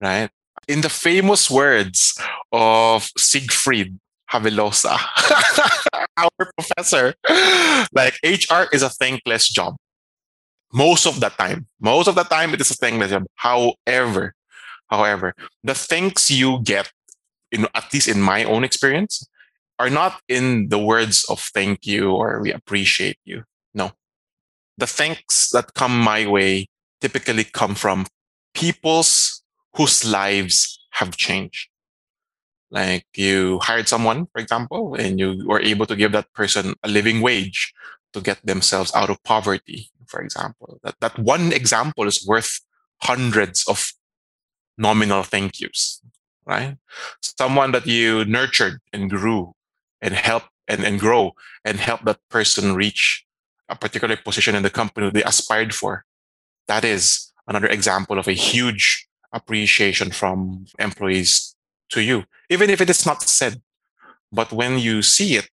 right? 0.02 0.30
in 0.68 0.82
the 0.82 0.90
famous 0.90 1.50
words 1.50 2.20
of 2.52 3.10
Siegfried 3.18 4.00
Havelosa, 4.32 4.98
our 6.18 6.30
professor, 6.56 7.14
like 7.94 8.18
HR 8.24 8.64
is 8.74 8.82
a 8.82 8.90
thankless 8.90 9.50
job. 9.50 9.76
Most 10.74 11.06
of 11.06 11.20
the 11.20 11.30
time, 11.30 11.68
most 11.80 12.08
of 12.08 12.16
the 12.16 12.24
time, 12.24 12.54
it 12.54 12.62
is 12.62 12.72
a 12.72 12.76
thankless 12.76 13.12
job. 13.12 13.26
However, 13.36 14.34
however, 14.90 15.34
the 15.64 15.76
thanks 15.76 16.32
you 16.32 16.62
get, 16.64 16.92
in 17.52 17.68
at 17.76 17.92
least 17.94 18.08
in 18.08 18.22
my 18.22 18.46
own 18.46 18.64
experience, 18.64 19.28
are 19.80 19.90
not 19.90 20.22
in 20.30 20.70
the 20.70 20.80
words 20.80 21.26
of 21.26 21.42
thank 21.54 21.86
you 21.86 22.12
or 22.12 22.40
we 22.40 22.54
appreciate 22.54 23.18
you. 23.26 23.44
No, 23.74 23.92
the 24.78 24.88
thanks 24.88 25.50
that 25.50 25.74
come 25.74 26.00
my 26.00 26.26
way 26.26 26.68
typically 27.02 27.44
come 27.44 27.76
from 27.76 28.06
people's 28.54 29.21
whose 29.76 30.06
lives 30.06 30.80
have 30.92 31.18
changed. 31.18 31.70
Like 32.70 33.06
you 33.16 33.60
hired 33.60 33.88
someone, 33.88 34.28
for 34.28 34.42
example, 34.42 34.96
and 34.96 35.20
you 35.20 35.44
were 35.46 35.62
able 35.62 35.86
to 35.86 35.96
give 35.96 36.14
that 36.14 36.32
person 36.34 36.74
a 36.84 36.88
living 36.88 37.22
wage 37.22 37.74
to 38.14 38.22
get 38.22 38.46
themselves 38.46 38.92
out 38.96 39.10
of 39.10 39.22
poverty, 39.24 39.92
for 40.08 40.22
example. 40.22 40.80
That, 40.84 40.96
that 41.02 41.20
one 41.20 41.52
example 41.52 42.08
is 42.08 42.26
worth 42.26 42.62
hundreds 43.02 43.68
of 43.68 43.92
nominal 44.78 45.24
thank 45.24 45.60
yous, 45.60 46.02
right? 46.46 46.78
Someone 47.22 47.72
that 47.74 47.88
you 47.88 48.24
nurtured 48.26 48.80
and 48.94 49.10
grew 49.10 49.54
and 50.02 50.14
helped 50.14 50.50
and, 50.68 50.84
and 50.84 51.00
grow 51.00 51.34
and 51.66 51.78
help 51.78 52.04
that 52.06 52.20
person 52.30 52.74
reach 52.74 53.26
a 53.68 53.76
particular 53.76 54.16
position 54.16 54.56
in 54.56 54.64
the 54.64 54.70
company 54.70 55.10
they 55.10 55.24
aspired 55.24 55.76
for. 55.76 56.06
That 56.68 56.86
is 56.86 57.32
another 57.48 57.68
example 57.68 58.18
of 58.18 58.28
a 58.28 58.34
huge 58.34 59.08
appreciation 59.34 60.12
from 60.12 60.66
employees 60.80 61.56
to 61.90 62.02
you, 62.02 62.24
even 62.50 62.70
if 62.70 62.82
it 62.82 62.90
is 62.90 63.06
not 63.06 63.24
said. 63.24 63.62
But 64.32 64.52
when 64.52 64.80
you 64.80 65.02
see 65.02 65.36
it, 65.36 65.50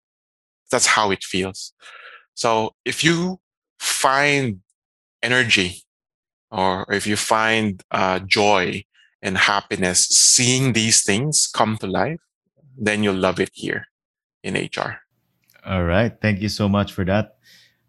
that's 0.70 0.86
how 0.86 1.10
it 1.10 1.22
feels. 1.22 1.72
So 2.34 2.74
if 2.84 3.04
you 3.04 3.40
find 3.78 4.60
energy 5.22 5.82
or 6.50 6.86
if 6.90 7.06
you 7.06 7.16
find 7.16 7.82
uh, 7.90 8.18
joy 8.20 8.84
and 9.22 9.38
happiness 9.38 10.06
seeing 10.06 10.72
these 10.72 11.02
things 11.02 11.46
come 11.46 11.76
to 11.78 11.86
life, 11.86 12.20
then 12.76 13.02
you'll 13.02 13.14
love 13.14 13.40
it 13.40 13.50
here 13.52 13.86
in 14.42 14.54
HR. 14.54 15.00
All 15.64 15.84
right. 15.84 16.12
Thank 16.20 16.40
you 16.40 16.48
so 16.48 16.68
much 16.68 16.92
for 16.92 17.04
that. 17.04 17.36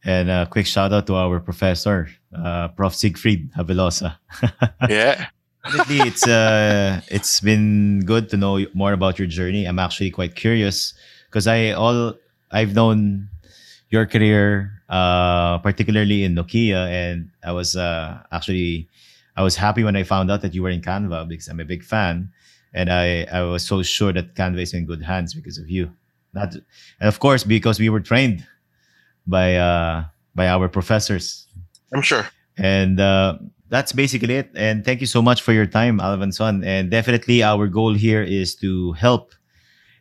And 0.06 0.30
a 0.30 0.46
quick 0.46 0.68
shout 0.68 0.94
out 0.94 1.08
to 1.08 1.16
our 1.16 1.40
professor, 1.40 2.08
uh, 2.34 2.70
Prof. 2.70 2.94
Siegfried 2.94 3.52
Havelosa. 3.54 4.18
yeah. 4.90 5.28
Definitely, 5.66 6.08
it's 6.08 6.28
uh, 6.28 7.02
it's 7.08 7.42
been 7.42 8.02
good 8.06 8.30
to 8.30 8.38
know 8.38 8.64
more 8.74 8.94
about 8.94 9.18
your 9.18 9.28
journey. 9.28 9.66
I'm 9.66 9.80
actually 9.80 10.12
quite 10.12 10.36
curious 10.36 10.94
because 11.26 11.48
I 11.48 11.72
all 11.72 12.14
I've 12.52 12.76
known 12.76 13.30
your 13.90 14.06
career, 14.06 14.72
uh, 14.90 15.58
particularly 15.60 16.24
in 16.24 16.36
Nokia, 16.36 16.86
and 16.88 17.32
I 17.44 17.52
was 17.52 17.76
uh, 17.76 18.22
actually 18.32 18.88
I 19.36 19.42
was 19.42 19.56
happy 19.56 19.84
when 19.84 19.96
I 19.96 20.04
found 20.04 20.30
out 20.30 20.42
that 20.42 20.54
you 20.54 20.62
were 20.62 20.70
in 20.70 20.82
Canva 20.82 21.28
because 21.28 21.48
I'm 21.48 21.60
a 21.60 21.66
big 21.66 21.84
fan, 21.84 22.30
and 22.74 22.92
I 22.94 23.26
I 23.32 23.42
was 23.42 23.66
so 23.66 23.82
sure 23.82 24.14
that 24.14 24.36
Canva 24.36 24.62
is 24.62 24.74
in 24.74 24.86
good 24.86 25.02
hands 25.02 25.34
because 25.34 25.58
of 25.58 25.68
you. 25.68 25.90
Not, 26.34 26.54
and 26.54 27.08
of 27.10 27.20
course 27.20 27.44
because 27.44 27.80
we 27.80 27.90
were 27.90 28.02
trained 28.02 28.46
by 29.26 29.56
uh, 29.56 30.06
by 30.36 30.48
our 30.48 30.70
professors. 30.70 31.48
I'm 31.92 32.04
sure. 32.04 32.28
And 32.58 33.00
uh, 33.00 33.38
that's 33.70 33.92
basically 33.92 34.36
it. 34.36 34.52
And 34.56 34.86
thank 34.86 35.02
you 35.02 35.08
so 35.08 35.22
much 35.22 35.42
for 35.42 35.54
your 35.54 35.66
time, 35.66 36.00
Alvanson. 36.00 36.66
And 36.66 36.92
definitely, 36.92 37.44
our 37.44 37.68
goal 37.68 37.94
here 37.94 38.22
is 38.24 38.56
to 38.58 38.94
help 38.94 39.34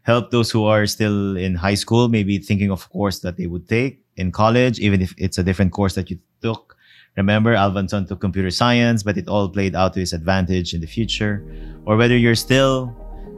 help 0.02 0.30
those 0.30 0.50
who 0.50 0.64
are 0.64 0.86
still 0.86 1.36
in 1.36 1.54
high 1.54 1.74
school, 1.74 2.08
maybe 2.08 2.38
thinking 2.38 2.70
of 2.70 2.88
course 2.90 3.20
that 3.20 3.36
they 3.38 3.46
would 3.46 3.68
take 3.68 4.04
in 4.16 4.30
college, 4.32 4.78
even 4.78 5.00
if 5.00 5.14
it's 5.16 5.38
a 5.38 5.42
different 5.42 5.72
course 5.72 5.94
that 5.94 6.10
you 6.10 6.18
took. 6.42 6.76
Remember, 7.16 7.54
Alvanson 7.54 8.06
took 8.06 8.20
computer 8.20 8.50
science, 8.50 9.02
but 9.02 9.16
it 9.16 9.28
all 9.28 9.48
played 9.48 9.74
out 9.74 9.94
to 9.94 10.00
his 10.00 10.12
advantage 10.12 10.74
in 10.74 10.80
the 10.80 10.86
future. 10.86 11.44
Or 11.86 11.96
whether 11.96 12.16
you're 12.16 12.34
still 12.34 12.92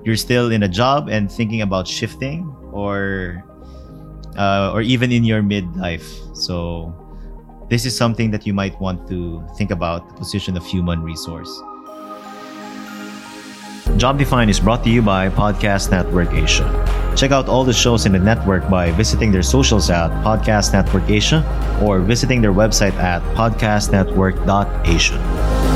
you're 0.05 0.17
still 0.17 0.51
in 0.51 0.63
a 0.63 0.69
job 0.69 1.09
and 1.09 1.31
thinking 1.31 1.63
about 1.63 1.87
shifting, 1.87 2.47
or 2.73 3.45
uh, 4.37 4.73
or 4.73 4.83
even 4.83 5.13
in 5.13 5.25
your 5.25 5.43
midlife. 5.43 6.07
So 6.37 6.93
this 7.69 7.85
is 7.85 7.97
something 7.97 8.31
that 8.31 8.47
you 8.47 8.55
might 8.55 8.79
want 8.81 9.09
to 9.09 9.45
think 9.57 9.71
about 9.71 10.09
the 10.09 10.15
position 10.15 10.57
of 10.57 10.65
human 10.65 11.03
resource. 11.03 11.51
Job 13.97 14.19
Define 14.19 14.49
is 14.49 14.61
brought 14.61 14.85
to 14.85 14.91
you 14.91 15.01
by 15.01 15.31
Podcast 15.31 15.91
Network 15.91 16.33
Asia. 16.33 16.67
Check 17.17 17.31
out 17.31 17.49
all 17.49 17.65
the 17.65 17.73
shows 17.73 18.05
in 18.05 18.13
the 18.13 18.19
network 18.19 18.69
by 18.69 18.93
visiting 18.93 19.33
their 19.33 19.43
socials 19.43 19.89
at 19.89 20.11
Podcast 20.23 20.75
Network 20.75 21.09
Asia 21.09 21.43
or 21.83 22.01
visiting 22.01 22.43
their 22.43 22.53
website 22.53 22.93
at 22.95 23.23
podcastnetwork.asia. 23.35 25.76